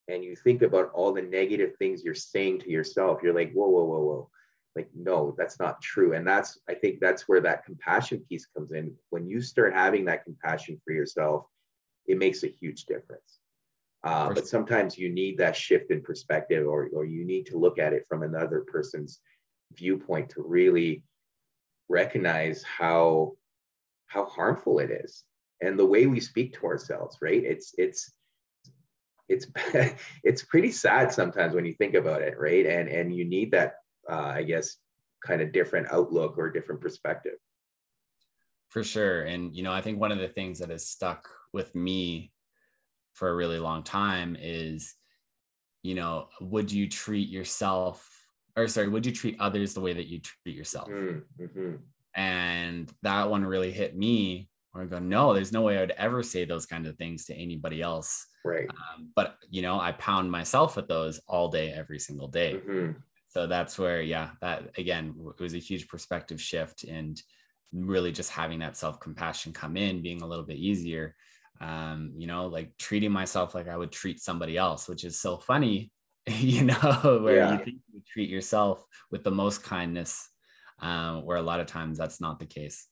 and 0.08 0.24
you 0.24 0.36
think 0.36 0.62
about 0.62 0.92
all 0.94 1.14
the 1.14 1.22
negative 1.22 1.76
things 1.78 2.04
you're 2.04 2.14
saying 2.14 2.60
to 2.60 2.70
yourself, 2.70 3.22
you're 3.24 3.34
like, 3.34 3.54
whoa, 3.54 3.68
whoa, 3.68 3.86
whoa, 3.86 4.04
whoa. 4.04 4.30
Like, 4.76 4.90
no, 4.96 5.36
that's 5.38 5.60
not 5.60 5.82
true. 5.82 6.14
And 6.14 6.28
that's, 6.28 6.60
I 6.68 6.74
think 6.74 7.00
that's 7.00 7.28
where 7.30 7.42
that 7.42 7.64
compassion 7.64 8.26
piece 8.28 8.48
comes 8.48 8.72
in. 8.72 8.94
When 9.12 9.28
you 9.28 9.40
start 9.40 9.74
having 9.74 10.06
that 10.06 10.24
compassion 10.24 10.82
for 10.84 10.94
yourself, 10.94 11.46
it 12.08 12.18
makes 12.18 12.44
a 12.44 12.48
huge 12.48 12.86
difference. 12.86 13.40
Uh, 14.04 14.34
but 14.34 14.48
sometimes 14.48 14.98
you 14.98 15.10
need 15.10 15.38
that 15.38 15.56
shift 15.56 15.90
in 15.90 16.02
perspective 16.02 16.68
or, 16.68 16.90
or 16.94 17.06
you 17.06 17.24
need 17.24 17.46
to 17.46 17.58
look 17.58 17.80
at 17.80 17.94
it 17.94 18.06
from 18.10 18.24
another 18.24 18.62
person's 18.62 19.22
viewpoint 19.78 20.30
to 20.30 20.44
really 20.44 21.04
recognize 21.90 22.64
how 22.64 23.34
how 24.08 24.26
harmful 24.26 24.80
it 24.80 24.92
is 24.92 25.24
and 25.62 25.78
the 25.78 25.86
way 25.86 26.06
we 26.06 26.20
speak 26.20 26.54
to 26.54 26.66
ourselves 26.66 27.18
right? 27.22 27.44
It's 27.44 27.74
it's 27.78 28.12
it's 29.30 29.48
it's 30.24 30.44
pretty 30.44 30.72
sad 30.72 31.12
sometimes 31.12 31.56
when 31.56 31.66
you 31.66 31.74
think 31.74 31.96
about 31.96 32.22
it 32.22 32.40
right? 32.40 32.66
And 32.66 32.90
and 32.90 33.16
you 33.16 33.26
need 33.26 33.52
that 33.52 33.76
uh, 34.10 34.34
i 34.36 34.44
guess 34.44 34.78
kind 35.26 35.42
of 35.42 35.54
different 35.54 35.88
outlook 35.92 36.38
or 36.38 36.50
different 36.50 36.82
perspective. 36.82 37.36
For 38.68 38.84
sure. 38.84 39.24
And 39.24 39.56
you 39.56 39.64
know 39.64 39.72
i 39.72 39.82
think 39.82 40.00
one 40.00 40.12
of 40.12 40.20
the 40.20 40.28
things 40.28 40.60
that 40.60 40.70
has 40.70 40.88
stuck 40.88 41.30
with 41.54 41.74
me 41.76 42.32
for 43.14 43.30
a 43.30 43.36
really 43.36 43.60
long 43.60 43.84
time 43.84 44.36
is 44.40 44.96
you 45.84 45.96
know 45.96 46.28
would 46.42 46.72
you 46.72 46.90
treat 46.90 47.30
yourself 47.30 48.23
or 48.56 48.68
sorry 48.68 48.88
would 48.88 49.06
you 49.06 49.12
treat 49.12 49.40
others 49.40 49.74
the 49.74 49.82
way 49.82 49.94
that 49.94 50.08
you 50.08 50.20
treat 50.20 50.56
yourself? 50.56 50.90
Mm, 50.90 51.24
mm-hmm. 51.40 51.76
and 52.16 52.92
that 53.02 53.30
one 53.30 53.46
really 53.46 53.72
hit 53.72 53.96
me 53.96 54.50
where 54.72 54.84
i 54.84 54.88
go 54.88 55.00
no 55.00 55.34
there's 55.34 55.52
no 55.52 55.62
way 55.62 55.78
i 55.78 55.82
would 55.82 55.92
ever 55.92 56.24
say 56.24 56.46
those 56.46 56.66
kind 56.66 56.88
of 56.88 56.98
things 56.98 57.26
to 57.26 57.36
anybody 57.36 57.82
else. 57.82 58.28
Right. 58.46 58.68
Um, 58.70 59.10
but 59.16 59.38
you 59.50 59.62
know 59.62 59.80
i 59.80 59.92
pound 59.94 60.32
myself 60.32 60.76
with 60.76 60.88
those 60.88 61.20
all 61.28 61.50
day 61.50 61.72
every 61.72 62.00
single 62.00 62.28
day. 62.28 62.56
Mm-hmm. 62.56 62.92
so 63.30 63.48
that's 63.48 63.78
where 63.80 64.02
yeah 64.02 64.32
that 64.42 64.78
again 64.78 65.16
it 65.38 65.42
was 65.42 65.54
a 65.54 65.60
huge 65.60 65.88
perspective 65.88 66.42
shift 66.42 66.84
and 66.84 67.22
really 67.74 68.12
just 68.12 68.30
having 68.30 68.60
that 68.60 68.78
self-compassion 68.78 69.52
come 69.52 69.76
in 69.76 70.02
being 70.02 70.22
a 70.22 70.28
little 70.28 70.46
bit 70.46 70.58
easier. 70.58 71.16
Um, 71.60 72.12
you 72.16 72.28
know, 72.28 72.48
like 72.48 72.78
treating 72.78 73.12
myself 73.12 73.56
like 73.56 73.68
I 73.68 73.78
would 73.78 73.92
treat 73.92 74.20
somebody 74.20 74.58
else, 74.58 74.88
which 74.88 75.04
is 75.04 75.20
so 75.20 75.38
funny, 75.38 75.92
you 76.28 76.64
know, 76.64 77.20
where 77.24 77.36
yeah. 77.36 77.52
you 77.52 77.64
think 77.64 77.78
you 77.92 78.02
treat 78.08 78.30
yourself 78.30 78.86
with 79.12 79.24
the 79.24 79.32
most 79.32 79.64
kindness, 79.64 80.30
um, 80.82 81.26
where 81.26 81.38
a 81.38 81.42
lot 81.42 81.60
of 81.60 81.68
times 81.68 81.98
that's 81.98 82.22
not 82.22 82.40
the 82.40 82.46
case. 82.46 82.88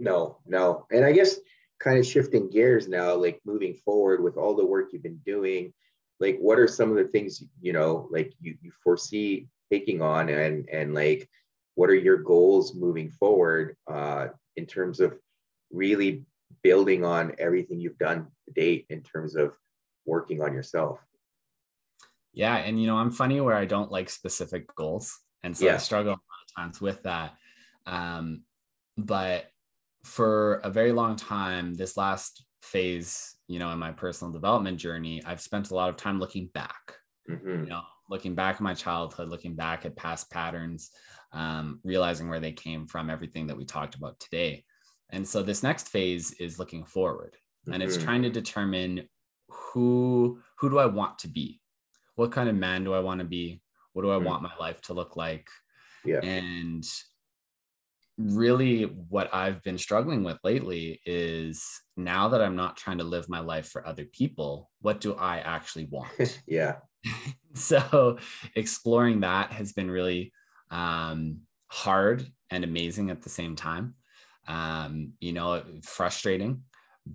No, 0.00 0.38
no. 0.46 0.86
And 0.90 1.04
I 1.04 1.12
guess 1.12 1.36
kind 1.80 1.98
of 1.98 2.06
shifting 2.06 2.50
gears 2.50 2.88
now, 2.88 3.14
like 3.14 3.40
moving 3.44 3.74
forward 3.84 4.22
with 4.22 4.36
all 4.36 4.54
the 4.54 4.66
work 4.66 4.90
you've 4.92 5.02
been 5.02 5.20
doing, 5.24 5.72
like 6.20 6.38
what 6.38 6.58
are 6.58 6.68
some 6.68 6.90
of 6.90 6.96
the 6.96 7.04
things, 7.04 7.42
you 7.60 7.72
know, 7.72 8.08
like 8.10 8.32
you, 8.40 8.56
you 8.60 8.72
foresee 8.82 9.48
taking 9.72 10.02
on 10.02 10.28
and, 10.28 10.68
and 10.68 10.94
like, 10.94 11.28
what 11.76 11.90
are 11.90 11.94
your 11.94 12.18
goals 12.18 12.74
moving 12.74 13.10
forward 13.10 13.76
uh, 13.90 14.28
in 14.56 14.66
terms 14.66 15.00
of 15.00 15.18
really 15.72 16.24
building 16.62 17.04
on 17.04 17.34
everything 17.38 17.80
you've 17.80 17.98
done 17.98 18.26
to 18.46 18.52
date 18.54 18.86
in 18.90 19.02
terms 19.02 19.36
of 19.36 19.52
working 20.06 20.42
on 20.42 20.52
yourself. 20.52 20.98
Yeah. 22.34 22.56
And, 22.56 22.80
you 22.80 22.86
know, 22.86 22.96
I'm 22.96 23.10
funny 23.10 23.40
where 23.40 23.54
I 23.54 23.64
don't 23.64 23.90
like 23.90 24.10
specific 24.10 24.74
goals. 24.74 25.18
And 25.42 25.56
so 25.56 25.66
yeah. 25.66 25.74
I 25.74 25.78
struggle 25.78 26.12
a 26.12 26.12
lot 26.12 26.18
of 26.18 26.54
times 26.56 26.80
with 26.80 27.02
that. 27.04 27.34
Um, 27.86 28.42
but 28.96 29.46
for 30.04 30.56
a 30.56 30.70
very 30.70 30.92
long 30.92 31.16
time, 31.16 31.74
this 31.74 31.96
last 31.96 32.44
phase, 32.62 33.36
you 33.46 33.58
know, 33.58 33.70
in 33.70 33.78
my 33.78 33.92
personal 33.92 34.32
development 34.32 34.78
journey, 34.78 35.22
I've 35.24 35.40
spent 35.40 35.70
a 35.70 35.74
lot 35.74 35.90
of 35.90 35.96
time 35.96 36.18
looking 36.18 36.48
back, 36.54 36.94
mm-hmm. 37.30 37.64
you 37.64 37.70
know, 37.70 37.82
looking 38.10 38.34
back 38.34 38.56
at 38.56 38.60
my 38.60 38.74
childhood, 38.74 39.28
looking 39.28 39.54
back 39.54 39.86
at 39.86 39.96
past 39.96 40.30
patterns, 40.30 40.90
um, 41.32 41.80
realizing 41.84 42.28
where 42.28 42.40
they 42.40 42.52
came 42.52 42.86
from, 42.86 43.10
everything 43.10 43.46
that 43.46 43.56
we 43.56 43.64
talked 43.64 43.94
about 43.94 44.18
today. 44.20 44.64
And 45.10 45.26
so 45.26 45.42
this 45.42 45.62
next 45.62 45.88
phase 45.88 46.32
is 46.32 46.58
looking 46.58 46.84
forward 46.84 47.36
and 47.72 47.82
it's 47.82 47.96
mm-hmm. 47.96 48.04
trying 48.04 48.22
to 48.22 48.30
determine 48.30 49.08
who 49.48 50.40
who 50.58 50.70
do 50.70 50.78
I 50.78 50.86
want 50.86 51.18
to 51.20 51.28
be? 51.28 51.60
What 52.16 52.32
kind 52.32 52.48
of 52.48 52.54
man 52.54 52.84
do 52.84 52.94
I 52.94 53.00
want 53.00 53.20
to 53.20 53.26
be? 53.26 53.60
What 53.92 54.02
do 54.02 54.12
I 54.12 54.16
mm-hmm. 54.16 54.26
want 54.26 54.42
my 54.42 54.52
life 54.58 54.80
to 54.82 54.94
look 54.94 55.16
like? 55.16 55.48
Yeah. 56.04 56.20
And 56.20 56.84
really 58.16 58.82
what 58.84 59.32
I've 59.34 59.62
been 59.62 59.78
struggling 59.78 60.22
with 60.22 60.38
lately 60.44 61.00
is 61.04 61.64
now 61.96 62.28
that 62.28 62.40
I'm 62.40 62.56
not 62.56 62.76
trying 62.76 62.98
to 62.98 63.04
live 63.04 63.28
my 63.28 63.40
life 63.40 63.68
for 63.68 63.86
other 63.86 64.04
people, 64.04 64.70
what 64.80 65.00
do 65.00 65.14
I 65.14 65.38
actually 65.38 65.84
want? 65.90 66.40
yeah. 66.46 66.76
so 67.54 68.18
exploring 68.56 69.20
that 69.20 69.52
has 69.52 69.72
been 69.72 69.90
really 69.90 70.32
um, 70.70 71.40
hard 71.68 72.26
and 72.50 72.64
amazing 72.64 73.10
at 73.10 73.22
the 73.22 73.28
same 73.28 73.56
time. 73.56 73.94
Um, 74.46 75.12
you 75.20 75.32
know, 75.32 75.62
frustrating, 75.82 76.62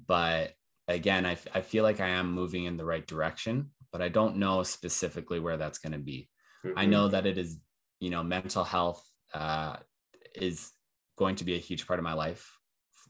but 0.08 0.54
again, 0.88 1.26
I, 1.26 1.38
I 1.54 1.62
feel 1.62 1.84
like 1.84 2.00
I 2.00 2.10
am 2.10 2.34
moving 2.34 2.66
in 2.66 2.76
the 2.76 2.86
right 2.86 3.06
direction, 3.06 3.70
but 3.92 4.02
I 4.02 4.10
don't 4.10 4.38
know 4.38 4.64
specifically 4.64 5.40
where 5.40 5.58
that's 5.58 5.80
going 5.80 5.94
to 5.94 6.00
be. 6.00 6.30
Mm-hmm. 6.66 6.78
I 6.78 6.86
know 6.86 7.08
that 7.08 7.26
it 7.26 7.38
is, 7.38 7.58
you 8.00 8.10
know, 8.10 8.24
mental 8.24 8.64
health 8.64 9.04
uh, 9.34 9.78
is 10.36 10.72
going 11.18 11.36
to 11.36 11.46
be 11.46 11.56
a 11.56 11.60
huge 11.60 11.88
part 11.88 12.00
of 12.00 12.04
my 12.04 12.14
life 12.14 12.50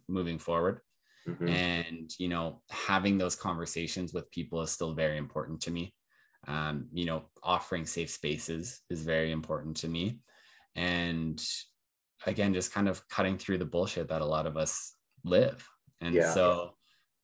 moving 0.08 0.40
forward. 0.40 0.82
Mm-hmm. 1.28 1.48
And, 1.48 2.12
you 2.18 2.28
know, 2.28 2.62
having 2.70 3.18
those 3.18 3.36
conversations 3.36 4.14
with 4.14 4.32
people 4.32 4.62
is 4.62 4.72
still 4.72 4.94
very 4.94 5.18
important 5.18 5.62
to 5.62 5.72
me. 5.72 5.94
Um, 6.48 6.88
you 6.94 7.06
know, 7.06 7.24
offering 7.44 7.86
safe 7.86 8.10
spaces 8.10 8.82
is 8.90 9.04
very 9.04 9.32
important 9.32 9.78
to 9.78 9.90
me. 9.90 10.20
And 10.76 11.44
again, 12.26 12.54
just 12.54 12.74
kind 12.74 12.88
of 12.88 13.08
cutting 13.10 13.38
through 13.38 13.58
the 13.58 13.66
bullshit 13.66 14.08
that 14.10 14.22
a 14.22 14.26
lot 14.26 14.48
of 14.48 14.56
us 14.58 14.96
live. 15.24 15.68
And 16.02 16.16
yeah. 16.16 16.34
so, 16.34 16.76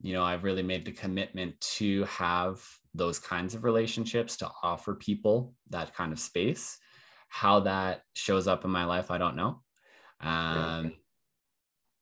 you 0.05 0.13
know, 0.13 0.23
I've 0.23 0.43
really 0.43 0.61
made 0.61 0.85
the 0.85 0.91
commitment 0.91 1.59
to 1.77 2.03
have 2.03 2.63
those 2.93 3.17
kinds 3.17 3.55
of 3.55 3.63
relationships 3.63 4.37
to 4.37 4.51
offer 4.61 4.93
people 4.93 5.55
that 5.71 5.95
kind 5.95 6.13
of 6.13 6.19
space. 6.19 6.77
How 7.27 7.61
that 7.61 8.03
shows 8.13 8.47
up 8.47 8.65
in 8.65 8.69
my 8.69 8.85
life, 8.85 9.09
I 9.09 9.17
don't 9.17 9.35
know. 9.35 9.63
Um, 10.21 10.93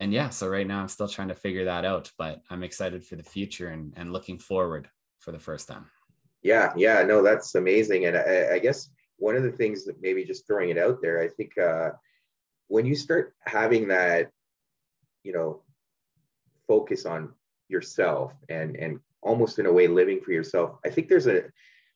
and 0.01 0.11
yeah, 0.11 0.31
so 0.31 0.49
right 0.49 0.67
now 0.67 0.81
I'm 0.81 0.89
still 0.89 1.07
trying 1.07 1.29
to 1.29 1.33
figure 1.33 1.63
that 1.63 1.85
out, 1.85 2.11
but 2.17 2.41
I'm 2.49 2.61
excited 2.61 3.05
for 3.05 3.15
the 3.15 3.23
future 3.23 3.69
and, 3.69 3.93
and 3.95 4.11
looking 4.11 4.37
forward 4.37 4.89
for 5.19 5.31
the 5.31 5.39
first 5.39 5.69
time. 5.69 5.85
Yeah, 6.41 6.73
yeah, 6.75 7.03
no, 7.03 7.23
that's 7.23 7.55
amazing. 7.55 8.07
And 8.07 8.17
I, 8.17 8.55
I 8.55 8.59
guess 8.59 8.89
one 9.15 9.37
of 9.37 9.43
the 9.43 9.51
things 9.53 9.85
that 9.85 10.01
maybe 10.01 10.25
just 10.25 10.45
throwing 10.45 10.71
it 10.71 10.77
out 10.77 11.01
there, 11.01 11.21
I 11.21 11.29
think 11.29 11.57
uh, 11.57 11.91
when 12.67 12.85
you 12.85 12.95
start 12.95 13.33
having 13.45 13.87
that, 13.87 14.29
you 15.23 15.31
know, 15.31 15.61
focus 16.67 17.05
on 17.05 17.31
yourself 17.73 18.31
and 18.47 18.77
and 18.77 18.99
almost 19.21 19.59
in 19.59 19.65
a 19.65 19.73
way 19.73 19.87
living 19.87 20.21
for 20.21 20.31
yourself, 20.31 20.77
I 20.85 20.89
think 20.89 21.09
there's 21.09 21.27
a 21.27 21.43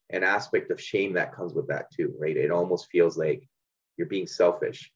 an 0.10 0.24
aspect 0.24 0.72
of 0.72 0.82
shame 0.82 1.14
that 1.14 1.36
comes 1.36 1.54
with 1.54 1.68
that 1.68 1.92
too, 1.92 2.14
right? 2.20 2.36
It 2.36 2.52
almost 2.52 2.90
feels 2.92 3.18
like 3.18 3.48
you're 3.98 4.08
being 4.08 4.28
selfish 4.28 4.92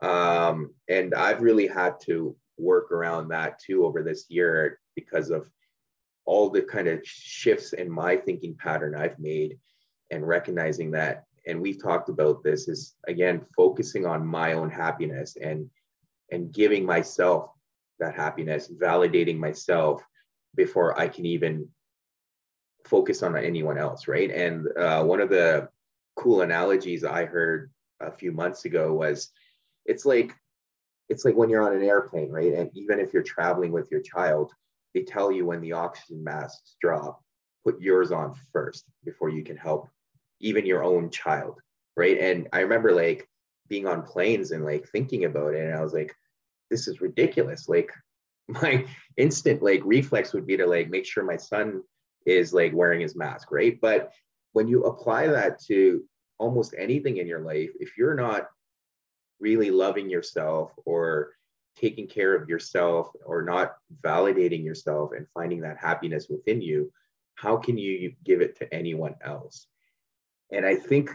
um, 0.00 0.74
and 0.88 1.14
I've 1.14 1.40
really 1.40 1.66
had 1.66 2.00
to 2.02 2.36
work 2.58 2.92
around 2.92 3.28
that 3.28 3.58
too 3.58 3.84
over 3.84 4.02
this 4.02 4.26
year 4.28 4.78
because 4.94 5.30
of 5.30 5.50
all 6.24 6.50
the 6.50 6.62
kind 6.62 6.88
of 6.88 7.00
shifts 7.04 7.72
in 7.72 7.90
my 7.90 8.16
thinking 8.16 8.54
pattern 8.54 8.94
I've 8.94 9.18
made 9.18 9.58
and 10.10 10.26
recognizing 10.26 10.90
that. 10.92 11.24
And 11.46 11.60
we've 11.60 11.82
talked 11.82 12.08
about 12.08 12.42
this 12.42 12.68
is 12.68 12.94
again 13.06 13.40
focusing 13.56 14.04
on 14.04 14.26
my 14.26 14.54
own 14.54 14.70
happiness 14.70 15.36
and 15.40 15.70
and 16.32 16.52
giving 16.52 16.84
myself 16.84 17.50
that 17.98 18.14
happiness, 18.14 18.68
validating 18.68 19.38
myself 19.38 20.02
before 20.54 20.98
I 20.98 21.08
can 21.08 21.26
even 21.26 21.68
focus 22.84 23.22
on 23.22 23.36
anyone 23.36 23.78
else, 23.78 24.08
right? 24.08 24.30
And 24.30 24.66
uh, 24.76 25.04
one 25.04 25.20
of 25.20 25.28
the 25.28 25.68
cool 26.16 26.42
analogies 26.42 27.04
I 27.04 27.24
heard 27.24 27.70
a 28.00 28.10
few 28.10 28.32
months 28.32 28.64
ago 28.64 28.92
was 28.92 29.30
it's 29.84 30.04
like 30.04 30.34
it's 31.08 31.24
like 31.24 31.36
when 31.36 31.48
you're 31.48 31.62
on 31.62 31.76
an 31.76 31.84
airplane, 31.84 32.30
right? 32.30 32.52
And 32.52 32.70
even 32.74 32.98
if 32.98 33.12
you're 33.12 33.22
traveling 33.22 33.70
with 33.70 33.90
your 33.90 34.00
child, 34.00 34.52
they 34.92 35.02
tell 35.02 35.30
you 35.30 35.46
when 35.46 35.60
the 35.60 35.72
oxygen 35.72 36.24
masks 36.24 36.76
drop, 36.80 37.22
put 37.64 37.80
yours 37.80 38.10
on 38.10 38.34
first 38.52 38.84
before 39.04 39.28
you 39.28 39.44
can 39.44 39.56
help 39.56 39.88
even 40.40 40.66
your 40.66 40.82
own 40.82 41.10
child, 41.10 41.60
right? 41.96 42.18
And 42.18 42.48
I 42.52 42.60
remember 42.60 42.92
like 42.92 43.28
being 43.68 43.86
on 43.86 44.02
planes 44.02 44.50
and 44.50 44.64
like 44.64 44.88
thinking 44.88 45.24
about 45.24 45.54
it, 45.54 45.64
and 45.64 45.74
I 45.74 45.82
was 45.82 45.92
like, 45.92 46.14
this 46.70 46.88
is 46.88 47.00
ridiculous. 47.00 47.68
Like 47.68 47.92
my 48.48 48.86
instant 49.16 49.62
like 49.62 49.82
reflex 49.84 50.32
would 50.32 50.46
be 50.46 50.56
to 50.56 50.66
like 50.66 50.90
make 50.90 51.06
sure 51.06 51.24
my 51.24 51.36
son 51.36 51.82
is 52.26 52.52
like 52.52 52.72
wearing 52.74 53.00
his 53.00 53.16
mask, 53.16 53.50
right? 53.50 53.78
But 53.80 54.12
when 54.52 54.68
you 54.68 54.84
apply 54.84 55.28
that 55.28 55.60
to 55.64 56.02
almost 56.38 56.74
anything 56.78 57.18
in 57.18 57.26
your 57.26 57.40
life, 57.40 57.70
if 57.80 57.96
you're 57.96 58.14
not 58.14 58.48
really 59.40 59.70
loving 59.70 60.10
yourself 60.10 60.72
or 60.84 61.32
taking 61.76 62.06
care 62.08 62.34
of 62.34 62.48
yourself 62.48 63.10
or 63.24 63.42
not 63.42 63.76
validating 64.02 64.64
yourself 64.64 65.10
and 65.16 65.26
finding 65.34 65.60
that 65.60 65.76
happiness 65.76 66.26
within 66.28 66.60
you, 66.60 66.90
how 67.34 67.56
can 67.56 67.76
you 67.76 68.12
give 68.24 68.40
it 68.40 68.56
to 68.56 68.74
anyone 68.74 69.14
else? 69.22 69.66
And 70.50 70.64
I 70.64 70.76
think, 70.76 71.10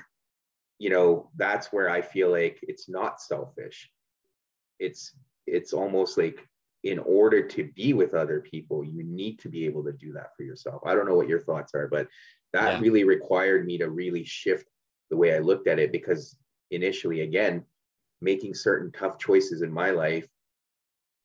you 0.78 0.89
know, 0.89 1.30
that's 1.36 1.74
where 1.74 1.89
I 1.89 2.02
feel 2.02 2.30
like 2.30 2.60
it's 2.62 2.88
not 2.88 3.22
selfish. 3.22 3.89
It's 4.80 5.16
it's 5.52 5.74
almost 5.74 6.18
like 6.18 6.47
in 6.84 6.97
order 6.99 7.47
to 7.47 7.70
be 7.76 7.93
with 7.93 8.16
other 8.16 8.41
people, 8.41 8.84
you 8.84 9.04
need 9.04 9.38
to 9.39 9.49
be 9.49 9.66
able 9.66 9.84
to 9.84 9.91
do 9.91 10.14
that 10.14 10.30
for 10.36 10.43
yourself. 10.43 10.82
I 10.86 10.95
don't 10.95 11.08
know 11.08 11.16
what 11.16 11.28
your 11.28 11.41
thoughts 11.41 11.74
are, 11.76 11.88
but 11.88 12.08
that 12.54 12.74
yeah. 12.74 12.80
really 12.80 13.04
required 13.04 13.66
me 13.66 13.78
to 13.78 13.89
really 13.89 14.24
shift 14.24 14.66
the 15.10 15.18
way 15.18 15.36
I 15.36 15.39
looked 15.39 15.68
at 15.68 15.80
it 15.80 15.91
because 15.91 16.38
initially, 16.72 17.22
again, 17.22 17.64
making 18.22 18.56
certain 18.56 18.91
tough 18.91 19.20
choices 19.20 19.62
in 19.62 19.72
my 19.72 19.91
life 19.91 20.28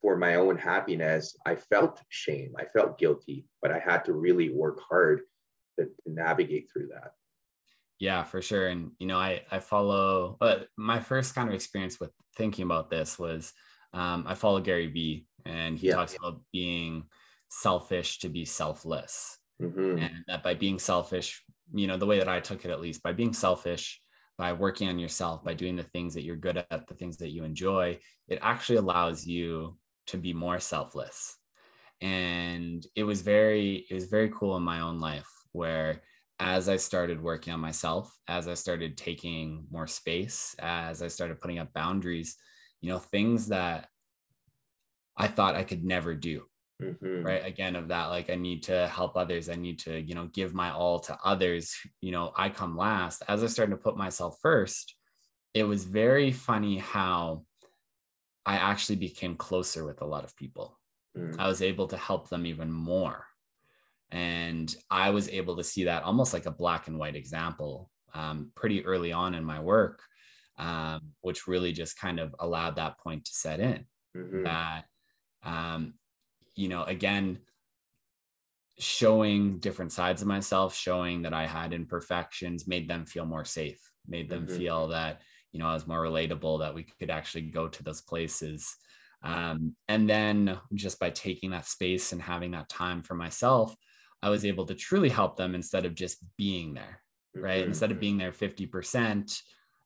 for 0.03 0.17
my 0.17 0.35
own 0.35 0.59
happiness, 0.59 1.35
I 1.47 1.55
felt 1.55 2.01
shame. 2.11 2.53
I 2.59 2.65
felt 2.65 2.99
guilty, 2.99 3.47
but 3.63 3.71
I 3.71 3.79
had 3.79 4.05
to 4.07 4.13
really 4.13 4.51
work 4.51 4.81
hard 4.89 5.23
to, 5.79 5.87
to 5.87 6.13
navigate 6.13 6.69
through 6.71 6.89
that. 6.89 7.13
Yeah, 7.99 8.25
for 8.25 8.43
sure. 8.43 8.69
And, 8.69 8.91
you 8.99 9.07
know, 9.07 9.19
I, 9.19 9.43
I 9.51 9.59
follow, 9.59 10.37
but 10.39 10.69
my 10.77 11.01
first 11.01 11.35
kind 11.35 11.49
of 11.49 11.55
experience 11.55 11.99
with 11.99 12.11
thinking 12.37 12.65
about 12.65 12.91
this 12.91 13.19
was 13.19 13.55
um, 13.93 14.25
I 14.27 14.35
follow 14.35 14.61
Gary 14.61 14.89
Vee 14.89 15.27
and 15.45 15.79
he 15.79 15.89
yeah. 15.89 15.95
talks 15.95 16.17
about 16.17 16.41
being 16.53 17.05
selfish 17.49 18.19
to 18.21 18.29
be 18.29 18.45
selfless. 18.45 19.39
Mm-hmm. 19.61 19.99
And 19.99 20.25
that 20.29 20.43
by 20.43 20.55
being 20.55 20.79
selfish, 20.79 21.43
you 21.73 21.87
know, 21.87 21.97
the 21.97 22.07
way 22.07 22.19
that 22.19 22.29
I 22.29 22.41
took 22.41 22.65
it, 22.65 22.71
at 22.71 22.81
least 22.81 23.03
by 23.03 23.13
being 23.13 23.33
selfish, 23.33 24.01
by 24.37 24.53
working 24.53 24.89
on 24.89 24.99
yourself, 24.99 25.43
by 25.43 25.55
doing 25.55 25.77
the 25.77 25.83
things 25.83 26.15
that 26.15 26.23
you're 26.23 26.37
good 26.37 26.59
at, 26.59 26.87
the 26.87 26.95
things 26.95 27.17
that 27.19 27.31
you 27.31 27.45
enjoy, 27.45 27.99
it 28.29 28.39
actually 28.43 28.77
allows 28.77 29.27
you 29.27 29.79
to 30.09 30.19
be 30.19 30.35
more 30.35 30.61
selfless. 30.61 31.37
And 32.03 32.87
it 32.95 33.05
was 33.05 33.23
very, 33.23 33.87
it 33.89 33.95
was 33.95 34.07
very 34.07 34.31
cool 34.31 34.57
in 34.57 34.63
my 34.63 34.81
own 34.81 35.01
life 35.01 35.29
where 35.53 36.03
as 36.39 36.69
I 36.69 36.77
started 36.77 37.23
working 37.23 37.55
on 37.55 37.61
myself, 37.61 38.15
as 38.29 38.47
I 38.47 38.55
started 38.55 38.99
taking 38.99 39.67
more 39.71 39.87
space, 39.87 40.55
as 40.59 41.01
I 41.01 41.09
started 41.09 41.41
putting 41.41 41.59
up 41.59 41.73
boundaries, 41.73 42.37
you 42.81 42.91
know, 42.91 42.99
things 42.99 43.49
that 43.49 43.89
I 45.17 45.29
thought 45.29 45.57
I 45.57 45.65
could 45.65 45.85
never 45.85 46.15
do 46.15 46.45
mm-hmm. 46.83 47.23
right? 47.23 47.45
Again 47.45 47.77
of 47.77 47.89
that 47.89 48.07
like 48.07 48.31
i 48.31 48.35
need 48.35 48.63
to 48.65 48.87
help 48.89 49.17
others. 49.17 49.49
I 49.49 49.55
need 49.55 49.79
to 49.81 50.01
you 50.01 50.15
know 50.15 50.27
give 50.33 50.55
my 50.55 50.71
all 50.71 51.01
to 51.01 51.19
others. 51.25 51.75
You 52.01 52.13
know 52.13 52.33
i 52.37 52.49
come 52.49 52.77
last. 52.77 53.23
As 53.29 53.43
i 53.43 53.47
started 53.47 53.73
to 53.73 53.83
put 53.83 53.97
myself 53.97 54.39
first 54.43 54.95
it 55.55 55.65
was 55.65 55.85
very 55.85 56.33
funny 56.33 56.77
how 56.79 57.43
i 58.45 58.57
actually 58.57 58.97
became 58.97 59.37
closer 59.37 59.87
with 59.87 60.03
a 60.03 60.07
lot 60.07 60.25
of 60.25 60.37
people. 60.37 60.79
Mm. 61.17 61.37
i 61.39 61.49
was 61.49 61.63
able 61.63 61.87
to 61.89 61.97
help 61.97 62.29
them 62.29 62.47
even 62.47 62.71
more. 62.71 63.25
And 64.11 64.75
i 64.91 65.11
was 65.11 65.29
able 65.29 65.57
to 65.57 65.65
see 65.65 65.85
that 65.85 66.05
almost 66.05 66.33
like 66.33 66.47
a 66.47 66.51
black 66.51 66.89
and 66.89 66.99
white 66.99 67.17
example 67.17 67.91
um, 68.15 68.51
pretty 68.55 68.85
early 68.87 69.13
on 69.13 69.35
in 69.35 69.45
my 69.45 69.61
work 69.61 70.01
um, 70.59 71.01
which 71.21 71.47
really 71.47 71.73
just 71.73 71.99
kind 71.99 72.19
of 72.19 72.35
allowed 72.39 72.77
that 72.77 72.99
point 72.99 73.25
to 73.25 73.33
set 73.33 73.61
in 73.61 73.85
mm-hmm. 74.17 74.45
that 74.45 74.85
um, 75.45 75.95
you 76.57 76.69
know, 76.69 76.83
again, 76.85 77.39
showing 78.79 79.59
different 79.59 79.93
sides 79.93 80.23
of 80.23 80.29
myself, 80.29 80.75
showing 80.75 81.23
that 81.23 81.33
I 81.33 81.47
had 81.47 81.73
imperfections, 81.73 82.67
made 82.67 82.89
them 82.89 83.07
feel 83.07 83.25
more 83.25 83.45
safe, 83.45 83.81
made 84.07 84.29
them 84.29 84.47
mm-hmm. 84.47 84.57
feel 84.57 84.89
that, 84.89 85.21
you 85.53 85.61
know, 85.61 85.67
I 85.67 85.75
was 85.75 85.87
more 85.87 86.03
relatable, 86.03 86.61
that 86.61 86.75
we 86.75 86.87
could 86.99 87.11
actually 87.11 87.43
go 87.43 87.69
to 87.69 87.83
those 87.83 88.01
places. 88.01 88.77
Um, 89.23 89.75
and 89.89 90.09
then 90.09 90.59
just 90.75 90.99
by 90.99 91.11
taking 91.11 91.51
that 91.51 91.67
space 91.67 92.13
and 92.13 92.21
having 92.21 92.51
that 92.51 92.69
time 92.69 93.03
for 93.03 93.15
myself, 93.15 93.75
I 94.23 94.31
was 94.31 94.45
able 94.45 94.67
to 94.67 94.75
truly 94.75 95.09
help 95.09 95.37
them 95.37 95.55
instead 95.55 95.87
of 95.87 95.95
just 95.95 96.19
being 96.37 96.75
there, 96.75 97.03
right? 97.35 97.61
Mm-hmm. 97.61 97.69
Instead 97.69 97.93
of 97.93 98.01
being 98.01 98.19
there 98.19 98.33
50%, 98.33 99.41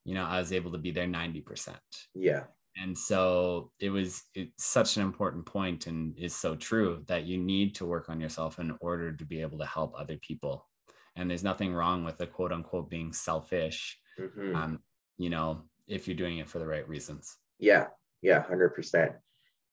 you 0.05 0.15
know, 0.15 0.25
I 0.25 0.39
was 0.39 0.53
able 0.53 0.73
to 0.73 0.79
be 0.79 0.91
there 0.91 1.07
90%. 1.07 1.77
Yeah 2.15 2.45
and 2.77 2.97
so 2.97 3.73
it 3.81 3.91
was 3.91 4.23
it's 4.33 4.65
such 4.65 4.97
an 4.97 5.03
important 5.03 5.45
point 5.45 5.89
and 5.89 6.17
is 6.17 6.37
so 6.37 6.55
true 6.55 7.03
that 7.09 7.25
you 7.25 7.37
need 7.37 7.75
to 7.75 7.85
work 7.85 8.09
on 8.09 8.21
yourself 8.21 8.61
in 8.61 8.73
order 8.81 9.11
to 9.11 9.25
be 9.25 9.41
able 9.41 9.59
to 9.59 9.67
help 9.67 9.93
other 9.99 10.17
people 10.19 10.69
and 11.17 11.29
there's 11.29 11.43
nothing 11.43 11.75
wrong 11.75 12.05
with 12.05 12.17
the 12.17 12.29
quote 12.29 12.53
unquote 12.53 12.89
being 12.89 13.13
selfish 13.13 13.99
mm-hmm. 14.21 14.55
um, 14.55 14.79
you 15.19 15.31
know 15.31 15.65
if 15.91 16.07
you're 16.07 16.17
doing 16.17 16.39
it 16.39 16.49
for 16.49 16.59
the 16.59 16.67
right 16.67 16.89
reasons. 16.89 17.37
Yeah, 17.59 17.89
yeah, 18.23 18.43
hundred 18.43 18.71
percent. 18.71 19.13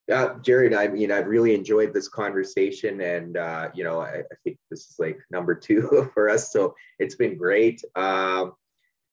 Yeah, 0.07 0.35
Jared, 0.41 0.73
I 0.73 0.87
mean, 0.87 1.11
I've 1.11 1.27
really 1.27 1.53
enjoyed 1.53 1.93
this 1.93 2.07
conversation, 2.07 2.99
and 3.01 3.37
uh, 3.37 3.69
you 3.73 3.83
know, 3.83 4.01
I, 4.01 4.19
I, 4.19 4.35
think 4.43 4.57
this 4.69 4.89
is 4.89 4.95
like 4.99 5.19
number 5.31 5.53
two 5.53 6.09
for 6.13 6.29
us, 6.29 6.51
so 6.51 6.75
it's 6.99 7.15
been 7.15 7.37
great. 7.37 7.81
Um, 7.95 8.53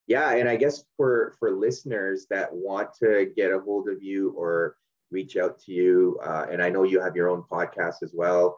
yeah, 0.07 0.33
and 0.33 0.49
I 0.49 0.57
guess 0.57 0.85
for 0.97 1.35
for 1.39 1.51
listeners 1.53 2.27
that 2.31 2.53
want 2.53 2.91
to 3.03 3.33
get 3.37 3.53
a 3.53 3.59
hold 3.59 3.89
of 3.89 4.03
you 4.03 4.31
or 4.31 4.77
reach 5.11 5.37
out 5.37 5.59
to 5.61 5.73
you, 5.73 6.19
uh, 6.23 6.47
and 6.51 6.63
I 6.63 6.69
know 6.71 6.83
you 6.83 7.01
have 7.01 7.17
your 7.17 7.31
own 7.31 7.43
podcast 7.51 8.03
as 8.03 8.13
well. 8.15 8.57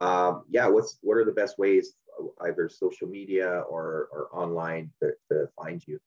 Um, 0.00 0.44
yeah, 0.50 0.66
what's 0.66 0.98
what 1.02 1.16
are 1.16 1.24
the 1.24 1.32
best 1.32 1.58
ways, 1.58 1.94
either 2.42 2.68
social 2.68 3.08
media 3.08 3.64
or 3.68 4.08
or 4.12 4.28
online, 4.32 4.90
to, 5.02 5.12
to 5.30 5.48
find 5.60 5.82
you? 5.86 5.98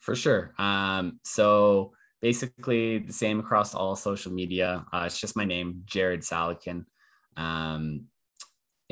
For 0.00 0.14
sure. 0.14 0.52
Um, 0.58 1.18
so 1.24 1.92
basically 2.20 2.98
the 2.98 3.12
same 3.12 3.40
across 3.40 3.74
all 3.74 3.96
social 3.96 4.32
media. 4.32 4.84
Uh, 4.92 5.04
it's 5.06 5.18
just 5.18 5.36
my 5.36 5.44
name, 5.44 5.82
Jared 5.86 6.20
Salakin. 6.20 6.84
Um, 7.36 8.06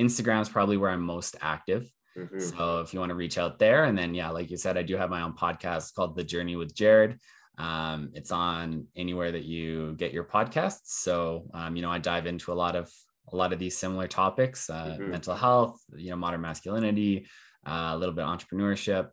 Instagram 0.01 0.41
is 0.41 0.49
probably 0.49 0.77
where 0.77 0.89
I'm 0.89 1.01
most 1.01 1.35
active. 1.39 1.91
Mm-hmm. 2.17 2.39
So 2.39 2.81
if 2.81 2.93
you 2.93 2.99
want 2.99 3.09
to 3.09 3.15
reach 3.15 3.37
out 3.37 3.59
there, 3.59 3.85
and 3.85 3.97
then 3.97 4.13
yeah, 4.13 4.29
like 4.29 4.51
you 4.51 4.57
said, 4.57 4.77
I 4.77 4.83
do 4.83 4.97
have 4.97 5.09
my 5.09 5.21
own 5.21 5.33
podcast 5.33 5.93
called 5.95 6.15
The 6.15 6.23
Journey 6.23 6.55
with 6.55 6.75
Jared. 6.75 7.19
Um, 7.57 8.11
it's 8.13 8.31
on 8.31 8.87
anywhere 8.95 9.31
that 9.31 9.43
you 9.43 9.95
get 9.97 10.13
your 10.13 10.23
podcasts. 10.23 10.85
So 10.85 11.45
um, 11.53 11.75
you 11.75 11.81
know, 11.81 11.91
I 11.91 11.99
dive 11.99 12.25
into 12.25 12.51
a 12.51 12.55
lot 12.55 12.75
of 12.75 12.91
a 13.31 13.35
lot 13.35 13.53
of 13.53 13.59
these 13.59 13.77
similar 13.77 14.07
topics: 14.07 14.69
uh, 14.69 14.97
mm-hmm. 14.99 15.11
mental 15.11 15.35
health, 15.35 15.79
you 15.95 16.11
know, 16.11 16.15
modern 16.15 16.41
masculinity, 16.41 17.27
uh, 17.65 17.91
a 17.93 17.97
little 17.97 18.15
bit 18.15 18.25
entrepreneurship. 18.25 19.09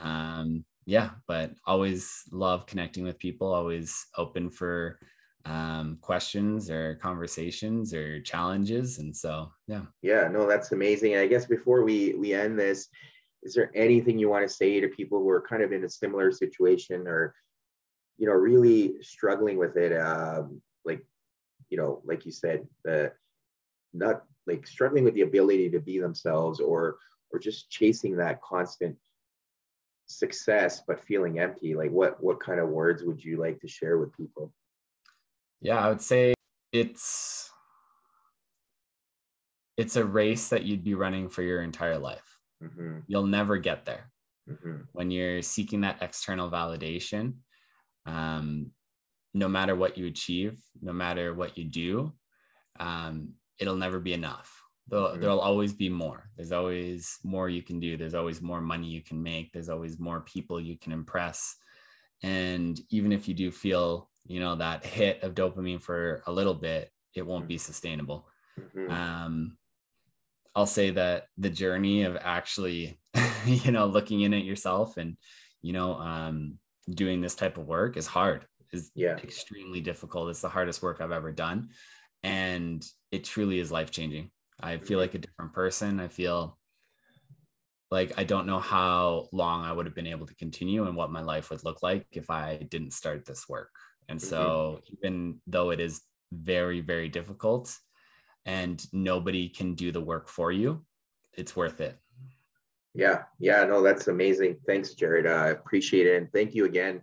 Um, 0.00 0.64
yeah, 0.84 1.10
but 1.26 1.52
always 1.66 2.22
love 2.30 2.66
connecting 2.66 3.02
with 3.02 3.18
people, 3.18 3.52
always 3.52 4.06
open 4.16 4.50
for 4.50 4.98
um, 5.46 5.98
questions 6.00 6.70
or 6.70 6.96
conversations 6.96 7.94
or 7.94 8.20
challenges. 8.20 8.98
And 8.98 9.16
so, 9.16 9.50
yeah. 9.66 9.82
Yeah, 10.02 10.28
no, 10.28 10.46
that's 10.46 10.72
amazing. 10.72 11.16
I 11.16 11.26
guess 11.26 11.46
before 11.46 11.84
we 11.84 12.14
we 12.14 12.34
end 12.34 12.58
this, 12.58 12.88
is 13.42 13.54
there 13.54 13.70
anything 13.74 14.18
you 14.18 14.28
want 14.28 14.46
to 14.46 14.54
say 14.54 14.80
to 14.80 14.88
people 14.88 15.20
who 15.20 15.28
are 15.30 15.40
kind 15.40 15.62
of 15.62 15.72
in 15.72 15.84
a 15.84 15.88
similar 15.88 16.32
situation 16.32 17.06
or, 17.06 17.34
you 18.18 18.26
know, 18.26 18.34
really 18.34 19.02
struggling 19.02 19.56
with 19.56 19.76
it? 19.76 19.96
Um, 19.96 20.60
like, 20.84 21.04
you 21.68 21.76
know, 21.76 22.02
like 22.04 22.26
you 22.26 22.32
said, 22.32 22.66
the 22.84 23.12
not 23.92 24.24
like 24.46 24.66
struggling 24.66 25.04
with 25.04 25.14
the 25.14 25.22
ability 25.22 25.70
to 25.70 25.80
be 25.80 25.98
themselves 25.98 26.60
or 26.60 26.96
or 27.30 27.38
just 27.38 27.70
chasing 27.70 28.16
that 28.16 28.40
constant 28.42 28.96
success 30.06 30.82
but 30.86 31.04
feeling 31.04 31.40
empty 31.40 31.74
like 31.74 31.90
what 31.90 32.22
what 32.22 32.38
kind 32.38 32.60
of 32.60 32.68
words 32.68 33.02
would 33.02 33.22
you 33.24 33.38
like 33.38 33.58
to 33.60 33.66
share 33.66 33.98
with 33.98 34.16
people 34.16 34.52
yeah 35.60 35.78
i 35.78 35.88
would 35.88 36.00
say 36.00 36.34
it's 36.72 37.50
it's 39.76 39.96
a 39.96 40.04
race 40.04 40.48
that 40.48 40.64
you'd 40.64 40.84
be 40.84 40.94
running 40.94 41.28
for 41.28 41.42
your 41.42 41.62
entire 41.62 41.98
life 41.98 42.38
mm-hmm. 42.62 42.98
you'll 43.06 43.26
never 43.26 43.58
get 43.58 43.84
there 43.84 44.10
mm-hmm. 44.48 44.82
when 44.92 45.10
you're 45.10 45.42
seeking 45.42 45.82
that 45.82 45.98
external 46.00 46.50
validation 46.50 47.34
um, 48.06 48.70
no 49.34 49.48
matter 49.48 49.74
what 49.74 49.98
you 49.98 50.06
achieve 50.06 50.58
no 50.80 50.92
matter 50.92 51.34
what 51.34 51.58
you 51.58 51.64
do 51.64 52.12
um, 52.78 53.32
it'll 53.58 53.76
never 53.76 53.98
be 53.98 54.12
enough 54.12 54.62
There'll, 54.88 55.08
mm-hmm. 55.08 55.20
there'll 55.20 55.40
always 55.40 55.72
be 55.72 55.88
more. 55.88 56.30
There's 56.36 56.52
always 56.52 57.18
more 57.24 57.48
you 57.48 57.62
can 57.62 57.80
do. 57.80 57.96
There's 57.96 58.14
always 58.14 58.40
more 58.40 58.60
money 58.60 58.86
you 58.86 59.02
can 59.02 59.22
make. 59.22 59.52
There's 59.52 59.68
always 59.68 59.98
more 59.98 60.20
people 60.20 60.60
you 60.60 60.78
can 60.78 60.92
impress. 60.92 61.56
And 62.22 62.78
even 62.90 63.12
if 63.12 63.28
you 63.28 63.34
do 63.34 63.50
feel, 63.50 64.08
you 64.26 64.40
know, 64.40 64.56
that 64.56 64.84
hit 64.84 65.22
of 65.22 65.34
dopamine 65.34 65.82
for 65.82 66.22
a 66.26 66.32
little 66.32 66.54
bit, 66.54 66.90
it 67.14 67.26
won't 67.26 67.48
be 67.48 67.58
sustainable. 67.58 68.26
Mm-hmm. 68.58 68.90
Um, 68.90 69.56
I'll 70.54 70.66
say 70.66 70.90
that 70.90 71.26
the 71.36 71.50
journey 71.50 72.04
of 72.04 72.16
actually, 72.20 72.98
you 73.46 73.72
know, 73.72 73.86
looking 73.86 74.22
in 74.22 74.34
at 74.34 74.44
yourself 74.44 74.96
and, 74.96 75.16
you 75.62 75.72
know, 75.72 75.94
um, 75.94 76.58
doing 76.88 77.20
this 77.20 77.34
type 77.34 77.58
of 77.58 77.66
work 77.66 77.96
is 77.96 78.06
hard, 78.06 78.46
is 78.72 78.90
yeah. 78.94 79.16
extremely 79.16 79.80
difficult. 79.80 80.30
It's 80.30 80.40
the 80.40 80.48
hardest 80.48 80.82
work 80.82 81.00
I've 81.00 81.12
ever 81.12 81.32
done. 81.32 81.70
And 82.22 82.84
it 83.12 83.24
truly 83.24 83.58
is 83.60 83.70
life 83.70 83.90
changing. 83.90 84.30
I 84.60 84.78
feel 84.78 84.98
like 84.98 85.14
a 85.14 85.18
different 85.18 85.52
person. 85.52 86.00
I 86.00 86.08
feel 86.08 86.58
like 87.90 88.12
I 88.16 88.24
don't 88.24 88.46
know 88.46 88.58
how 88.58 89.28
long 89.32 89.64
I 89.64 89.72
would 89.72 89.86
have 89.86 89.94
been 89.94 90.06
able 90.06 90.26
to 90.26 90.34
continue 90.34 90.86
and 90.86 90.96
what 90.96 91.10
my 91.10 91.22
life 91.22 91.50
would 91.50 91.64
look 91.64 91.82
like 91.82 92.06
if 92.12 92.30
I 92.30 92.56
didn't 92.68 92.92
start 92.92 93.24
this 93.24 93.48
work. 93.48 93.70
And 94.08 94.20
so, 94.20 94.80
mm-hmm. 94.82 94.94
even 95.06 95.40
though 95.46 95.70
it 95.70 95.80
is 95.80 96.02
very, 96.32 96.80
very 96.80 97.08
difficult 97.08 97.76
and 98.44 98.84
nobody 98.92 99.48
can 99.48 99.74
do 99.74 99.92
the 99.92 100.00
work 100.00 100.28
for 100.28 100.52
you, 100.52 100.84
it's 101.34 101.56
worth 101.56 101.80
it. 101.80 101.96
Yeah. 102.94 103.24
Yeah. 103.38 103.64
No, 103.64 103.82
that's 103.82 104.08
amazing. 104.08 104.56
Thanks, 104.66 104.94
Jared. 104.94 105.26
I 105.26 105.48
appreciate 105.48 106.06
it. 106.06 106.16
And 106.16 106.32
thank 106.32 106.54
you 106.54 106.64
again 106.64 107.02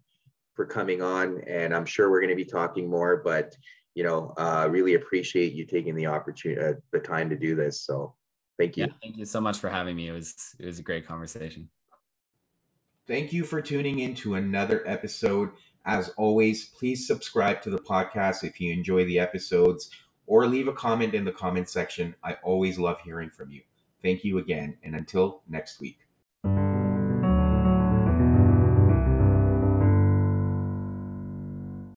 for 0.55 0.65
coming 0.65 1.01
on. 1.01 1.41
And 1.47 1.75
I'm 1.75 1.85
sure 1.85 2.09
we're 2.09 2.21
going 2.21 2.29
to 2.29 2.35
be 2.35 2.45
talking 2.45 2.89
more, 2.89 3.17
but 3.17 3.55
you 3.95 4.03
know, 4.03 4.33
uh, 4.37 4.67
really 4.71 4.95
appreciate 4.95 5.53
you 5.53 5.65
taking 5.65 5.95
the 5.95 6.07
opportunity, 6.07 6.59
uh, 6.59 6.73
the 6.91 6.99
time 6.99 7.29
to 7.29 7.35
do 7.35 7.55
this. 7.55 7.81
So 7.81 8.15
thank 8.63 8.77
you. 8.77 8.85
Yeah, 8.85 8.93
thank 9.01 9.17
you 9.17 9.25
so 9.25 9.41
much 9.41 9.59
for 9.59 9.69
having 9.69 9.95
me. 9.95 10.07
It 10.07 10.11
was, 10.11 10.55
it 10.59 10.65
was 10.65 10.79
a 10.79 10.83
great 10.83 11.07
conversation. 11.07 11.69
Thank 13.07 13.33
you 13.33 13.43
for 13.43 13.61
tuning 13.61 13.99
in 13.99 14.15
to 14.15 14.35
another 14.35 14.83
episode. 14.87 15.49
As 15.85 16.09
always, 16.15 16.65
please 16.65 17.05
subscribe 17.05 17.61
to 17.63 17.69
the 17.69 17.79
podcast 17.79 18.43
if 18.43 18.61
you 18.61 18.71
enjoy 18.71 19.03
the 19.05 19.19
episodes 19.19 19.89
or 20.25 20.47
leave 20.47 20.69
a 20.69 20.73
comment 20.73 21.13
in 21.13 21.25
the 21.25 21.31
comment 21.31 21.69
section. 21.69 22.15
I 22.23 22.37
always 22.43 22.79
love 22.79 23.01
hearing 23.01 23.29
from 23.29 23.51
you. 23.51 23.61
Thank 24.01 24.23
you 24.23 24.37
again. 24.37 24.77
And 24.83 24.95
until 24.95 25.41
next 25.49 25.81
week. 25.81 25.99